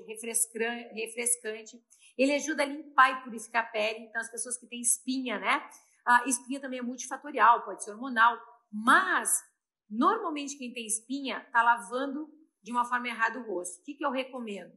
refrescante. 0.93 1.82
Ele 2.18 2.34
ajuda 2.34 2.63
a 2.63 2.65
limpar 2.65 3.11
e 3.11 3.24
purificar 3.24 3.63
a 3.63 3.68
pele. 3.68 4.05
Então, 4.05 4.20
as 4.20 4.32
pessoas 4.32 4.57
que 4.57 4.65
têm 4.65 4.82
espinha, 4.82 5.39
né? 5.39 5.70
A 6.05 6.26
espinha 6.26 6.59
também 6.59 6.80
é 6.80 6.82
multifatorial, 6.82 7.63
pode 7.63 7.84
ser 7.84 7.91
hormonal, 7.91 8.38
mas 8.72 9.43
normalmente 9.89 10.57
quem 10.57 10.74
tem 10.74 10.86
espinha 10.86 11.43
está 11.45 11.61
lavando 11.61 12.30
de 12.63 12.72
uma 12.72 12.86
forma 12.86 13.07
errada 13.07 13.39
o 13.39 13.43
rosto. 13.43 13.82
O 13.82 13.84
que, 13.84 13.93
que 13.93 14.05
eu 14.05 14.11
recomendo? 14.11 14.72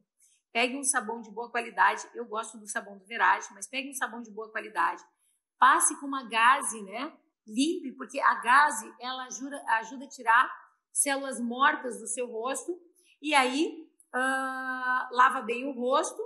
Pegue 0.53 0.77
um 0.77 0.83
sabão 0.83 1.21
de 1.21 1.31
boa 1.31 1.51
qualidade. 1.51 2.05
Eu 2.15 2.27
gosto 2.27 2.59
do 2.59 2.67
sabão 2.67 2.99
do 2.99 3.05
Verage, 3.05 3.49
mas 3.55 3.69
pegue 3.69 3.91
um 3.91 3.95
sabão 3.95 4.21
de 4.21 4.31
boa 4.31 4.51
qualidade. 4.51 5.03
Passe 5.59 5.99
com 6.01 6.07
uma 6.07 6.29
gaze, 6.29 6.83
né? 6.83 7.17
Limpe, 7.47 7.93
porque 7.93 8.19
a 8.19 8.35
gaze 8.37 8.93
ela 9.01 9.25
ajuda, 9.27 9.63
ajuda 9.79 10.05
a 10.05 10.09
tirar 10.09 10.53
células 10.93 11.41
mortas 11.41 12.01
do 12.01 12.09
seu 12.09 12.27
rosto. 12.27 12.77
E 13.23 13.35
aí 13.35 13.89
uh, 14.15 15.15
lava 15.15 15.43
bem 15.43 15.65
o 15.67 15.73
rosto 15.73 16.21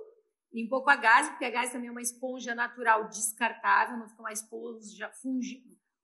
Limpou 0.55 0.85
com 0.85 0.91
a 0.91 0.97
gás, 0.97 1.29
porque 1.29 1.45
a 1.45 1.51
gás 1.51 1.73
também 1.73 1.89
é 1.89 1.91
uma 1.91 2.01
esponja 2.01 2.55
natural 2.55 3.09
descartável, 3.09 3.97
não 3.97 4.09
fica 4.09 4.23
uma 4.23 4.33
esponja 4.33 5.11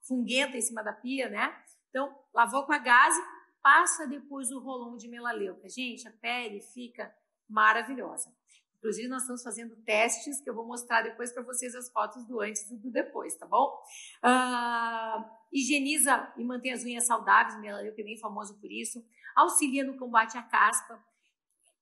funguenta 0.03 0.57
em 0.57 0.61
cima 0.61 0.83
da 0.83 0.93
pia, 0.93 1.29
né? 1.29 1.57
Então, 1.89 2.13
lavou 2.35 2.67
com 2.67 2.73
a 2.73 2.79
gás, 2.79 3.15
passa 3.63 4.09
depois 4.09 4.51
o 4.51 4.59
rolão 4.59 4.97
de 4.97 5.07
melaleuca. 5.07 5.69
Gente, 5.69 6.09
a 6.09 6.11
pele 6.11 6.61
fica 6.61 7.15
maravilhosa. 7.49 8.35
Inclusive, 8.79 9.09
nós 9.09 9.23
estamos 9.23 9.43
fazendo 9.43 9.77
testes 9.85 10.41
que 10.41 10.49
eu 10.49 10.55
vou 10.55 10.67
mostrar 10.67 11.03
depois 11.03 11.31
para 11.33 11.43
vocês 11.43 11.75
as 11.75 11.91
fotos 11.93 12.25
do 12.27 12.41
antes 12.41 12.69
e 12.71 12.77
do 12.77 12.91
depois, 12.91 13.37
tá 13.37 13.47
bom? 13.47 13.79
Uh, 14.25 15.23
higieniza 15.53 16.33
e 16.37 16.45
mantém 16.45 16.73
as 16.73 16.83
unhas 16.83 17.07
saudáveis, 17.07 17.61
melaleuca 17.61 18.01
é 18.01 18.05
bem 18.05 18.19
famoso 18.19 18.59
por 18.59 18.73
isso. 18.73 19.05
Auxilia 19.37 19.85
no 19.85 19.99
combate 19.99 20.37
à 20.39 20.43
caspa. 20.43 20.99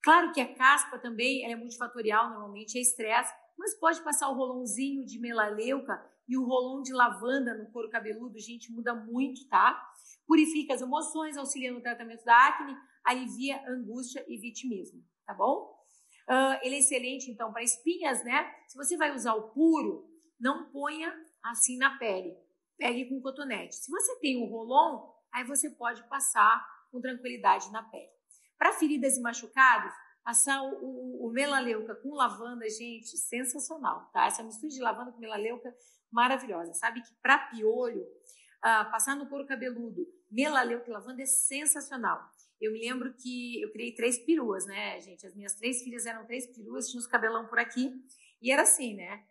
Claro 0.08 0.32
que 0.32 0.40
a 0.40 0.54
caspa 0.54 0.98
também 0.98 1.44
é 1.44 1.54
multifatorial, 1.54 2.30
normalmente 2.30 2.78
é 2.78 2.80
estresse, 2.80 3.30
mas 3.58 3.78
pode 3.78 4.00
passar 4.00 4.30
o 4.30 4.34
rolãozinho 4.34 5.04
de 5.04 5.20
melaleuca 5.20 6.02
e 6.26 6.34
o 6.34 6.46
rolão 6.46 6.80
de 6.80 6.94
lavanda 6.94 7.52
no 7.54 7.70
couro 7.70 7.90
cabeludo, 7.90 8.38
gente, 8.38 8.72
muda 8.72 8.94
muito, 8.94 9.46
tá? 9.50 9.78
Purifica 10.26 10.72
as 10.72 10.80
emoções, 10.80 11.36
auxilia 11.36 11.70
no 11.70 11.82
tratamento 11.82 12.24
da 12.24 12.34
acne, 12.34 12.74
alivia 13.04 13.62
angústia 13.68 14.24
e 14.26 14.38
vitimismo, 14.38 15.04
tá 15.26 15.34
bom? 15.34 15.78
Uh, 16.26 16.56
ele 16.62 16.76
é 16.76 16.78
excelente, 16.78 17.30
então, 17.30 17.52
para 17.52 17.62
espinhas, 17.62 18.24
né? 18.24 18.50
Se 18.66 18.78
você 18.78 18.96
vai 18.96 19.14
usar 19.14 19.34
o 19.34 19.50
puro, 19.50 20.08
não 20.40 20.70
ponha 20.70 21.14
assim 21.44 21.76
na 21.76 21.98
pele. 21.98 22.34
Pegue 22.78 23.10
com 23.10 23.20
cotonete. 23.20 23.74
Se 23.74 23.90
você 23.90 24.18
tem 24.20 24.42
o 24.42 24.46
rolon, 24.46 25.06
aí 25.30 25.44
você 25.44 25.68
pode 25.68 26.02
passar 26.08 26.66
com 26.90 26.98
tranquilidade 26.98 27.70
na 27.70 27.82
pele. 27.82 28.17
Para 28.58 28.72
feridas 28.72 29.16
e 29.16 29.20
machucados, 29.20 29.92
passar 30.24 30.62
o, 30.62 30.74
o, 30.74 31.26
o, 31.26 31.30
melaleuca 31.30 31.94
com 31.94 32.14
lavanda, 32.14 32.68
gente, 32.68 33.16
sensacional, 33.16 34.10
tá? 34.12 34.26
Essa 34.26 34.42
mistura 34.42 34.68
de 34.68 34.80
lavanda 34.80 35.12
com 35.12 35.18
melaleuca, 35.18 35.74
maravilhosa. 36.10 36.74
Sabe 36.74 37.00
que 37.00 37.14
para 37.22 37.38
piolho, 37.38 38.02
uh, 38.02 38.90
passar 38.90 39.16
no 39.16 39.26
couro 39.26 39.46
cabeludo, 39.46 40.06
melaleuca 40.30 40.90
e 40.90 40.92
lavanda 40.92 41.22
é 41.22 41.26
sensacional. 41.26 42.30
Eu 42.60 42.72
me 42.72 42.80
lembro 42.80 43.14
que 43.14 43.62
eu 43.62 43.70
criei 43.70 43.94
três 43.94 44.18
peruas, 44.18 44.66
né, 44.66 45.00
gente? 45.00 45.26
As 45.26 45.34
minhas 45.34 45.54
três 45.54 45.82
filhas 45.82 46.06
eram 46.06 46.26
três 46.26 46.46
peruas, 46.46 46.90
tinha 46.90 47.00
os 47.00 47.06
cabelão 47.06 47.46
por 47.46 47.58
aqui. 47.58 47.94
E 48.42 48.50
era 48.50 48.62
assim, 48.62 48.94
né? 48.94 49.24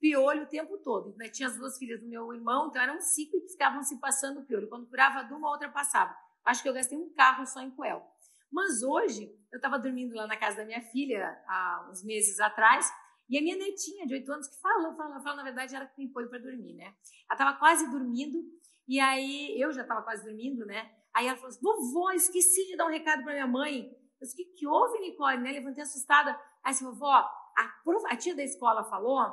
Piolho 0.00 0.44
o 0.44 0.46
tempo 0.46 0.78
todo. 0.78 1.14
Né? 1.16 1.28
Tinha 1.28 1.48
as 1.48 1.56
duas 1.56 1.78
filhas 1.78 2.00
do 2.00 2.08
meu 2.08 2.32
irmão, 2.32 2.68
então 2.68 2.82
eram 2.82 3.00
cinco 3.00 3.40
que 3.42 3.50
ficavam 3.50 3.82
se 3.82 4.00
passando 4.00 4.42
piolho. 4.42 4.68
Quando 4.68 4.86
curava 4.86 5.22
de 5.22 5.34
uma, 5.34 5.50
outra 5.50 5.68
passava. 5.68 6.16
Acho 6.44 6.62
que 6.62 6.68
eu 6.68 6.74
gastei 6.74 6.98
um 6.98 7.10
carro 7.10 7.46
só 7.46 7.60
em 7.60 7.70
coel. 7.70 8.11
Mas 8.52 8.82
hoje, 8.82 9.34
eu 9.50 9.56
estava 9.56 9.78
dormindo 9.78 10.14
lá 10.14 10.26
na 10.26 10.36
casa 10.36 10.58
da 10.58 10.64
minha 10.64 10.82
filha, 10.82 11.26
há 11.48 11.88
uns 11.90 12.04
meses 12.04 12.38
atrás, 12.38 12.92
e 13.28 13.38
a 13.38 13.42
minha 13.42 13.56
netinha 13.56 14.06
de 14.06 14.14
oito 14.14 14.30
anos, 14.30 14.46
que 14.46 14.60
falou, 14.60 14.94
falou, 14.94 15.20
falou, 15.22 15.36
na 15.36 15.44
verdade, 15.44 15.74
ela 15.74 15.86
que 15.86 15.98
me 15.98 16.12
põe 16.12 16.28
para 16.28 16.38
dormir, 16.38 16.74
né? 16.74 16.84
Ela 16.84 17.32
estava 17.32 17.56
quase 17.58 17.90
dormindo, 17.90 18.38
e 18.86 19.00
aí 19.00 19.58
eu 19.58 19.72
já 19.72 19.82
estava 19.82 20.02
quase 20.02 20.24
dormindo, 20.24 20.66
né? 20.66 20.90
Aí 21.14 21.26
ela 21.26 21.36
falou 21.36 21.50
assim: 21.50 21.60
vovó, 21.62 22.10
esqueci 22.12 22.66
de 22.66 22.76
dar 22.76 22.86
um 22.86 22.90
recado 22.90 23.22
para 23.22 23.32
minha 23.32 23.46
mãe. 23.46 23.84
Eu 23.84 24.20
disse: 24.20 24.34
o 24.34 24.36
que, 24.36 24.44
que 24.56 24.66
houve, 24.66 24.98
Nicole? 24.98 25.38
Né? 25.38 25.52
Levantei 25.52 25.82
assustada. 25.82 26.38
Aí 26.64 26.72
disse: 26.72 26.84
vovó, 26.84 27.12
a, 27.12 27.80
prof... 27.84 28.04
a 28.10 28.16
tia 28.16 28.34
da 28.34 28.42
escola 28.42 28.84
falou 28.84 29.32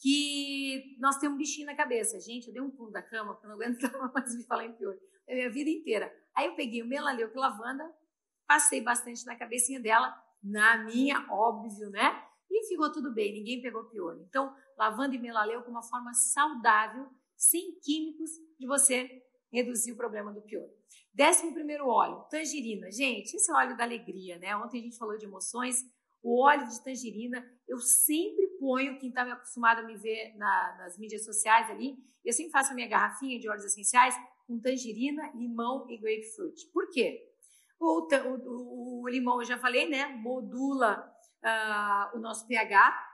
que 0.00 0.96
nós 0.98 1.18
temos 1.18 1.34
um 1.34 1.38
bichinho 1.38 1.66
na 1.66 1.74
cabeça. 1.74 2.18
Gente, 2.20 2.48
eu 2.48 2.52
dei 2.52 2.62
um 2.62 2.70
pulo 2.70 2.90
da 2.90 3.02
cama, 3.02 3.34
porque 3.34 3.46
eu 3.46 3.50
não 3.50 3.56
aguentava 3.56 4.10
mais 4.14 4.34
me 4.34 4.44
falar 4.44 4.64
em 4.64 4.72
pior. 4.72 4.94
A 5.28 5.34
minha 5.34 5.50
vida 5.50 5.70
inteira. 5.70 6.12
Aí 6.34 6.46
eu 6.46 6.54
peguei 6.54 6.82
o 6.82 6.86
melaleuca 6.86 7.38
lavanda, 7.38 7.84
passei 8.50 8.80
bastante 8.80 9.24
na 9.26 9.36
cabecinha 9.36 9.78
dela, 9.78 10.12
na 10.42 10.78
minha, 10.78 11.24
óbvio, 11.30 11.88
né? 11.88 12.20
E 12.50 12.66
ficou 12.66 12.90
tudo 12.90 13.14
bem, 13.14 13.32
ninguém 13.32 13.62
pegou 13.62 13.84
piolho. 13.84 14.26
Então, 14.28 14.52
lavanda 14.76 15.14
e 15.14 15.20
melaleuca 15.20 15.68
é 15.68 15.70
uma 15.70 15.84
forma 15.84 16.12
saudável, 16.12 17.08
sem 17.36 17.78
químicos, 17.78 18.28
de 18.58 18.66
você 18.66 19.22
reduzir 19.52 19.92
o 19.92 19.96
problema 19.96 20.32
do 20.32 20.42
piolho. 20.42 20.68
Décimo 21.14 21.54
primeiro 21.54 21.86
óleo, 21.86 22.26
tangerina. 22.28 22.90
Gente, 22.90 23.36
esse 23.36 23.52
é 23.52 23.54
óleo 23.54 23.76
da 23.76 23.84
alegria, 23.84 24.36
né? 24.36 24.56
Ontem 24.56 24.80
a 24.80 24.82
gente 24.82 24.98
falou 24.98 25.16
de 25.16 25.26
emoções. 25.26 25.84
O 26.20 26.42
óleo 26.42 26.66
de 26.66 26.82
tangerina, 26.82 27.48
eu 27.68 27.78
sempre 27.78 28.48
ponho, 28.58 28.98
quem 28.98 29.10
está 29.10 29.22
acostumado 29.22 29.78
a 29.78 29.84
me 29.84 29.96
ver 29.96 30.34
na, 30.36 30.76
nas 30.76 30.98
mídias 30.98 31.24
sociais 31.24 31.70
ali, 31.70 31.96
eu 32.24 32.32
sempre 32.32 32.50
faço 32.50 32.72
a 32.72 32.74
minha 32.74 32.88
garrafinha 32.88 33.38
de 33.38 33.48
óleos 33.48 33.64
essenciais 33.64 34.16
com 34.48 34.58
tangerina, 34.58 35.30
limão 35.36 35.88
e 35.88 35.96
grapefruit. 35.96 36.66
Por 36.72 36.90
quê? 36.90 37.29
O, 37.80 38.06
o, 38.06 39.02
o 39.02 39.08
limão, 39.08 39.40
eu 39.40 39.46
já 39.46 39.58
falei, 39.58 39.88
né? 39.88 40.06
Modula 40.06 41.10
uh, 41.42 42.16
o 42.16 42.20
nosso 42.20 42.46
pH, 42.46 43.10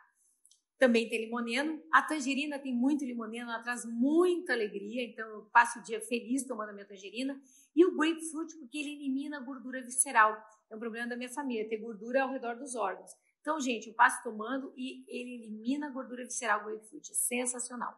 também 0.78 1.08
tem 1.08 1.24
limoneno. 1.24 1.82
A 1.92 2.02
tangerina 2.02 2.58
tem 2.58 2.74
muito 2.74 3.04
limoneno, 3.04 3.50
ela 3.50 3.62
traz 3.62 3.84
muita 3.84 4.52
alegria, 4.52 5.04
então 5.04 5.26
eu 5.28 5.42
passo 5.52 5.78
o 5.78 5.82
dia 5.82 6.00
feliz 6.00 6.44
tomando 6.44 6.70
a 6.70 6.72
minha 6.72 6.86
tangerina. 6.86 7.40
E 7.74 7.84
o 7.84 7.96
grapefruit, 7.96 8.56
porque 8.58 8.78
ele 8.78 8.92
elimina 8.92 9.38
a 9.38 9.40
gordura 9.40 9.82
visceral. 9.82 10.36
É 10.70 10.76
um 10.76 10.78
problema 10.78 11.06
da 11.06 11.16
minha 11.16 11.28
família, 11.28 11.68
ter 11.68 11.78
gordura 11.78 12.22
ao 12.22 12.30
redor 12.30 12.56
dos 12.56 12.74
órgãos. 12.74 13.10
Então, 13.40 13.60
gente, 13.60 13.88
eu 13.88 13.94
passo 13.94 14.22
tomando 14.22 14.72
e 14.76 15.04
ele 15.08 15.44
elimina 15.44 15.86
a 15.86 15.90
gordura 15.90 16.24
visceral, 16.24 16.62
o 16.62 16.64
grapefruit. 16.64 17.12
É 17.12 17.14
sensacional. 17.14 17.94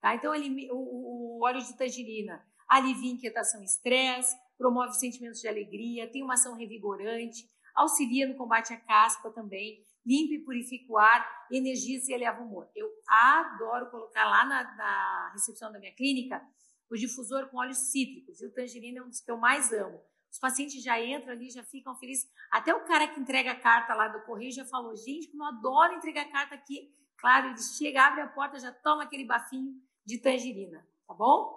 Tá? 0.00 0.14
Então, 0.14 0.34
ele, 0.34 0.68
o, 0.70 1.38
o 1.38 1.44
óleo 1.44 1.60
de 1.60 1.76
tangerina 1.76 2.44
alivia 2.68 3.12
inquietação 3.12 3.60
e 3.62 3.64
estresse, 3.64 4.36
promove 4.56 4.94
sentimentos 4.94 5.40
de 5.40 5.48
alegria, 5.48 6.10
tem 6.10 6.22
uma 6.22 6.34
ação 6.34 6.56
revigorante, 6.56 7.50
auxilia 7.74 8.28
no 8.28 8.36
combate 8.36 8.72
à 8.72 8.76
caspa 8.76 9.30
também 9.30 9.84
limpa 10.04 10.34
e 10.34 10.44
purifica 10.44 10.92
o 10.92 10.98
ar, 10.98 11.46
energiza 11.50 12.10
e 12.10 12.14
eleva 12.14 12.42
o 12.42 12.46
humor. 12.46 12.68
Eu 12.74 12.88
adoro 13.06 13.90
colocar 13.90 14.24
lá 14.24 14.44
na, 14.44 14.76
na 14.76 15.30
recepção 15.32 15.72
da 15.72 15.78
minha 15.78 15.94
clínica 15.94 16.42
o 16.90 16.96
difusor 16.96 17.48
com 17.48 17.56
óleos 17.56 17.90
cítricos, 17.90 18.42
e 18.42 18.46
o 18.46 18.52
tangerina 18.52 18.98
é 18.98 19.02
um 19.02 19.08
dos 19.08 19.20
que 19.20 19.30
eu 19.30 19.38
mais 19.38 19.72
amo. 19.72 19.98
Os 20.30 20.38
pacientes 20.38 20.82
já 20.82 21.00
entram 21.00 21.32
ali, 21.32 21.50
já 21.50 21.62
ficam 21.62 21.94
felizes. 21.96 22.28
Até 22.50 22.74
o 22.74 22.84
cara 22.84 23.08
que 23.08 23.20
entrega 23.20 23.52
a 23.52 23.58
carta 23.58 23.94
lá 23.94 24.08
do 24.08 24.22
correio 24.24 24.52
já 24.52 24.64
falou: 24.66 24.94
gente, 24.96 25.28
como 25.28 25.42
eu 25.42 25.48
adoro 25.48 25.94
entregar 25.94 26.30
carta 26.30 26.54
aqui. 26.54 26.94
Claro, 27.16 27.48
ele 27.48 27.62
chega, 27.62 28.02
abre 28.02 28.20
a 28.22 28.26
porta, 28.26 28.58
já 28.58 28.72
toma 28.72 29.04
aquele 29.04 29.24
bafinho 29.24 29.74
de 30.04 30.18
tangerina, 30.18 30.86
tá 31.06 31.14
bom? 31.14 31.56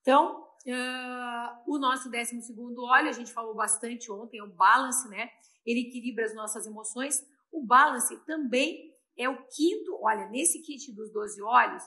Então, 0.00 0.46
uh, 0.66 1.62
o 1.66 1.78
nosso 1.78 2.10
décimo 2.10 2.42
segundo 2.42 2.84
óleo, 2.84 3.08
a 3.08 3.12
gente 3.12 3.32
falou 3.32 3.54
bastante 3.54 4.10
ontem, 4.10 4.38
é 4.38 4.42
o 4.42 4.54
balance, 4.54 5.08
né? 5.08 5.30
ele 5.64 5.80
equilibra 5.80 6.24
as 6.24 6.34
nossas 6.34 6.66
emoções. 6.66 7.24
O 7.50 7.64
balance 7.64 8.16
também 8.24 8.92
é 9.16 9.28
o 9.28 9.46
quinto, 9.48 9.98
olha, 10.02 10.28
nesse 10.28 10.60
kit 10.62 10.92
dos 10.92 11.10
12 11.12 11.40
óleos, 11.42 11.82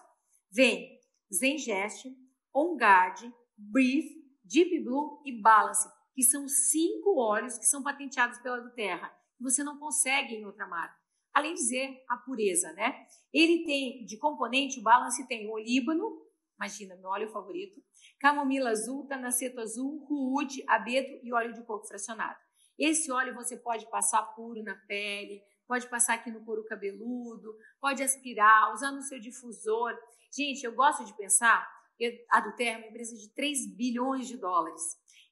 vem 0.51 0.99
Zengest, 1.34 2.05
On 2.53 2.75
Guard, 2.75 3.21
Breathe, 3.57 4.25
Deep 4.43 4.84
Blue 4.84 5.21
e 5.25 5.41
Balance, 5.41 5.88
que 6.13 6.23
são 6.23 6.47
cinco 6.47 7.17
óleos 7.19 7.57
que 7.57 7.65
são 7.65 7.84
patenteados 7.84 8.39
pela 8.39 8.61
Duterra. 8.61 9.11
Você 9.39 9.63
não 9.63 9.78
consegue 9.78 10.36
em 10.36 10.45
outra 10.45 10.65
marca. 10.65 10.95
Além 11.34 11.53
de 11.53 11.59
dizer 11.59 12.03
a 12.09 12.17
pureza, 12.17 12.71
né? 12.73 13.05
Ele 13.32 13.63
tem 13.63 14.03
de 14.05 14.17
componente, 14.17 14.80
o 14.80 14.84
Balance 14.84 15.28
tem 15.28 15.47
olíbano, 15.51 16.19
imagina, 16.57 16.95
meu 16.95 17.09
óleo 17.09 17.29
favorito, 17.29 17.81
camomila 18.19 18.71
azul, 18.71 19.05
tanaceto 19.07 19.61
azul, 19.61 20.03
ruúde, 20.05 20.63
abeto 20.67 21.19
e 21.23 21.31
óleo 21.31 21.53
de 21.53 21.63
coco 21.63 21.87
fracionado. 21.87 22.37
Esse 22.77 23.11
óleo 23.11 23.33
você 23.33 23.57
pode 23.57 23.89
passar 23.89 24.21
puro 24.35 24.61
na 24.63 24.75
pele, 24.75 25.41
pode 25.67 25.87
passar 25.87 26.15
aqui 26.15 26.31
no 26.31 26.43
couro 26.43 26.63
cabeludo, 26.65 27.55
pode 27.79 28.03
aspirar, 28.03 28.73
usar 28.73 28.91
no 28.91 29.01
seu 29.01 29.19
difusor. 29.19 29.97
Gente, 30.31 30.63
eu 30.63 30.73
gosto 30.73 31.03
de 31.05 31.15
pensar 31.15 31.67
que 31.97 32.25
a 32.29 32.39
Duterra 32.39 32.77
é 32.77 32.81
uma 32.81 32.87
empresa 32.87 33.15
de 33.15 33.29
3 33.33 33.75
bilhões 33.75 34.27
de 34.27 34.37
dólares, 34.37 34.83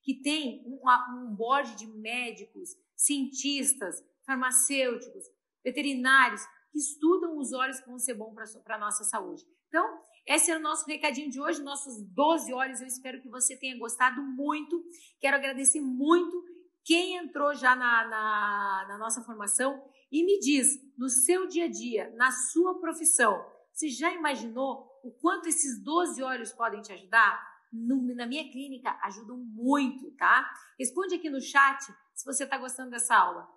que 0.04 0.22
tem 0.22 0.64
um, 0.66 0.80
um 1.18 1.36
board 1.36 1.76
de 1.76 1.88
médicos, 1.88 2.72
cientistas, 2.96 4.04
farmacêuticos, 4.26 5.24
veterinários, 5.64 6.42
que 6.72 6.80
estudam 6.80 7.38
os 7.38 7.54
óleos 7.54 7.80
que 7.80 7.88
vão 7.88 8.00
ser 8.00 8.16
bons 8.16 8.34
para 8.64 8.76
a 8.76 8.80
nossa 8.80 9.04
saúde. 9.04 9.44
Então, 9.68 10.02
esse 10.28 10.52
é 10.52 10.58
o 10.58 10.62
nosso 10.62 10.86
recadinho 10.86 11.30
de 11.30 11.40
hoje, 11.40 11.62
nossos 11.62 12.02
12 12.02 12.54
óleos. 12.54 12.82
Eu 12.82 12.88
espero 12.88 13.22
que 13.22 13.30
você 13.30 13.56
tenha 13.58 13.78
gostado 13.78 14.22
muito. 14.22 14.84
Quero 15.20 15.38
agradecer 15.38 15.82
muito 15.82 16.44
quem 16.84 17.18
entrou 17.18 17.54
já 17.54 17.76
na, 17.76 18.08
na, 18.08 18.86
na 18.90 18.98
nossa 18.98 19.24
formação 19.24 19.84
e 20.12 20.24
me 20.24 20.40
diz, 20.40 20.68
no 20.98 21.10
seu 21.10 21.48
dia 21.48 21.66
a 21.66 21.70
dia, 21.70 22.14
na 22.16 22.32
sua 22.32 22.80
profissão, 22.80 23.44
você 23.74 23.90
já 23.90 24.14
imaginou 24.14 24.88
o 25.04 25.12
quanto 25.12 25.50
esses 25.50 25.84
12 25.84 26.24
olhos 26.24 26.54
podem 26.54 26.82
te 26.82 26.94
ajudar? 26.94 27.56
No, 27.74 28.16
na 28.16 28.26
minha 28.26 28.50
clínica 28.50 28.98
ajudam 29.04 29.38
muito, 29.38 30.10
tá? 30.12 30.50
Responde 30.80 31.16
aqui 31.16 31.30
no 31.30 31.42
chat 31.42 31.84
se 32.14 32.26
você 32.26 32.46
está 32.46 32.58
gostando 32.58 32.92
dessa 32.92 33.16
aula. 33.16 33.50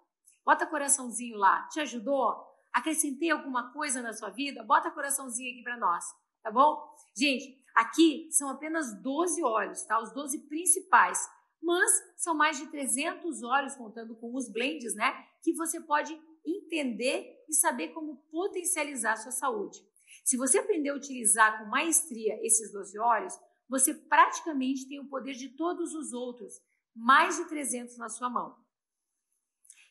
Bota 0.44 0.66
coraçãozinho 0.66 1.36
lá. 1.36 1.68
Te 1.68 1.78
ajudou? 1.80 2.34
Acrescentei 2.72 3.30
alguma 3.30 3.72
coisa 3.72 4.02
na 4.02 4.12
sua 4.12 4.30
vida? 4.30 4.64
Bota 4.64 4.90
coraçãozinho 4.90 5.52
aqui 5.52 5.62
para 5.62 5.76
nós, 5.76 6.04
tá 6.42 6.50
bom? 6.50 6.78
Gente, 7.16 7.62
aqui 7.74 8.28
são 8.30 8.48
apenas 8.48 9.00
12 9.02 9.42
olhos, 9.42 9.82
tá? 9.84 10.00
Os 10.00 10.12
12 10.12 10.46
principais 10.48 11.28
mas 11.62 11.90
são 12.16 12.34
mais 12.34 12.58
de 12.58 12.66
300 12.68 13.42
óleos, 13.42 13.74
contando 13.74 14.14
com 14.16 14.34
os 14.34 14.48
blends, 14.48 14.94
né? 14.94 15.12
Que 15.42 15.52
você 15.52 15.80
pode 15.80 16.18
entender 16.44 17.44
e 17.48 17.54
saber 17.54 17.88
como 17.88 18.16
potencializar 18.30 19.12
a 19.12 19.16
sua 19.16 19.32
saúde. 19.32 19.78
Se 20.24 20.36
você 20.36 20.58
aprender 20.58 20.90
a 20.90 20.94
utilizar 20.94 21.58
com 21.58 21.70
maestria 21.70 22.38
esses 22.44 22.72
12 22.72 22.98
olhos, 22.98 23.34
você 23.68 23.92
praticamente 23.92 24.88
tem 24.88 25.00
o 25.00 25.08
poder 25.08 25.34
de 25.34 25.50
todos 25.50 25.94
os 25.94 26.12
outros, 26.12 26.54
mais 26.94 27.36
de 27.36 27.44
300 27.46 27.98
na 27.98 28.08
sua 28.08 28.30
mão. 28.30 28.56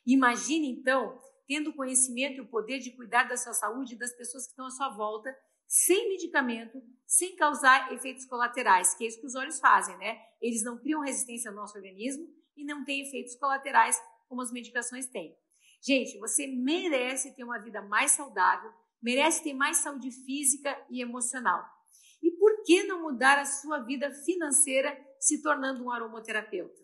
Imagine 0.06 0.72
então 0.72 1.20
tendo 1.48 1.70
o 1.70 1.76
conhecimento 1.76 2.38
e 2.38 2.42
o 2.42 2.48
poder 2.48 2.80
de 2.80 2.92
cuidar 2.92 3.24
da 3.24 3.38
sua 3.38 3.54
saúde 3.54 3.94
e 3.94 3.98
das 3.98 4.12
pessoas 4.14 4.46
que 4.46 4.52
estão 4.52 4.66
à 4.66 4.72
sua 4.72 4.90
volta, 4.90 5.34
sem 5.68 6.10
medicamento, 6.10 6.82
sem 7.06 7.36
causar 7.36 7.92
efeitos 7.94 8.26
colaterais, 8.26 8.94
que 8.94 9.04
é 9.04 9.08
isso 9.08 9.20
que 9.20 9.28
os 9.28 9.36
olhos 9.36 9.60
fazem, 9.60 9.98
né? 9.98 10.20
Eles 10.42 10.64
não 10.64 10.78
criam 10.78 11.02
resistência 11.02 11.52
no 11.52 11.58
nosso 11.58 11.78
organismo 11.78 12.28
e 12.56 12.64
não 12.64 12.84
têm 12.84 13.02
efeitos 13.02 13.36
colaterais 13.36 14.02
como 14.28 14.42
as 14.42 14.52
medicações 14.52 15.08
têm. 15.08 15.38
Gente, 15.82 16.18
você 16.20 16.48
merece 16.48 17.36
ter 17.36 17.44
uma 17.44 17.60
vida 17.60 17.82
mais 17.82 18.12
saudável, 18.12 18.72
merece 19.02 19.44
ter 19.44 19.54
mais 19.54 19.78
saúde 19.78 20.12
física 20.12 20.78
e 20.90 21.02
emocional. 21.02 21.64
E 22.22 22.32
por 22.32 22.64
que 22.64 22.84
não 22.84 23.02
mudar 23.04 23.38
a 23.38 23.46
sua 23.46 23.80
vida 23.80 24.12
financeira 24.26 24.98
se 25.20 25.42
tornando 25.42 25.84
um 25.84 25.92
aromoterapeuta? 25.92 26.82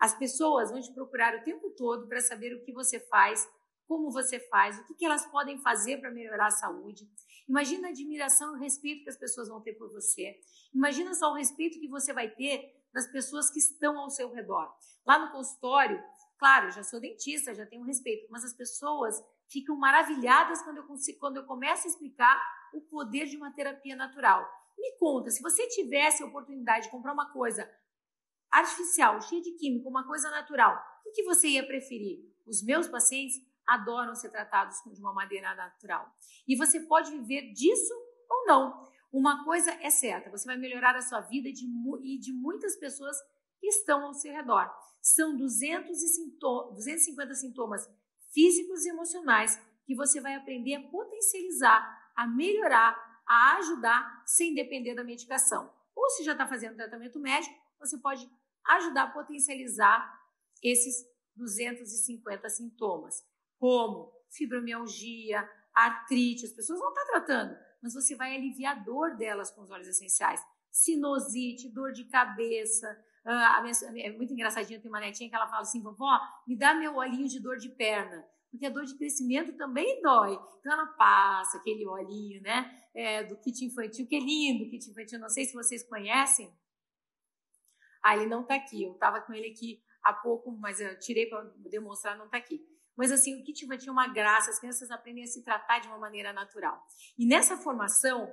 As 0.00 0.16
pessoas 0.16 0.70
vão 0.70 0.80
te 0.80 0.92
procurar 0.94 1.36
o 1.36 1.44
tempo 1.44 1.70
todo 1.70 2.08
para 2.08 2.20
saber 2.20 2.54
o 2.54 2.64
que 2.64 2.72
você 2.72 2.98
faz, 2.98 3.46
como 3.86 4.10
você 4.10 4.40
faz, 4.48 4.78
o 4.78 4.94
que 4.94 5.04
elas 5.04 5.26
podem 5.26 5.58
fazer 5.58 5.98
para 5.98 6.10
melhorar 6.10 6.46
a 6.46 6.52
saúde. 6.52 7.06
Imagina 7.50 7.88
a 7.88 7.90
admiração 7.90 8.52
e 8.52 8.58
o 8.58 8.60
respeito 8.60 9.02
que 9.02 9.10
as 9.10 9.16
pessoas 9.16 9.48
vão 9.48 9.60
ter 9.60 9.72
por 9.72 9.90
você. 9.90 10.38
Imagina 10.72 11.12
só 11.14 11.32
o 11.32 11.34
respeito 11.34 11.80
que 11.80 11.88
você 11.88 12.12
vai 12.12 12.30
ter 12.30 12.80
das 12.94 13.08
pessoas 13.08 13.50
que 13.50 13.58
estão 13.58 13.98
ao 13.98 14.08
seu 14.08 14.32
redor. 14.32 14.72
Lá 15.04 15.18
no 15.18 15.32
consultório, 15.32 16.00
claro, 16.38 16.70
já 16.70 16.84
sou 16.84 17.00
dentista, 17.00 17.52
já 17.52 17.66
tenho 17.66 17.82
respeito, 17.82 18.30
mas 18.30 18.44
as 18.44 18.54
pessoas 18.54 19.20
ficam 19.48 19.76
maravilhadas 19.76 20.62
quando 20.62 20.76
eu, 20.76 20.86
consigo, 20.86 21.18
quando 21.18 21.38
eu 21.38 21.44
começo 21.44 21.88
a 21.88 21.90
explicar 21.90 22.40
o 22.72 22.82
poder 22.82 23.26
de 23.26 23.36
uma 23.36 23.50
terapia 23.52 23.96
natural. 23.96 24.48
Me 24.78 24.96
conta, 24.96 25.28
se 25.32 25.42
você 25.42 25.66
tivesse 25.66 26.22
a 26.22 26.26
oportunidade 26.26 26.84
de 26.84 26.92
comprar 26.92 27.12
uma 27.12 27.32
coisa 27.32 27.68
artificial, 28.48 29.20
cheia 29.22 29.42
de 29.42 29.50
químico, 29.56 29.88
uma 29.88 30.06
coisa 30.06 30.30
natural, 30.30 30.80
o 31.04 31.10
que 31.10 31.24
você 31.24 31.48
ia 31.48 31.66
preferir? 31.66 32.32
Os 32.46 32.62
meus 32.62 32.86
pacientes 32.86 33.36
adoram 33.70 34.14
ser 34.14 34.30
tratados 34.30 34.76
de 34.84 35.00
uma 35.00 35.12
maneira 35.12 35.54
natural. 35.54 36.12
E 36.46 36.56
você 36.56 36.80
pode 36.80 37.10
viver 37.10 37.52
disso 37.52 37.94
ou 38.28 38.46
não. 38.46 38.88
Uma 39.12 39.44
coisa 39.44 39.70
é 39.80 39.90
certa, 39.90 40.30
você 40.30 40.44
vai 40.44 40.56
melhorar 40.56 40.96
a 40.96 41.02
sua 41.02 41.20
vida 41.20 41.50
de, 41.52 41.64
e 42.02 42.18
de 42.18 42.32
muitas 42.32 42.76
pessoas 42.76 43.16
que 43.58 43.68
estão 43.68 44.06
ao 44.06 44.14
seu 44.14 44.32
redor. 44.32 44.70
São 45.00 45.36
200 45.36 45.96
sintoma, 45.98 46.72
250 46.72 47.34
sintomas 47.34 47.88
físicos 48.32 48.84
e 48.84 48.90
emocionais 48.90 49.60
que 49.84 49.94
você 49.94 50.20
vai 50.20 50.34
aprender 50.34 50.74
a 50.74 50.88
potencializar, 50.88 52.12
a 52.14 52.26
melhorar, 52.26 53.22
a 53.26 53.56
ajudar 53.56 54.22
sem 54.26 54.54
depender 54.54 54.94
da 54.94 55.04
medicação. 55.04 55.72
Ou 55.94 56.10
se 56.10 56.24
já 56.24 56.32
está 56.32 56.46
fazendo 56.46 56.76
tratamento 56.76 57.18
médico, 57.18 57.54
você 57.78 57.98
pode 57.98 58.28
ajudar 58.64 59.04
a 59.04 59.10
potencializar 59.10 60.20
esses 60.62 61.04
250 61.36 62.48
sintomas, 62.48 63.24
como 63.60 64.10
fibromialgia, 64.30 65.46
artrite, 65.74 66.46
as 66.46 66.52
pessoas 66.52 66.80
vão 66.80 66.88
estar 66.88 67.04
tratando, 67.04 67.56
mas 67.82 67.92
você 67.92 68.16
vai 68.16 68.34
aliviar 68.34 68.76
a 68.76 68.80
dor 68.80 69.16
delas 69.16 69.50
com 69.50 69.60
os 69.60 69.70
óleos 69.70 69.86
essenciais. 69.86 70.40
Sinusite, 70.70 71.68
dor 71.68 71.92
de 71.92 72.04
cabeça. 72.04 72.88
Uh, 73.24 73.92
minha, 73.92 74.06
é 74.06 74.16
muito 74.16 74.32
engraçadinho, 74.32 74.80
tem 74.80 74.90
uma 74.90 75.00
netinha 75.00 75.28
que 75.28 75.36
ela 75.36 75.48
fala 75.48 75.62
assim: 75.62 75.82
vovó, 75.82 76.18
me 76.46 76.56
dá 76.56 76.74
meu 76.74 76.96
olhinho 76.96 77.28
de 77.28 77.40
dor 77.40 77.58
de 77.58 77.68
perna. 77.68 78.26
Porque 78.50 78.66
a 78.66 78.70
dor 78.70 78.84
de 78.84 78.96
crescimento 78.96 79.56
também 79.56 80.00
dói. 80.00 80.32
Então 80.58 80.72
ela 80.72 80.86
passa 80.86 81.58
aquele 81.58 81.86
olhinho, 81.86 82.40
né? 82.42 82.68
É, 82.94 83.22
do 83.24 83.36
kit 83.36 83.64
infantil, 83.64 84.06
que 84.08 84.16
é 84.16 84.18
lindo 84.18 84.68
kit 84.68 84.90
infantil. 84.90 85.20
Não 85.20 85.28
sei 85.28 85.44
se 85.44 85.52
vocês 85.52 85.88
conhecem. 85.88 86.52
Ah, 88.02 88.16
ele 88.16 88.26
não 88.26 88.42
está 88.42 88.56
aqui. 88.56 88.82
Eu 88.82 88.92
estava 88.92 89.20
com 89.20 89.32
ele 89.32 89.50
aqui 89.50 89.80
há 90.02 90.12
pouco, 90.12 90.50
mas 90.50 90.80
eu 90.80 90.98
tirei 90.98 91.26
para 91.26 91.42
demonstrar, 91.70 92.16
não 92.16 92.24
está 92.24 92.38
aqui. 92.38 92.60
Mas 92.96 93.10
assim, 93.12 93.40
o 93.40 93.44
kit 93.44 93.64
infantil 93.64 93.90
é 93.90 93.92
uma 93.92 94.08
graça, 94.08 94.50
as 94.50 94.58
crianças 94.58 94.90
aprendem 94.90 95.24
a 95.24 95.26
se 95.26 95.42
tratar 95.42 95.78
de 95.78 95.88
uma 95.88 95.98
maneira 95.98 96.32
natural. 96.32 96.82
E 97.18 97.26
nessa 97.26 97.56
formação 97.56 98.28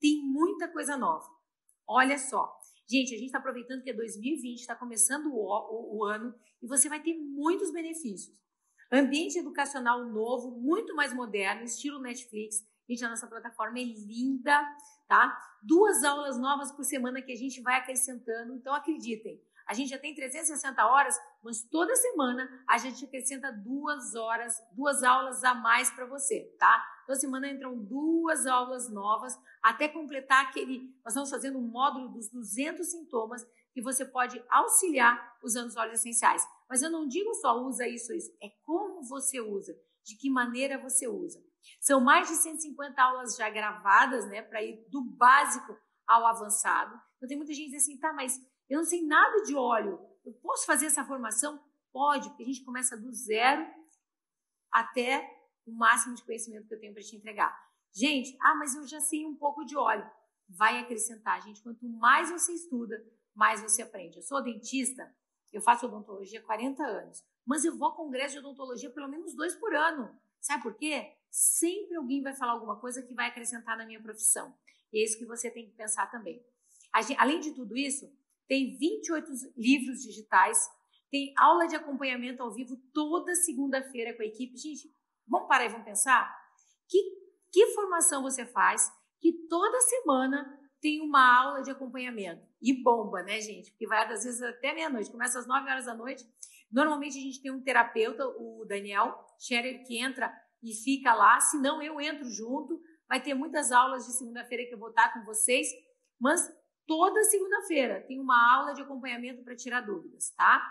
tem 0.00 0.22
muita 0.24 0.68
coisa 0.68 0.96
nova. 0.96 1.28
Olha 1.86 2.18
só. 2.18 2.52
Gente, 2.88 3.14
a 3.14 3.16
gente 3.16 3.26
está 3.26 3.38
aproveitando 3.38 3.82
que 3.82 3.90
é 3.90 3.94
2020, 3.94 4.60
está 4.60 4.74
começando 4.74 5.26
o, 5.26 5.38
o, 5.38 5.98
o 5.98 6.04
ano 6.04 6.34
e 6.60 6.66
você 6.66 6.88
vai 6.88 7.00
ter 7.00 7.14
muitos 7.14 7.72
benefícios. 7.72 8.36
Ambiente 8.92 9.38
educacional 9.38 10.04
novo, 10.04 10.50
muito 10.60 10.94
mais 10.94 11.14
moderno, 11.14 11.62
estilo 11.62 11.98
Netflix. 12.00 12.56
Gente, 12.88 13.04
a 13.04 13.08
nossa 13.08 13.26
plataforma 13.26 13.78
é 13.78 13.84
linda, 13.84 14.62
tá? 15.08 15.34
Duas 15.62 16.04
aulas 16.04 16.38
novas 16.38 16.70
por 16.72 16.84
semana 16.84 17.22
que 17.22 17.32
a 17.32 17.36
gente 17.36 17.62
vai 17.62 17.76
acrescentando. 17.76 18.54
Então, 18.54 18.74
acreditem, 18.74 19.40
a 19.66 19.74
gente 19.74 19.90
já 19.90 19.98
tem 19.98 20.14
360 20.14 20.86
horas, 20.86 21.18
mas 21.42 21.62
toda 21.62 21.94
semana 21.96 22.48
a 22.68 22.78
gente 22.78 23.04
acrescenta 23.04 23.52
duas 23.52 24.14
horas, 24.14 24.54
duas 24.72 25.02
aulas 25.02 25.42
a 25.44 25.54
mais 25.54 25.90
para 25.90 26.06
você, 26.06 26.54
tá? 26.58 26.84
Toda 27.06 27.18
semana 27.18 27.50
entram 27.50 27.76
duas 27.76 28.46
aulas 28.46 28.90
novas 28.90 29.38
até 29.62 29.88
completar 29.88 30.44
aquele. 30.44 30.80
Nós 31.04 31.12
estamos 31.12 31.30
fazendo 31.30 31.58
um 31.58 31.68
módulo 31.68 32.08
dos 32.08 32.30
200 32.30 32.86
sintomas 32.86 33.44
que 33.72 33.82
você 33.82 34.04
pode 34.04 34.42
auxiliar 34.50 35.38
usando 35.42 35.68
os 35.68 35.76
óleos 35.76 36.00
essenciais. 36.00 36.46
Mas 36.68 36.82
eu 36.82 36.90
não 36.90 37.06
digo 37.06 37.34
só 37.34 37.60
usa 37.62 37.86
isso, 37.86 38.12
isso, 38.12 38.30
é 38.42 38.48
como 38.62 39.02
você 39.02 39.40
usa, 39.40 39.74
de 40.04 40.16
que 40.16 40.30
maneira 40.30 40.78
você 40.78 41.08
usa. 41.08 41.42
São 41.80 42.00
mais 42.00 42.28
de 42.28 42.34
150 42.34 43.02
aulas 43.02 43.36
já 43.36 43.48
gravadas, 43.48 44.26
né, 44.28 44.42
para 44.42 44.62
ir 44.62 44.84
do 44.90 45.02
básico 45.02 45.76
ao 46.06 46.26
avançado. 46.26 46.94
Então 47.16 47.28
tem 47.28 47.36
muita 47.36 47.52
gente 47.52 47.66
que 47.66 47.76
diz 47.76 47.82
assim, 47.82 47.98
tá, 47.98 48.12
mas 48.12 48.38
eu 48.72 48.78
não 48.78 48.86
sei 48.86 49.04
nada 49.04 49.42
de 49.42 49.54
óleo. 49.54 50.00
Eu 50.24 50.32
posso 50.34 50.64
fazer 50.64 50.86
essa 50.86 51.04
formação? 51.04 51.62
Pode, 51.92 52.28
porque 52.30 52.42
a 52.42 52.46
gente 52.46 52.64
começa 52.64 52.96
do 52.96 53.12
zero 53.12 53.66
até 54.70 55.28
o 55.66 55.72
máximo 55.72 56.14
de 56.14 56.24
conhecimento 56.24 56.66
que 56.66 56.74
eu 56.74 56.80
tenho 56.80 56.94
para 56.94 57.02
te 57.02 57.14
entregar. 57.14 57.54
Gente, 57.92 58.34
ah, 58.40 58.54
mas 58.54 58.74
eu 58.74 58.86
já 58.86 58.98
sei 58.98 59.26
um 59.26 59.36
pouco 59.36 59.64
de 59.64 59.76
óleo. 59.76 60.10
Vai 60.48 60.78
acrescentar, 60.78 61.42
gente. 61.42 61.62
Quanto 61.62 61.86
mais 61.86 62.30
você 62.30 62.52
estuda, 62.52 63.04
mais 63.34 63.60
você 63.60 63.82
aprende. 63.82 64.16
Eu 64.16 64.22
sou 64.22 64.42
dentista, 64.42 65.14
eu 65.52 65.60
faço 65.60 65.84
odontologia 65.84 66.40
há 66.40 66.42
40 66.42 66.82
anos, 66.82 67.22
mas 67.44 67.66
eu 67.66 67.76
vou 67.76 67.88
a 67.88 67.94
congresso 67.94 68.34
de 68.34 68.38
odontologia 68.38 68.88
pelo 68.90 69.08
menos 69.08 69.34
dois 69.34 69.54
por 69.54 69.74
ano. 69.74 70.18
Sabe 70.40 70.62
por 70.62 70.74
quê? 70.74 71.14
Sempre 71.30 71.96
alguém 71.96 72.22
vai 72.22 72.34
falar 72.34 72.52
alguma 72.52 72.80
coisa 72.80 73.02
que 73.02 73.14
vai 73.14 73.28
acrescentar 73.28 73.76
na 73.76 73.84
minha 73.84 74.02
profissão. 74.02 74.56
E 74.90 75.00
é 75.00 75.04
isso 75.04 75.18
que 75.18 75.26
você 75.26 75.50
tem 75.50 75.66
que 75.66 75.76
pensar 75.76 76.10
também. 76.10 76.42
Além 77.18 77.38
de 77.38 77.52
tudo 77.52 77.76
isso, 77.76 78.10
tem 78.52 78.76
28 78.76 79.32
livros 79.56 80.02
digitais, 80.02 80.58
tem 81.10 81.32
aula 81.38 81.66
de 81.66 81.74
acompanhamento 81.74 82.42
ao 82.42 82.52
vivo 82.52 82.76
toda 82.92 83.34
segunda-feira 83.34 84.14
com 84.14 84.20
a 84.20 84.26
equipe. 84.26 84.58
Gente, 84.58 84.94
vamos 85.26 85.48
parar 85.48 85.64
e 85.64 85.68
vamos 85.70 85.86
pensar? 85.86 86.30
Que, 86.86 86.98
que 87.50 87.68
formação 87.68 88.20
você 88.20 88.44
faz 88.44 88.92
que 89.18 89.32
toda 89.48 89.80
semana 89.80 90.60
tem 90.82 91.00
uma 91.00 91.34
aula 91.34 91.62
de 91.62 91.70
acompanhamento? 91.70 92.46
E 92.60 92.74
bomba, 92.82 93.22
né, 93.22 93.40
gente? 93.40 93.70
Porque 93.70 93.86
vai 93.86 94.04
às 94.04 94.22
vezes 94.22 94.42
até 94.42 94.74
meia-noite, 94.74 95.10
começa 95.10 95.38
às 95.38 95.46
9 95.46 95.70
horas 95.70 95.86
da 95.86 95.94
noite. 95.94 96.22
Normalmente 96.70 97.16
a 97.16 97.22
gente 97.22 97.40
tem 97.40 97.50
um 97.50 97.62
terapeuta, 97.62 98.22
o 98.26 98.66
Daniel 98.68 99.18
Scherer, 99.38 99.82
que 99.86 99.98
entra 99.98 100.30
e 100.62 100.74
fica 100.74 101.14
lá, 101.14 101.40
se 101.40 101.56
não 101.56 101.80
eu 101.80 101.98
entro 102.02 102.28
junto. 102.28 102.78
Vai 103.08 103.22
ter 103.22 103.32
muitas 103.32 103.72
aulas 103.72 104.04
de 104.04 104.12
segunda-feira 104.12 104.66
que 104.66 104.74
eu 104.74 104.78
vou 104.78 104.90
estar 104.90 105.10
com 105.14 105.24
vocês, 105.24 105.66
mas 106.20 106.52
toda 106.86 107.24
segunda-feira 107.24 108.02
tem 108.06 108.20
uma 108.20 108.54
aula 108.54 108.74
de 108.74 108.82
acompanhamento 108.82 109.42
para 109.42 109.56
tirar 109.56 109.80
dúvidas, 109.80 110.30
tá? 110.30 110.62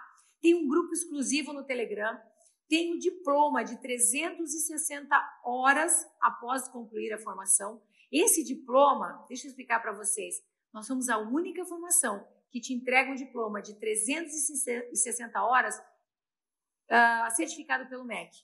Tem 0.42 0.56
um 0.56 0.68
grupo 0.68 0.94
exclusivo 0.94 1.54
no 1.54 1.64
Telegram, 1.64 2.20
tem 2.68 2.94
o 2.94 2.96
um 2.96 3.00
diploma 3.00 3.64
de 3.64 3.80
360 3.82 5.42
horas 5.44 6.08
após 6.20 6.68
concluir 6.70 7.14
a 7.14 7.20
formação. 7.20 7.82
Esse 8.12 8.44
diploma, 8.44 9.26
deixa 9.28 9.46
eu 9.46 9.50
explicar 9.50 9.80
para 9.82 9.92
vocês, 9.92 10.44
nós 10.74 10.88
somos 10.88 11.10
a 11.10 11.18
única 11.18 11.66
formação 11.66 12.26
que 12.50 12.60
te 12.60 12.74
entrega 12.74 13.12
um 13.12 13.16
diploma 13.16 13.62
de 13.62 13.76
360 13.76 15.42
horas 15.42 15.78
uh, 15.78 17.36
certificado 17.36 17.88
pelo 17.90 18.04
MEC, 18.04 18.38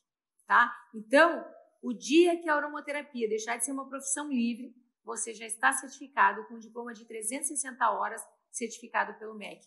tá? 0.45 0.73
Então, 0.93 1.45
o 1.81 1.93
dia 1.93 2.37
que 2.37 2.49
a 2.49 2.55
aromaterapia 2.55 3.27
deixar 3.27 3.57
de 3.57 3.65
ser 3.65 3.71
uma 3.71 3.87
profissão 3.87 4.29
livre, 4.29 4.73
você 5.07 5.33
já 5.33 5.45
está 5.45 5.71
certificado 5.71 6.43
com 6.45 6.55
um 6.55 6.59
diploma 6.59 6.93
de 6.93 7.05
360 7.05 7.89
horas 7.91 8.21
certificado 8.51 9.17
pelo 9.17 9.35
MEC. 9.35 9.65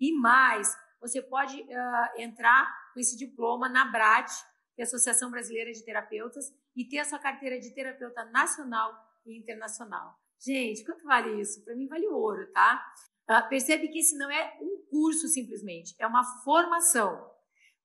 E 0.00 0.12
mais, 0.12 0.76
você 1.00 1.22
pode 1.22 1.62
uh, 1.62 2.20
entrar 2.20 2.68
com 2.92 2.98
esse 2.98 3.16
diploma 3.16 3.68
na 3.68 3.84
BRAT, 3.84 4.28
que 4.74 4.82
é 4.82 4.84
a 4.84 4.86
Associação 4.86 5.30
Brasileira 5.30 5.70
de 5.72 5.84
Terapeutas, 5.84 6.52
e 6.74 6.84
ter 6.84 6.98
a 6.98 7.04
sua 7.04 7.20
carteira 7.20 7.60
de 7.60 7.72
terapeuta 7.72 8.24
nacional 8.26 8.92
e 9.24 9.38
internacional. 9.38 10.18
Gente, 10.40 10.84
quanto 10.84 11.04
vale 11.04 11.40
isso? 11.40 11.62
Para 11.64 11.76
mim 11.76 11.86
vale 11.86 12.08
ouro, 12.08 12.50
tá? 12.50 12.84
Uh, 13.30 13.48
percebe 13.48 13.88
que 13.88 14.00
esse 14.00 14.18
não 14.18 14.28
é 14.28 14.58
um 14.60 14.84
curso 14.90 15.28
simplesmente, 15.28 15.94
é 16.00 16.06
uma 16.06 16.24
formação. 16.42 17.30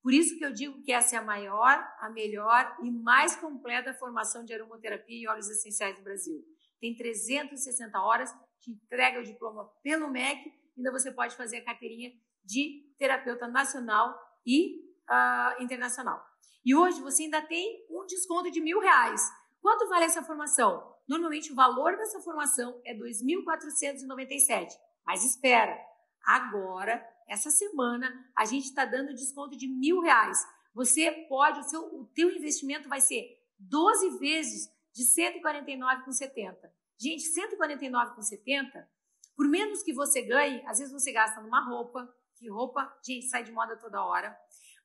Por 0.02 0.12
isso 0.12 0.38
que 0.38 0.46
eu 0.46 0.54
digo 0.54 0.82
que 0.82 0.92
essa 0.92 1.16
é 1.16 1.20
a 1.20 1.24
maior, 1.24 1.78
a 2.00 2.10
melhor 2.10 2.78
e 2.84 2.90
mais 2.90 3.36
completa 3.36 3.94
formação 3.94 4.44
de 4.44 4.54
aromaterapia 4.54 5.24
e 5.24 5.28
óleos 5.28 5.50
essenciais 5.50 5.98
do 5.98 6.04
Brasil. 6.04 6.55
Tem 6.80 6.96
360 6.96 8.00
horas, 8.00 8.32
te 8.60 8.72
entrega 8.72 9.20
o 9.20 9.24
diploma 9.24 9.66
pelo 9.84 10.10
MEC, 10.10 10.52
ainda 10.78 10.92
você 10.92 11.12
pode 11.12 11.36
fazer 11.36 11.58
a 11.58 11.66
carteirinha 11.66 12.12
de 12.44 12.94
terapeuta 12.98 13.48
nacional 13.48 14.18
e 14.46 14.80
uh, 15.10 15.64
internacional. 15.64 16.24
E 16.66 16.76
hoje 16.76 17.02
você 17.02 17.24
ainda 17.24 17.42
tem 17.42 17.86
um 17.90 18.06
desconto 18.06 18.50
de 18.52 18.60
mil 18.60 18.80
reais. 18.80 19.22
Quanto 19.62 19.88
vale 19.88 20.06
essa 20.06 20.24
formação? 20.24 20.96
Normalmente 21.08 21.52
o 21.52 21.56
valor 21.56 21.96
dessa 21.96 22.20
formação 22.22 22.82
é 22.84 22.94
2.497. 22.96 24.70
Mas 25.06 25.24
espera, 25.24 25.78
agora, 26.24 27.06
essa 27.28 27.52
semana, 27.52 28.12
a 28.36 28.46
gente 28.46 28.66
está 28.66 28.86
dando 28.86 29.14
desconto 29.14 29.56
de 29.56 29.68
mil 29.68 30.02
reais. 30.02 30.38
Você 30.74 31.12
pode, 31.30 31.60
o, 31.60 31.64
seu, 31.64 31.82
o 31.96 32.06
teu 32.14 32.30
investimento 32.32 32.90
vai 32.90 33.00
ser 33.00 33.24
12 33.60 34.18
vezes 34.18 34.70
de 34.96 35.04
149,70. 35.04 36.72
Gente, 36.98 37.26
149,70, 37.26 38.88
por 39.36 39.46
menos 39.50 39.84
que 39.84 39.94
você 39.94 40.22
ganhe, 40.22 40.66
às 40.66 40.80
vezes 40.80 40.94
você 40.94 41.12
gasta 41.12 41.42
numa 41.42 41.60
roupa, 41.60 42.10
que 42.38 42.50
roupa, 42.50 42.98
gente, 43.06 43.28
sai 43.28 43.44
de 43.44 43.52
moda 43.52 43.76
toda 43.76 44.02
hora. 44.04 44.34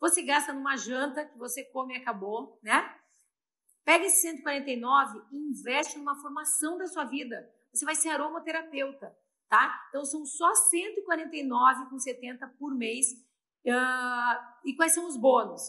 Você 0.00 0.22
gasta 0.22 0.52
numa 0.52 0.76
janta 0.76 1.24
que 1.24 1.38
você 1.38 1.62
come 1.64 1.94
e 1.94 1.98
acabou, 1.98 2.58
né? 2.60 2.92
Pega 3.84 4.04
esse 4.04 4.22
149 4.22 5.22
e 5.30 5.36
investe 5.36 5.96
numa 5.98 6.20
formação 6.20 6.76
da 6.76 6.88
sua 6.88 7.04
vida. 7.04 7.48
Você 7.72 7.84
vai 7.84 7.94
ser 7.94 8.08
aromaterapeuta, 8.08 9.16
tá? 9.48 9.80
Então 9.88 10.04
são 10.04 10.26
só 10.26 10.50
149,70 10.52 12.50
por 12.58 12.74
mês. 12.74 13.12
Uh, 13.64 14.36
e 14.64 14.74
quais 14.74 14.92
são 14.92 15.06
os 15.06 15.16
bônus? 15.16 15.62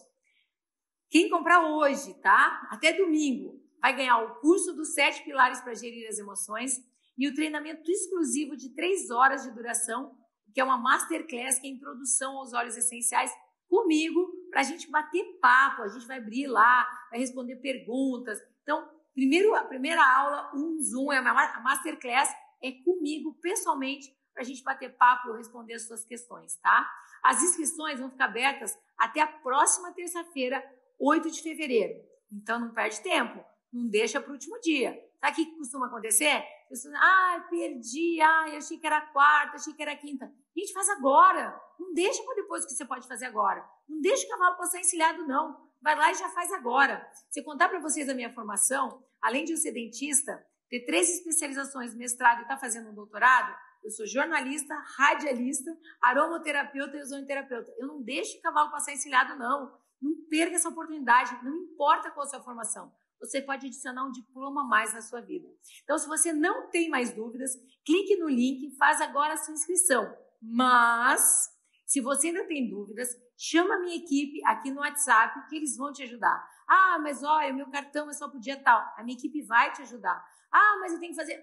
Quem 1.10 1.30
comprar 1.30 1.64
hoje, 1.68 2.16
tá? 2.22 2.68
Até 2.72 2.94
domingo, 2.94 3.61
vai 3.82 3.96
ganhar 3.96 4.20
o 4.20 4.36
curso 4.36 4.74
dos 4.74 4.94
sete 4.94 5.24
pilares 5.24 5.60
para 5.62 5.74
gerir 5.74 6.08
as 6.08 6.20
emoções 6.20 6.80
e 7.18 7.28
o 7.28 7.34
treinamento 7.34 7.90
exclusivo 7.90 8.56
de 8.56 8.70
três 8.70 9.10
horas 9.10 9.44
de 9.44 9.52
duração, 9.52 10.16
que 10.54 10.62
é 10.62 10.64
uma 10.64 10.78
masterclass 10.78 11.60
que 11.60 11.68
é 11.68 11.70
introdução 11.70 12.38
aos 12.38 12.54
óleos 12.54 12.78
essenciais 12.78 13.32
comigo 13.68 14.28
para 14.52 14.60
a 14.62 14.64
gente 14.64 14.92
bater 14.92 15.40
papo, 15.40 15.82
a 15.82 15.88
gente 15.88 16.06
vai 16.06 16.18
abrir 16.18 16.46
lá, 16.46 16.86
vai 17.10 17.20
responder 17.20 17.56
perguntas. 17.56 18.38
Então, 18.62 18.88
primeiro, 19.14 19.56
a 19.56 19.64
primeira 19.64 20.06
aula, 20.06 20.52
um 20.54 20.78
Zoom, 20.82 21.12
é 21.12 21.18
a 21.18 21.62
Masterclass, 21.62 22.30
é 22.62 22.72
comigo 22.84 23.34
pessoalmente 23.42 24.14
para 24.34 24.44
a 24.44 24.46
gente 24.46 24.64
bater 24.64 24.96
papo 24.98 25.34
responder 25.34 25.74
as 25.74 25.88
suas 25.88 26.04
questões, 26.06 26.56
tá? 26.58 26.90
As 27.24 27.42
inscrições 27.44 28.00
vão 28.00 28.10
ficar 28.10 28.26
abertas 28.26 28.78
até 28.98 29.22
a 29.22 29.28
próxima 29.28 29.94
terça-feira, 29.94 30.64
8 31.00 31.32
de 31.32 31.42
fevereiro. 31.42 32.00
Então, 32.32 32.60
não 32.60 32.74
perde 32.74 33.02
tempo, 33.02 33.44
não 33.72 33.88
deixa 33.88 34.20
para 34.20 34.30
o 34.30 34.34
último 34.34 34.60
dia. 34.60 35.00
Sabe 35.20 35.32
o 35.32 35.36
que 35.36 35.58
costuma 35.58 35.88
acontecer? 35.88 36.44
Pessoas, 36.68 36.94
ah, 36.96 37.48
perdi, 37.50 38.20
ah, 38.22 38.58
achei 38.58 38.78
que 38.78 38.88
era 38.88 39.02
quarta, 39.02 39.58
achei 39.58 39.74
que 39.74 39.82
era 39.82 39.96
quinta. 39.96 40.32
Gente, 40.56 40.74
faz 40.74 40.90
agora. 40.90 41.60
Não 41.80 41.94
deixa 41.94 42.24
para 42.24 42.36
depois 42.36 42.64
o 42.64 42.68
que 42.68 42.74
você 42.74 42.86
pode 42.86 43.08
fazer 43.08 43.26
agora. 43.26 43.64
Não 43.88 44.02
deixa 44.02 44.26
o 44.26 44.30
cavalo 44.30 44.58
passar 44.58 44.80
encilhado, 44.80 45.28
não. 45.28 45.70
Vai 45.82 45.96
lá 45.96 46.12
e 46.12 46.16
já 46.16 46.30
faz 46.30 46.52
agora. 46.52 47.08
Se 47.30 47.44
contar 47.44 47.70
para 47.70 47.80
vocês 47.80 48.10
a 48.10 48.14
minha 48.14 48.34
formação, 48.34 49.04
além 49.22 49.46
de 49.46 49.54
eu 49.54 49.58
ser 49.58 49.72
dentista, 49.72 50.46
ter 50.70 50.86
três 50.86 51.10
especializações, 51.10 51.96
mestrado 51.96 52.40
e 52.40 52.42
estar 52.44 52.56
tá 52.56 52.60
fazendo 52.60 52.90
um 52.90 52.94
doutorado, 52.94 53.56
eu 53.84 53.90
sou 53.90 54.06
jornalista, 54.06 54.76
radialista, 54.98 55.76
aromaterapeuta 56.02 56.98
e 56.98 57.02
ozonoterapeuta. 57.02 57.74
Eu 57.78 57.88
não 57.88 58.02
deixo 58.02 58.38
o 58.38 58.42
cavalo 58.42 58.72
passar 58.72 58.94
encilhado, 58.94 59.38
não. 59.38 59.76
Não 60.02 60.16
perca 60.30 60.56
essa 60.56 60.70
oportunidade, 60.70 61.44
não 61.44 61.56
importa 61.56 62.12
qual 62.12 62.26
a 62.26 62.30
sua 62.30 62.44
formação. 62.44 62.92
Você 63.22 63.40
pode 63.40 63.68
adicionar 63.68 64.04
um 64.04 64.12
diploma 64.12 64.62
a 64.62 64.66
mais 64.66 64.94
na 64.94 65.02
sua 65.02 65.22
vida. 65.22 65.48
Então, 65.84 65.98
se 65.98 66.08
você 66.08 66.34
não 66.34 66.70
tem 66.70 66.90
mais 66.90 67.14
dúvidas, 67.14 67.52
clique 67.86 68.18
no 68.18 68.28
link, 68.28 68.76
faz 68.78 69.00
agora 69.00 69.34
a 69.34 69.38
sua 69.38 69.54
inscrição. 69.54 70.12
Mas, 70.42 71.48
se 71.86 72.02
você 72.02 72.28
ainda 72.28 72.48
tem 72.48 72.68
dúvidas, 72.68 73.10
chama 73.38 73.76
a 73.76 73.80
minha 73.80 73.96
equipe 73.96 74.44
aqui 74.46 74.72
no 74.72 74.82
WhatsApp 74.82 75.48
que 75.48 75.56
eles 75.56 75.78
vão 75.78 75.94
te 75.94 76.02
ajudar. 76.02 76.44
Ah, 76.68 76.98
mas 77.00 77.24
olha, 77.24 77.54
meu 77.54 77.70
cartão 77.70 78.10
é 78.10 78.14
só 78.14 78.28
pro 78.28 78.40
dia 78.40 78.60
tal. 78.62 78.82
A 78.98 79.04
minha 79.04 79.18
equipe 79.18 79.44
vai 79.44 79.72
te 79.72 79.84
ajudar. 79.84 80.26
Ah, 80.52 80.78
mas 80.82 80.92
eu 80.92 81.00
tenho 81.00 81.12
que 81.12 81.20
fazer. 81.20 81.40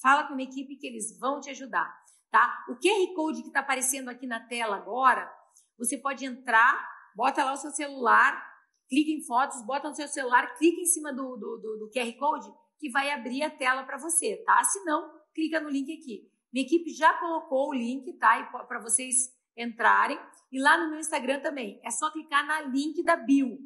Fala 0.00 0.24
com 0.26 0.32
a 0.32 0.36
minha 0.36 0.50
equipe 0.50 0.76
que 0.76 0.86
eles 0.86 1.16
vão 1.16 1.40
te 1.40 1.48
ajudar, 1.50 1.96
tá? 2.28 2.64
O 2.68 2.74
QR 2.74 3.14
Code 3.14 3.42
que 3.42 3.48
está 3.48 3.60
aparecendo 3.60 4.08
aqui 4.08 4.26
na 4.26 4.40
tela 4.40 4.76
agora, 4.76 5.32
você 5.78 5.96
pode 5.96 6.24
entrar, 6.24 6.88
bota 7.14 7.44
lá 7.44 7.52
o 7.52 7.56
seu 7.56 7.70
celular, 7.70 8.51
clica 8.92 9.10
em 9.10 9.22
fotos, 9.22 9.64
bota 9.64 9.88
no 9.88 9.94
seu 9.94 10.06
celular, 10.06 10.54
clica 10.58 10.78
em 10.78 10.84
cima 10.84 11.14
do, 11.14 11.34
do, 11.38 11.56
do, 11.56 11.78
do 11.78 11.90
QR 11.90 12.12
Code 12.18 12.52
que 12.78 12.90
vai 12.90 13.10
abrir 13.10 13.42
a 13.42 13.48
tela 13.48 13.84
para 13.84 13.96
você, 13.96 14.36
tá? 14.44 14.62
Se 14.64 14.84
não, 14.84 15.10
clica 15.34 15.58
no 15.60 15.70
link 15.70 15.90
aqui. 15.90 16.28
Minha 16.52 16.66
equipe 16.66 16.90
já 16.90 17.14
colocou 17.14 17.70
o 17.70 17.72
link, 17.72 18.12
tá? 18.18 18.44
Para 18.68 18.80
vocês 18.80 19.34
entrarem. 19.56 20.20
E 20.50 20.60
lá 20.60 20.76
no 20.76 20.90
meu 20.90 20.98
Instagram 20.98 21.40
também. 21.40 21.80
É 21.82 21.90
só 21.90 22.10
clicar 22.10 22.46
na 22.46 22.60
link 22.62 23.02
da 23.02 23.16
bio. 23.16 23.58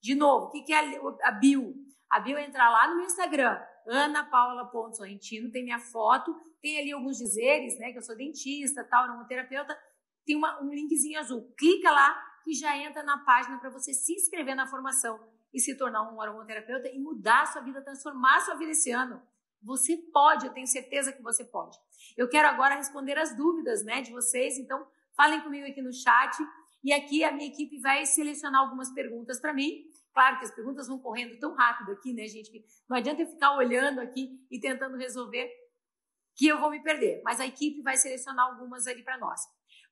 De 0.00 0.16
novo, 0.16 0.46
o 0.46 0.50
que, 0.50 0.62
que 0.62 0.72
é 0.72 0.98
a 1.22 1.30
bio? 1.30 1.74
A 2.10 2.18
bio 2.18 2.36
é 2.36 2.44
entrar 2.44 2.68
lá 2.68 2.88
no 2.88 2.96
meu 2.96 3.06
Instagram, 3.06 3.56
Ana 3.86 4.24
Paula 4.24 4.68
Sorrentino, 4.94 5.52
tem 5.52 5.62
minha 5.62 5.78
foto, 5.78 6.34
tem 6.60 6.80
ali 6.80 6.92
alguns 6.92 7.18
dizeres, 7.18 7.78
né? 7.78 7.92
Que 7.92 7.98
eu 7.98 8.02
sou 8.02 8.16
dentista, 8.16 8.82
tal, 8.82 9.04
aromaterapeuta. 9.04 9.78
Tem 10.26 10.34
uma, 10.34 10.60
um 10.60 10.70
linkzinho 10.70 11.20
azul. 11.20 11.54
Clica 11.56 11.88
lá 11.88 12.31
que 12.42 12.52
já 12.54 12.76
entra 12.76 13.02
na 13.02 13.18
página 13.18 13.58
para 13.58 13.70
você 13.70 13.92
se 13.92 14.14
inscrever 14.14 14.54
na 14.54 14.66
formação 14.66 15.20
e 15.52 15.60
se 15.60 15.76
tornar 15.76 16.02
um 16.12 16.20
aromaterapeuta 16.20 16.88
e 16.88 16.98
mudar 16.98 17.42
a 17.42 17.46
sua 17.46 17.62
vida, 17.62 17.82
transformar 17.82 18.36
a 18.36 18.40
sua 18.40 18.54
vida 18.54 18.72
esse 18.72 18.90
ano. 18.90 19.22
Você 19.62 19.96
pode, 20.12 20.46
eu 20.46 20.52
tenho 20.52 20.66
certeza 20.66 21.12
que 21.12 21.22
você 21.22 21.44
pode. 21.44 21.78
Eu 22.16 22.28
quero 22.28 22.48
agora 22.48 22.74
responder 22.74 23.16
as 23.18 23.36
dúvidas 23.36 23.84
né, 23.84 24.02
de 24.02 24.10
vocês, 24.10 24.58
então 24.58 24.86
falem 25.16 25.40
comigo 25.40 25.66
aqui 25.66 25.80
no 25.80 25.92
chat 25.92 26.36
e 26.82 26.92
aqui 26.92 27.22
a 27.22 27.30
minha 27.30 27.48
equipe 27.48 27.78
vai 27.80 28.04
selecionar 28.04 28.62
algumas 28.62 28.90
perguntas 28.92 29.40
para 29.40 29.52
mim. 29.52 29.84
Claro 30.12 30.38
que 30.38 30.44
as 30.44 30.54
perguntas 30.54 30.88
vão 30.88 30.98
correndo 30.98 31.38
tão 31.38 31.54
rápido 31.54 31.92
aqui, 31.92 32.12
né, 32.12 32.26
gente? 32.26 32.64
Não 32.88 32.96
adianta 32.96 33.22
eu 33.22 33.26
ficar 33.26 33.56
olhando 33.56 34.00
aqui 34.00 34.44
e 34.50 34.58
tentando 34.58 34.96
resolver 34.96 35.48
que 36.34 36.46
eu 36.48 36.58
vou 36.58 36.70
me 36.70 36.82
perder. 36.82 37.22
Mas 37.24 37.40
a 37.40 37.46
equipe 37.46 37.82
vai 37.82 37.96
selecionar 37.96 38.46
algumas 38.46 38.86
ali 38.86 39.02
para 39.02 39.18
nós. 39.18 39.40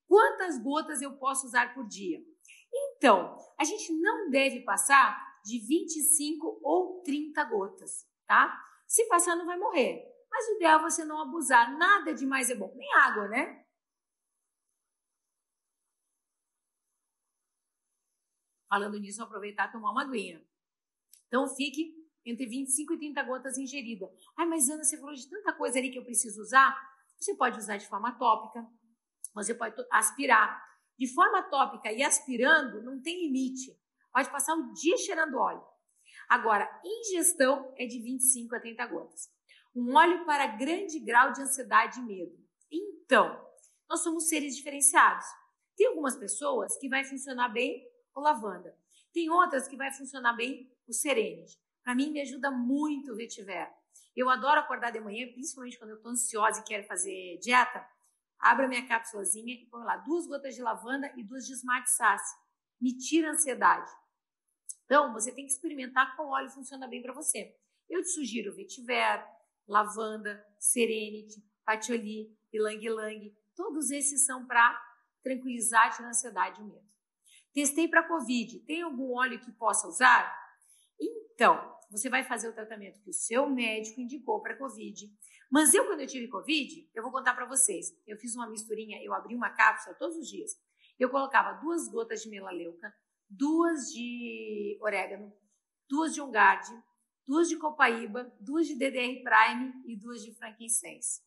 Quantas 0.07 0.61
gotas 0.61 1.01
eu 1.01 1.13
posso 1.13 1.47
usar 1.47 1.73
por 1.73 1.87
dia? 1.87 2.19
Então, 3.01 3.35
a 3.59 3.65
gente 3.65 3.95
não 3.95 4.29
deve 4.29 4.61
passar 4.61 5.41
de 5.43 5.59
25 5.59 6.61
ou 6.63 7.03
30 7.03 7.43
gotas, 7.45 8.07
tá? 8.27 8.63
Se 8.87 9.09
passar, 9.09 9.35
não 9.37 9.47
vai 9.47 9.59
morrer. 9.59 10.05
Mas 10.31 10.47
o 10.49 10.57
ideal 10.57 10.81
é 10.81 10.83
você 10.83 11.03
não 11.03 11.19
abusar. 11.19 11.79
Nada 11.79 12.13
demais 12.13 12.51
é 12.51 12.55
bom. 12.55 12.71
Nem 12.77 12.93
água, 12.97 13.27
né? 13.29 13.65
Falando 18.69 19.01
nisso, 19.01 19.23
aproveitar 19.23 19.71
e 19.71 19.73
tomar 19.73 19.93
uma 19.93 20.03
aguinha. 20.03 20.47
Então, 21.27 21.49
fique 21.49 21.95
entre 22.27 22.45
25 22.45 22.93
e 22.93 22.99
30 22.99 23.23
gotas 23.23 23.57
ingerida. 23.57 24.13
Ai, 24.37 24.45
mas 24.45 24.69
Ana, 24.69 24.85
você 24.85 24.99
falou 24.99 25.15
de 25.15 25.27
tanta 25.27 25.55
coisa 25.55 25.79
ali 25.79 25.91
que 25.91 25.99
eu 25.99 26.05
preciso 26.05 26.43
usar. 26.43 26.79
Você 27.19 27.35
pode 27.35 27.59
usar 27.59 27.79
de 27.79 27.89
forma 27.89 28.13
tópica, 28.19 28.63
você 29.35 29.55
pode 29.55 29.75
aspirar. 29.91 30.70
De 31.01 31.07
forma 31.07 31.43
tópica 31.45 31.91
e 31.91 32.03
aspirando, 32.03 32.83
não 32.83 33.01
tem 33.01 33.23
limite. 33.23 33.75
Pode 34.13 34.31
passar 34.31 34.55
o 34.55 34.71
dia 34.75 34.99
cheirando 34.99 35.39
óleo. 35.39 35.65
Agora, 36.29 36.69
ingestão 36.85 37.73
é 37.79 37.87
de 37.87 37.99
25 37.99 38.55
a 38.55 38.61
30 38.61 38.87
gotas. 38.87 39.31
Um 39.75 39.95
óleo 39.95 40.27
para 40.27 40.47
grande 40.59 41.01
grau 41.01 41.33
de 41.33 41.41
ansiedade 41.41 42.01
e 42.01 42.03
medo. 42.03 42.39
Então, 42.71 43.43
nós 43.89 44.01
somos 44.01 44.29
seres 44.29 44.55
diferenciados. 44.55 45.25
Tem 45.75 45.87
algumas 45.87 46.17
pessoas 46.17 46.77
que 46.77 46.87
vai 46.87 47.03
funcionar 47.03 47.49
bem 47.49 47.83
o 48.15 48.21
lavanda. 48.21 48.77
Tem 49.11 49.31
outras 49.31 49.67
que 49.67 49.79
vai 49.79 49.91
funcionar 49.91 50.35
bem 50.35 50.71
o 50.87 50.93
serenity. 50.93 51.59
Para 51.83 51.95
mim, 51.95 52.11
me 52.11 52.21
ajuda 52.21 52.51
muito 52.51 53.13
o 53.13 53.17
vetiver. 53.17 53.73
Eu 54.15 54.29
adoro 54.29 54.61
acordar 54.61 54.91
de 54.91 55.01
manhã, 55.01 55.27
principalmente 55.33 55.79
quando 55.79 55.93
eu 55.93 55.97
estou 55.97 56.13
ansiosa 56.13 56.61
e 56.61 56.65
quero 56.65 56.87
fazer 56.87 57.39
dieta. 57.39 57.89
Abro 58.41 58.65
a 58.65 58.69
minha 58.69 58.87
cápsulazinha 58.87 59.55
e 59.55 59.67
ponho 59.67 59.85
lá 59.85 59.97
duas 59.99 60.27
gotas 60.27 60.55
de 60.55 60.63
lavanda 60.63 61.13
e 61.17 61.23
duas 61.23 61.47
de 61.47 61.53
smart 61.53 61.91
sass. 61.91 62.23
Me 62.81 62.97
tira 62.97 63.29
a 63.29 63.33
ansiedade. 63.33 63.91
Então, 64.85 65.13
você 65.13 65.31
tem 65.31 65.45
que 65.47 65.53
experimentar 65.53 66.17
qual 66.17 66.29
óleo 66.29 66.51
funciona 66.51 66.89
bem 66.89 67.03
para 67.03 67.13
você. 67.13 67.55
Eu 67.89 68.03
te 68.03 68.09
sugiro 68.09 68.55
vetiver, 68.55 69.25
lavanda, 69.69 70.45
serenity, 70.59 71.45
patchouli, 71.65 72.37
ylang 72.53 72.85
ylang. 72.85 73.37
Todos 73.55 73.91
esses 73.91 74.25
são 74.25 74.47
para 74.47 74.81
tranquilizar, 75.23 75.95
a 76.03 76.09
ansiedade 76.09 76.61
e 76.61 76.65
o 76.65 76.67
medo. 76.67 76.89
Testei 77.53 77.89
para 77.89 78.07
Covid. 78.07 78.61
Tem 78.61 78.83
algum 78.83 79.15
óleo 79.17 79.41
que 79.41 79.53
possa 79.53 79.87
usar? 79.87 80.35
Então, 80.99 81.79
você 81.91 82.09
vai 82.09 82.23
fazer 82.23 82.49
o 82.49 82.53
tratamento 82.53 83.01
que 83.01 83.11
o 83.11 83.15
seu 83.15 83.49
médico 83.49 84.01
indicou 84.01 84.41
para 84.41 84.57
Covid. 84.57 85.13
Mas 85.51 85.75
eu, 85.75 85.85
quando 85.87 86.01
eu 86.01 86.07
tive 86.07 86.29
Covid, 86.29 86.89
eu 86.95 87.03
vou 87.03 87.11
contar 87.11 87.35
para 87.35 87.45
vocês. 87.45 87.93
Eu 88.07 88.17
fiz 88.17 88.37
uma 88.37 88.49
misturinha, 88.49 89.03
eu 89.03 89.13
abri 89.13 89.35
uma 89.35 89.51
cápsula 89.51 89.97
todos 89.97 90.17
os 90.17 90.29
dias. 90.29 90.53
eu 90.99 91.09
colocava 91.09 91.59
duas 91.61 91.89
gotas 91.89 92.23
de 92.23 92.29
melaleuca, 92.29 92.95
duas 93.29 93.91
de 93.91 94.79
orégano, 94.83 95.33
duas 95.89 96.15
de 96.15 96.21
ongarde, 96.21 96.71
duas 97.27 97.49
de 97.49 97.57
copaíba, 97.57 98.31
duas 98.39 98.67
de 98.67 98.75
DDR 98.75 99.23
Prime 99.25 99.83
e 99.87 99.97
duas 99.97 100.23
de 100.23 100.33
frankincense. 100.35 101.23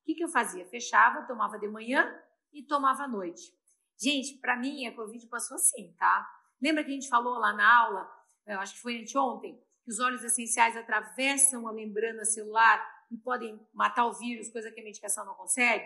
O 0.00 0.04
que, 0.06 0.14
que 0.14 0.24
eu 0.24 0.28
fazia? 0.28 0.64
Fechava, 0.66 1.26
tomava 1.26 1.58
de 1.58 1.66
manhã 1.66 2.16
e 2.52 2.62
tomava 2.62 3.02
à 3.02 3.08
noite. 3.08 3.52
Gente, 3.98 4.38
para 4.38 4.56
mim 4.56 4.86
a 4.86 4.94
Covid 4.94 5.26
passou 5.26 5.56
assim, 5.56 5.92
tá? 5.98 6.26
Lembra 6.62 6.84
que 6.84 6.90
a 6.90 6.94
gente 6.94 7.08
falou 7.08 7.38
lá 7.38 7.52
na 7.52 7.78
aula, 7.78 8.08
eu 8.46 8.60
acho 8.60 8.74
que 8.74 8.80
foi 8.80 9.00
anteontem, 9.00 9.60
que 9.84 9.90
os 9.90 9.98
óleos 9.98 10.22
essenciais 10.22 10.76
atravessam 10.76 11.66
a 11.66 11.72
membrana 11.72 12.24
celular 12.24 12.95
e 13.10 13.16
podem 13.16 13.60
matar 13.72 14.06
o 14.06 14.12
vírus, 14.12 14.50
coisa 14.50 14.70
que 14.70 14.80
a 14.80 14.84
medicação 14.84 15.24
não 15.24 15.34
consegue? 15.34 15.84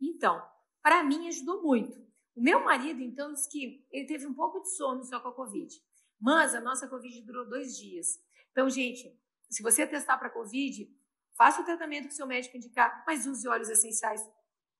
Então, 0.00 0.42
para 0.82 1.02
mim 1.02 1.28
ajudou 1.28 1.62
muito. 1.62 2.00
O 2.34 2.42
meu 2.42 2.64
marido, 2.64 3.00
então, 3.02 3.32
disse 3.32 3.48
que 3.48 3.86
ele 3.90 4.06
teve 4.06 4.26
um 4.26 4.34
pouco 4.34 4.60
de 4.60 4.74
sono 4.74 5.04
só 5.04 5.20
com 5.20 5.28
a 5.28 5.34
Covid. 5.34 5.74
Mas 6.20 6.54
a 6.54 6.60
nossa 6.60 6.88
Covid 6.88 7.20
durou 7.22 7.48
dois 7.48 7.76
dias. 7.76 8.22
Então, 8.50 8.70
gente, 8.70 9.20
se 9.50 9.62
você 9.62 9.86
testar 9.86 10.16
para 10.16 10.30
Covid, 10.30 10.90
faça 11.34 11.60
o 11.60 11.64
tratamento 11.64 12.08
que 12.08 12.14
seu 12.14 12.26
médico 12.26 12.56
indicar, 12.56 13.04
mas 13.06 13.26
use 13.26 13.46
óleos 13.46 13.68
essenciais. 13.68 14.26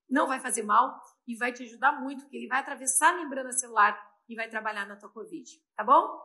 Não 0.08 0.26
vai 0.26 0.40
fazer 0.40 0.62
mal 0.62 1.00
e 1.26 1.36
vai 1.36 1.52
te 1.52 1.62
ajudar 1.62 1.92
muito, 2.00 2.22
porque 2.22 2.36
ele 2.36 2.48
vai 2.48 2.60
atravessar 2.60 3.14
a 3.14 3.16
membrana 3.16 3.52
celular 3.52 4.00
e 4.28 4.34
vai 4.34 4.48
trabalhar 4.48 4.86
na 4.86 4.96
tua 4.96 5.10
Covid. 5.10 5.62
Tá 5.76 5.84
bom? 5.84 6.20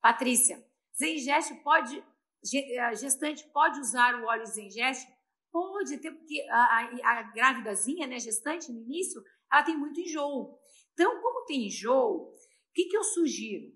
Patrícia, 0.00 0.64
Zengest 0.98 1.54
pode, 1.62 2.04
gestante 2.42 3.44
pode 3.52 3.80
usar 3.80 4.14
o 4.16 4.26
óleo 4.26 4.46
Zengest? 4.46 5.06
Pode, 5.50 5.94
até 5.94 6.10
porque 6.10 6.46
a, 6.50 6.56
a, 6.56 7.18
a 7.18 7.22
grávidazinha, 7.22 8.06
né, 8.06 8.18
gestante, 8.18 8.70
no 8.70 8.80
início, 8.80 9.22
ela 9.50 9.62
tem 9.62 9.76
muito 9.76 10.00
enjoo. 10.00 10.58
Então, 10.92 11.20
como 11.22 11.46
tem 11.46 11.66
enjoo, 11.66 12.28
o 12.28 12.32
que, 12.74 12.84
que 12.84 12.96
eu 12.96 13.04
sugiro? 13.04 13.72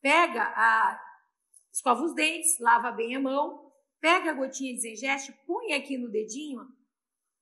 Pega 0.00 0.42
a, 0.42 1.00
escova 1.72 2.02
os 2.02 2.14
dentes, 2.14 2.58
lava 2.58 2.90
bem 2.92 3.14
a 3.14 3.20
mão, 3.20 3.72
pega 4.00 4.30
a 4.30 4.34
gotinha 4.34 4.74
de 4.74 4.80
Zengest, 4.80 5.32
põe 5.46 5.72
aqui 5.72 5.96
no 5.96 6.10
dedinho 6.10 6.66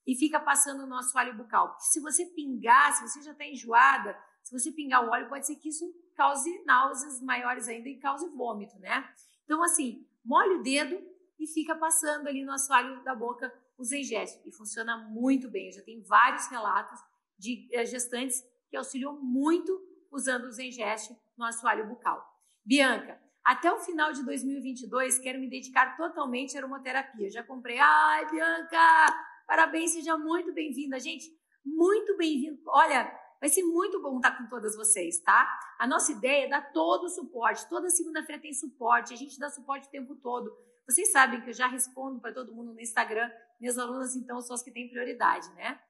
e 0.06 0.14
fica 0.16 0.40
passando 0.40 0.84
o 0.84 0.86
nosso 0.86 1.16
óleo 1.16 1.36
bucal. 1.36 1.68
Porque 1.68 1.84
se 1.84 2.00
você 2.00 2.26
pingar, 2.26 2.92
se 2.92 3.08
você 3.08 3.22
já 3.22 3.32
está 3.32 3.46
enjoada, 3.46 4.18
se 4.42 4.52
você 4.52 4.72
pingar 4.72 5.04
o 5.04 5.10
óleo, 5.10 5.28
pode 5.28 5.46
ser 5.46 5.56
que 5.56 5.68
isso 5.68 5.84
cause 6.16 6.64
náuseas 6.64 7.20
maiores 7.22 7.68
ainda 7.68 7.88
e 7.88 7.98
cause 7.98 8.28
vômito, 8.30 8.78
né? 8.78 9.08
Então, 9.44 9.62
assim, 9.62 10.06
molha 10.24 10.58
o 10.58 10.62
dedo 10.62 11.00
e 11.38 11.46
fica 11.46 11.74
passando 11.74 12.28
ali 12.28 12.44
no 12.44 12.52
assoalho 12.52 13.02
da 13.02 13.14
boca 13.14 13.52
o 13.78 13.84
Zengest. 13.84 14.40
E 14.46 14.52
funciona 14.52 14.96
muito 15.08 15.50
bem. 15.50 15.66
Eu 15.66 15.72
já 15.72 15.82
tenho 15.82 16.02
vários 16.04 16.46
relatos 16.48 17.00
de 17.38 17.68
eh, 17.72 17.84
gestantes 17.86 18.44
que 18.68 18.76
auxiliam 18.76 19.18
muito 19.20 19.72
usando 20.12 20.44
o 20.44 20.52
Zengest 20.52 21.10
no 21.36 21.44
assoalho 21.44 21.88
bucal. 21.88 22.22
Bianca, 22.64 23.20
até 23.42 23.72
o 23.72 23.78
final 23.78 24.12
de 24.12 24.22
2022, 24.24 25.18
quero 25.18 25.40
me 25.40 25.48
dedicar 25.48 25.96
totalmente 25.96 26.56
à 26.56 26.60
aromaterapia. 26.60 27.30
Já 27.30 27.42
comprei. 27.42 27.78
Ai, 27.78 28.30
Bianca, 28.30 29.06
parabéns, 29.46 29.92
seja 29.92 30.16
muito 30.18 30.52
bem-vinda. 30.52 31.00
Gente, 31.00 31.26
muito 31.64 32.16
bem-vindo. 32.16 32.60
Olha, 32.66 33.10
vai 33.40 33.48
ser 33.48 33.62
muito 33.62 34.00
bom 34.02 34.16
estar 34.16 34.36
com 34.36 34.46
todas 34.48 34.76
vocês, 34.76 35.20
tá? 35.20 35.48
A 35.78 35.86
nossa 35.86 36.12
ideia 36.12 36.44
é 36.44 36.48
dar 36.48 36.72
todo 36.72 37.04
o 37.04 37.08
suporte. 37.08 37.68
Toda 37.68 37.88
segunda-feira 37.88 38.40
tem 38.40 38.52
suporte, 38.52 39.14
a 39.14 39.16
gente 39.16 39.38
dá 39.38 39.48
suporte 39.48 39.88
o 39.88 39.90
tempo 39.90 40.14
todo. 40.16 40.54
Vocês 40.86 41.10
sabem 41.10 41.40
que 41.40 41.50
eu 41.50 41.54
já 41.54 41.66
respondo 41.66 42.20
para 42.20 42.34
todo 42.34 42.54
mundo 42.54 42.74
no 42.74 42.80
Instagram. 42.80 43.30
Minhas 43.58 43.78
alunas, 43.78 44.14
então, 44.14 44.40
são 44.40 44.54
as 44.54 44.62
que 44.62 44.70
têm 44.70 44.90
prioridade, 44.90 45.48
né? 45.54 45.80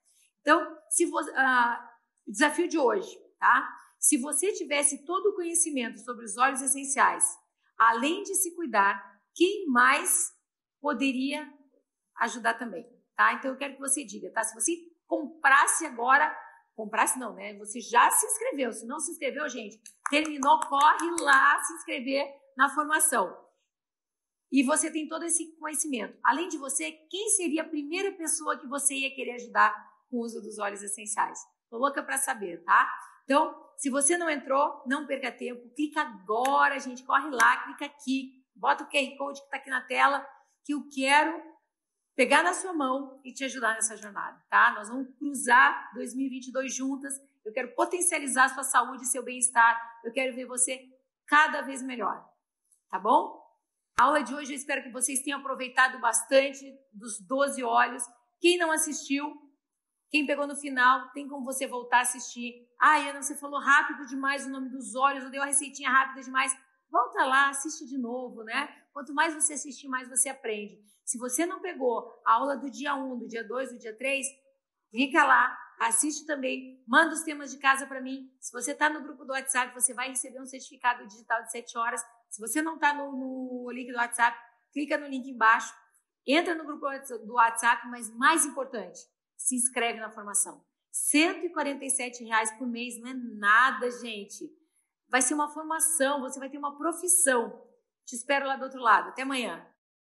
Então, 0.40 0.78
se 0.88 1.06
você, 1.06 1.30
ah, 1.36 1.90
desafio 2.26 2.68
de 2.68 2.78
hoje, 2.78 3.18
tá? 3.38 3.68
Se 3.98 4.16
você 4.16 4.52
tivesse 4.52 5.04
todo 5.04 5.30
o 5.30 5.34
conhecimento 5.34 5.98
sobre 6.00 6.24
os 6.24 6.36
óleos 6.36 6.62
essenciais, 6.62 7.24
além 7.76 8.22
de 8.22 8.34
se 8.34 8.54
cuidar, 8.54 9.20
quem 9.34 9.66
mais 9.66 10.32
poderia 10.80 11.52
ajudar 12.20 12.54
também, 12.54 12.86
tá? 13.16 13.34
Então 13.34 13.50
eu 13.50 13.56
quero 13.56 13.74
que 13.74 13.80
você 13.80 14.04
diga, 14.04 14.30
tá? 14.32 14.42
Se 14.42 14.54
você 14.54 14.72
comprasse 15.06 15.84
agora, 15.84 16.34
comprasse 16.80 17.18
não, 17.18 17.34
né? 17.34 17.54
Você 17.58 17.78
já 17.78 18.10
se 18.10 18.26
inscreveu. 18.26 18.72
Se 18.72 18.86
não 18.86 18.98
se 18.98 19.12
inscreveu, 19.12 19.46
gente, 19.48 19.78
terminou, 20.08 20.58
corre 20.60 21.10
lá 21.20 21.62
se 21.62 21.74
inscrever 21.74 22.26
na 22.56 22.70
formação. 22.70 23.36
E 24.50 24.62
você 24.62 24.90
tem 24.90 25.06
todo 25.06 25.24
esse 25.24 25.54
conhecimento. 25.58 26.18
Além 26.24 26.48
de 26.48 26.56
você, 26.56 26.90
quem 27.10 27.28
seria 27.30 27.62
a 27.62 27.68
primeira 27.68 28.12
pessoa 28.12 28.58
que 28.58 28.66
você 28.66 28.94
ia 28.94 29.14
querer 29.14 29.32
ajudar 29.32 29.72
com 30.10 30.16
o 30.16 30.20
uso 30.20 30.40
dos 30.40 30.58
óleos 30.58 30.82
essenciais? 30.82 31.38
Tô 31.68 31.76
louca 31.76 32.02
para 32.02 32.16
saber, 32.16 32.64
tá? 32.64 32.90
Então, 33.24 33.54
se 33.76 33.90
você 33.90 34.16
não 34.16 34.28
entrou, 34.28 34.82
não 34.86 35.06
perca 35.06 35.30
tempo, 35.30 35.68
clica 35.76 36.00
agora, 36.00 36.80
gente, 36.80 37.04
corre 37.04 37.30
lá, 37.30 37.64
clica 37.64 37.84
aqui, 37.84 38.42
bota 38.56 38.84
o 38.84 38.88
QR 38.88 39.16
Code 39.18 39.40
que 39.40 39.46
está 39.46 39.58
aqui 39.58 39.70
na 39.70 39.82
tela, 39.82 40.26
que 40.64 40.74
eu 40.74 40.88
quero 40.92 41.49
pegar 42.20 42.42
na 42.42 42.52
sua 42.52 42.74
mão 42.74 43.18
e 43.24 43.32
te 43.32 43.44
ajudar 43.44 43.72
nessa 43.72 43.96
jornada, 43.96 44.38
tá? 44.50 44.72
Nós 44.72 44.90
vamos 44.90 45.08
cruzar 45.16 45.90
2022 45.94 46.74
juntas. 46.74 47.14
Eu 47.42 47.50
quero 47.50 47.74
potencializar 47.74 48.50
sua 48.50 48.62
saúde 48.62 49.04
e 49.04 49.06
seu 49.06 49.22
bem-estar. 49.22 49.74
Eu 50.04 50.12
quero 50.12 50.36
ver 50.36 50.44
você 50.44 50.86
cada 51.24 51.62
vez 51.62 51.80
melhor, 51.80 52.22
tá 52.90 52.98
bom? 52.98 53.42
A 53.98 54.04
aula 54.04 54.22
de 54.22 54.34
hoje 54.34 54.52
eu 54.52 54.56
espero 54.56 54.82
que 54.82 54.90
vocês 54.90 55.22
tenham 55.22 55.40
aproveitado 55.40 55.98
bastante 55.98 56.78
dos 56.92 57.18
12 57.20 57.64
olhos. 57.64 58.04
Quem 58.38 58.58
não 58.58 58.70
assistiu, 58.70 59.24
quem 60.10 60.26
pegou 60.26 60.46
no 60.46 60.54
final, 60.54 61.08
tem 61.12 61.26
como 61.26 61.42
você 61.42 61.66
voltar 61.66 62.00
a 62.00 62.02
assistir. 62.02 62.68
Ah, 62.78 62.98
Ana, 62.98 63.22
você 63.22 63.34
falou 63.34 63.58
rápido 63.58 64.04
demais 64.06 64.44
o 64.44 64.50
nome 64.50 64.68
dos 64.68 64.94
olhos, 64.94 65.24
ou 65.24 65.30
deu 65.30 65.42
a 65.42 65.46
receitinha 65.46 65.88
rápida 65.88 66.20
demais. 66.20 66.54
Volta 66.90 67.24
lá, 67.24 67.48
assiste 67.48 67.86
de 67.86 67.96
novo, 67.96 68.42
né? 68.42 68.68
Quanto 68.92 69.14
mais 69.14 69.34
você 69.34 69.54
assistir, 69.54 69.88
mais 69.88 70.08
você 70.08 70.28
aprende. 70.28 70.82
Se 71.04 71.18
você 71.18 71.46
não 71.46 71.60
pegou 71.60 72.20
a 72.24 72.34
aula 72.34 72.56
do 72.56 72.70
dia 72.70 72.94
1, 72.94 73.18
do 73.18 73.26
dia 73.26 73.42
2, 73.42 73.72
do 73.72 73.78
dia 73.78 73.96
3, 73.96 74.26
clica 74.90 75.24
lá, 75.24 75.56
assiste 75.80 76.26
também, 76.26 76.82
manda 76.86 77.14
os 77.14 77.22
temas 77.22 77.50
de 77.50 77.58
casa 77.58 77.86
para 77.86 78.00
mim. 78.00 78.30
Se 78.40 78.52
você 78.52 78.72
está 78.72 78.88
no 78.88 79.02
grupo 79.02 79.24
do 79.24 79.32
WhatsApp, 79.32 79.74
você 79.74 79.94
vai 79.94 80.08
receber 80.08 80.40
um 80.40 80.46
certificado 80.46 81.06
digital 81.06 81.42
de 81.42 81.50
7 81.50 81.78
horas. 81.78 82.00
Se 82.28 82.40
você 82.40 82.60
não 82.60 82.74
está 82.74 82.92
no, 82.92 83.10
no 83.12 83.70
link 83.70 83.90
do 83.90 83.98
WhatsApp, 83.98 84.38
clica 84.72 84.98
no 84.98 85.06
link 85.06 85.28
embaixo, 85.28 85.74
entra 86.26 86.54
no 86.54 86.64
grupo 86.64 86.86
do 87.24 87.34
WhatsApp, 87.34 87.88
mas 87.88 88.10
mais 88.16 88.44
importante, 88.44 89.00
se 89.36 89.56
inscreve 89.56 89.98
na 89.98 90.10
formação. 90.10 90.64
R$ 91.12 92.24
reais 92.24 92.52
por 92.58 92.66
mês 92.66 93.00
não 93.00 93.08
é 93.08 93.14
nada, 93.14 93.90
gente. 93.90 94.50
Vai 95.08 95.22
ser 95.22 95.34
uma 95.34 95.48
formação, 95.48 96.20
você 96.20 96.38
vai 96.38 96.50
ter 96.50 96.58
uma 96.58 96.76
profissão. 96.76 97.69
Te 98.10 98.16
espero 98.16 98.44
lá 98.44 98.56
do 98.56 98.64
outro 98.64 98.80
lado. 98.80 99.10
Até 99.10 99.22
amanhã. 99.22 99.60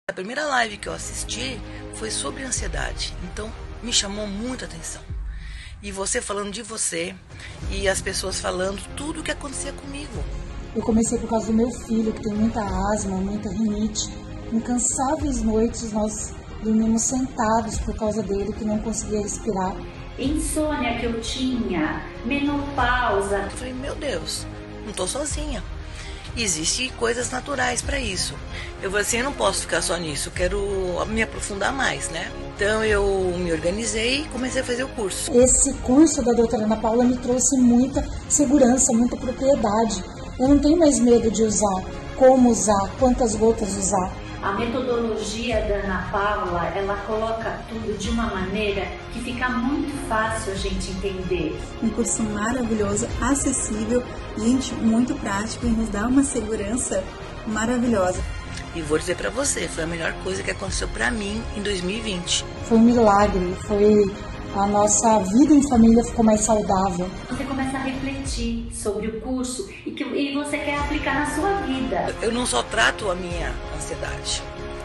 A 0.09 0.13
primeira 0.13 0.45
live 0.47 0.77
que 0.77 0.89
eu 0.89 0.93
assisti 0.93 1.61
foi 1.97 2.09
sobre 2.09 2.45
ansiedade, 2.45 3.13
então 3.25 3.53
me 3.83 3.93
chamou 3.93 4.29
muita 4.29 4.65
atenção. 4.65 5.03
E 5.83 5.91
você 5.91 6.23
falando 6.23 6.53
de 6.53 6.63
você 6.63 7.17
e 7.69 7.89
as 7.89 8.01
pessoas 8.01 8.39
falando 8.39 8.81
tudo 8.95 9.19
o 9.19 9.23
que 9.25 9.33
acontecia 9.33 9.73
comigo. 9.73 10.23
Eu 10.73 10.83
comecei 10.83 11.19
por 11.19 11.29
causa 11.29 11.49
do 11.49 11.53
meu 11.53 11.69
filho, 11.69 12.13
que 12.13 12.23
tem 12.23 12.33
muita 12.33 12.61
asma, 12.93 13.17
muita 13.17 13.51
rinite. 13.51 14.09
Incansáveis 14.53 15.43
noites 15.43 15.91
nós 15.91 16.33
dormimos 16.63 17.03
sentados 17.03 17.81
por 17.81 17.97
causa 17.97 18.23
dele, 18.23 18.53
que 18.53 18.65
não 18.65 18.79
conseguia 18.79 19.23
respirar. 19.23 19.75
Insônia 20.17 20.97
que 21.01 21.07
eu 21.07 21.21
tinha, 21.21 22.07
menopausa. 22.25 23.39
Eu 23.39 23.51
falei, 23.51 23.75
meu 23.75 23.97
Deus, 23.97 24.47
não 24.87 24.93
tô 24.93 25.09
sozinha. 25.09 25.61
Existem 26.37 26.91
coisas 26.99 27.31
naturais 27.31 27.81
para 27.81 27.99
isso. 27.99 28.35
Eu 28.83 28.91
falei 28.91 29.07
assim, 29.07 29.19
eu 29.19 29.25
não 29.25 29.33
posso 29.33 29.63
ficar 29.63 29.81
só 29.81 29.97
nisso, 29.97 30.31
quero 30.31 30.61
me 31.09 31.23
aprofundar 31.23 31.73
mais, 31.73 32.11
né? 32.11 32.31
Então 32.55 32.85
eu 32.85 33.35
me 33.39 33.51
organizei 33.53 34.21
e 34.21 34.25
comecei 34.29 34.61
a 34.61 34.65
fazer 34.65 34.85
o 34.85 34.89
curso. 34.89 35.33
Esse 35.33 35.73
curso 35.75 36.23
da 36.23 36.33
doutora 36.33 36.65
Ana 36.65 36.77
Paula 36.77 37.05
me 37.05 37.17
trouxe 37.17 37.57
muita 37.57 38.07
segurança, 38.29 38.93
muita 38.93 39.17
propriedade. 39.17 40.05
Eu 40.39 40.49
não 40.49 40.59
tenho 40.59 40.79
mais 40.79 40.99
medo 40.99 41.31
de 41.31 41.43
usar, 41.43 41.83
como 42.17 42.51
usar, 42.51 42.91
quantas 42.99 43.35
gotas 43.35 43.75
usar. 43.75 44.26
A 44.47 44.53
metodologia 44.53 45.61
da 45.63 45.75
Ana 45.75 46.09
Paula, 46.13 46.67
ela 46.77 46.97
coloca 46.99 47.59
tudo 47.69 47.99
de 47.99 48.11
uma 48.11 48.29
maneira 48.29 48.87
que 49.13 49.19
fica 49.19 49.49
muito 49.49 49.93
fácil 50.09 50.53
a 50.53 50.55
gente 50.55 50.93
entender. 50.93 51.61
Um 51.83 51.89
curso 51.89 52.23
maravilhoso, 52.23 53.09
acessível, 53.21 54.05
gente, 54.39 54.73
muito 54.75 55.17
prático 55.17 55.67
e 55.67 55.71
nos 55.71 55.89
dá 55.89 56.07
uma 56.07 56.23
segurança 56.23 57.03
maravilhosa. 57.45 58.23
E 58.77 58.81
vou 58.83 58.97
dizer 58.97 59.17
para 59.17 59.31
você, 59.31 59.67
foi 59.67 59.83
a 59.83 59.87
melhor 59.89 60.13
coisa 60.23 60.45
que 60.45 60.53
aconteceu 60.53 60.87
para 60.87 61.11
mim 61.11 61.43
em 61.57 61.63
2020. 61.63 62.45
Foi 62.69 62.79
um 62.79 62.83
milagre, 62.83 63.53
foi 63.67 64.05
a 64.55 64.67
nossa 64.69 65.19
vida 65.25 65.55
em 65.55 65.69
família 65.69 66.05
ficou 66.05 66.25
mais 66.25 66.43
saudável. 66.43 67.11
Você 67.29 67.43
a 67.77 67.83
refletir 67.83 68.67
sobre 68.73 69.09
o 69.09 69.21
curso 69.21 69.69
e 69.85 69.91
que 69.91 70.05
e 70.05 70.35
você 70.35 70.59
quer 70.59 70.79
aplicar 70.79 71.15
na 71.15 71.35
sua 71.35 71.61
vida. 71.63 72.15
Eu 72.23 72.33
não 72.33 72.47
só 72.47 72.63
trato 72.63 73.11
a 73.11 73.15
minha 73.15 73.53
ansiedade, 73.77 74.43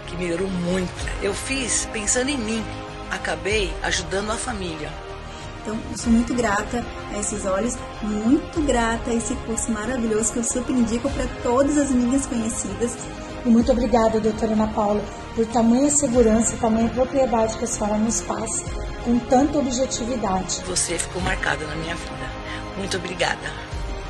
que 0.08 0.16
melhorou 0.18 0.48
muito. 0.48 0.92
Eu 1.22 1.34
fiz 1.34 1.88
pensando 1.92 2.30
em 2.30 2.38
mim, 2.38 2.64
acabei 3.10 3.74
ajudando 3.82 4.32
a 4.32 4.36
família. 4.36 4.90
Então, 5.62 5.78
eu 5.92 5.98
sou 5.98 6.12
muito 6.12 6.34
grata 6.34 6.84
a 7.14 7.20
esses 7.20 7.46
olhos, 7.46 7.78
muito 8.02 8.62
grata 8.64 9.12
a 9.12 9.14
esse 9.14 9.36
curso 9.36 9.72
maravilhoso 9.72 10.34
que 10.34 10.40
eu 10.40 10.44
super 10.44 10.74
indico 10.74 11.10
para 11.12 11.28
todas 11.44 11.78
as 11.78 11.92
minhas 11.92 12.26
conhecidas. 12.26 12.98
E 13.46 13.50
muito 13.50 13.72
obrigada, 13.72 14.20
doutora 14.20 14.54
Ana 14.54 14.68
Paula, 14.68 15.04
por 15.36 15.46
tamanha 15.48 15.90
segurança, 15.92 16.58
tamanha 16.58 16.90
propriedade 16.90 17.58
que 17.58 17.64
a 17.64 17.68
senhora 17.68 17.98
nos 17.98 18.22
passa, 18.22 18.64
com 19.04 19.20
tanta 19.20 19.60
objetividade. 19.60 20.62
Você 20.66 20.98
ficou 20.98 21.22
marcada 21.22 21.66
na 21.66 21.76
minha 21.76 21.96
vida. 21.96 22.21
Muito 22.78 22.98
obrigada. 22.98 23.52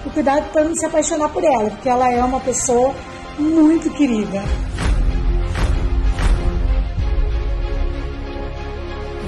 E 0.06 0.10
cuidado 0.10 0.52
para 0.52 0.64
não 0.64 0.76
se 0.76 0.86
apaixonar 0.86 1.30
por 1.30 1.44
ela, 1.44 1.70
porque 1.70 1.90
ela 1.90 2.10
é 2.10 2.24
uma 2.24 2.40
pessoa 2.40 2.96
muito 3.38 3.90
querida. 3.92 4.42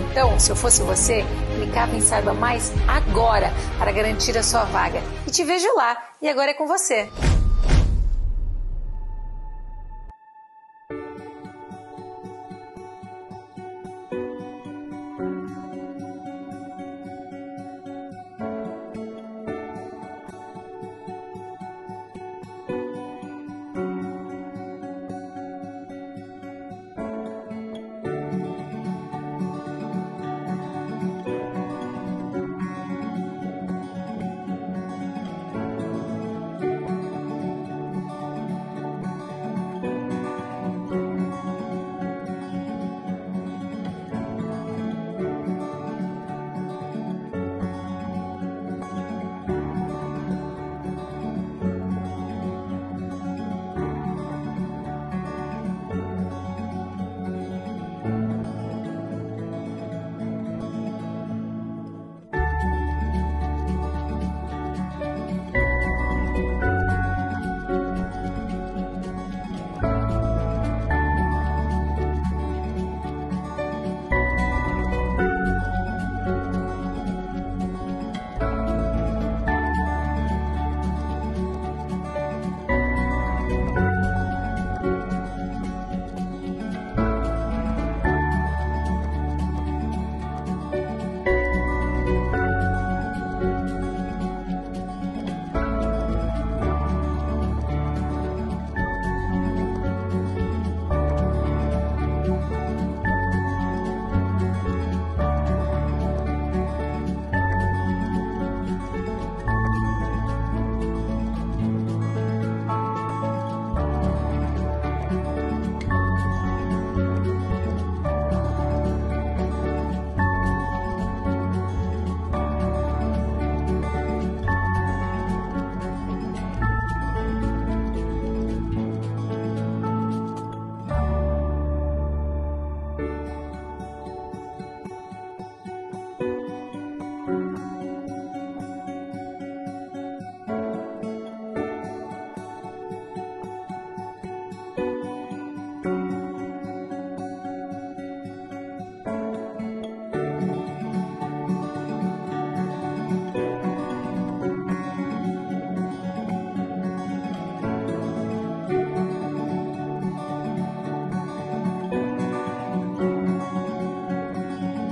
Então, 0.10 0.40
se 0.40 0.52
eu 0.52 0.56
fosse 0.56 0.84
você, 0.84 1.26
clicava 1.56 1.96
em 1.96 2.02
Saiba 2.02 2.34
Mais 2.34 2.72
agora 2.88 3.52
para 3.80 3.92
garantir 3.92 4.38
a 4.38 4.44
sua 4.44 4.64
vaga. 4.64 5.02
E 5.26 5.32
te 5.32 5.44
vejo 5.44 5.68
lá. 5.76 5.98
E 6.22 6.30
agora 6.30 6.52
é 6.52 6.54
com 6.54 6.68
você. 6.68 7.10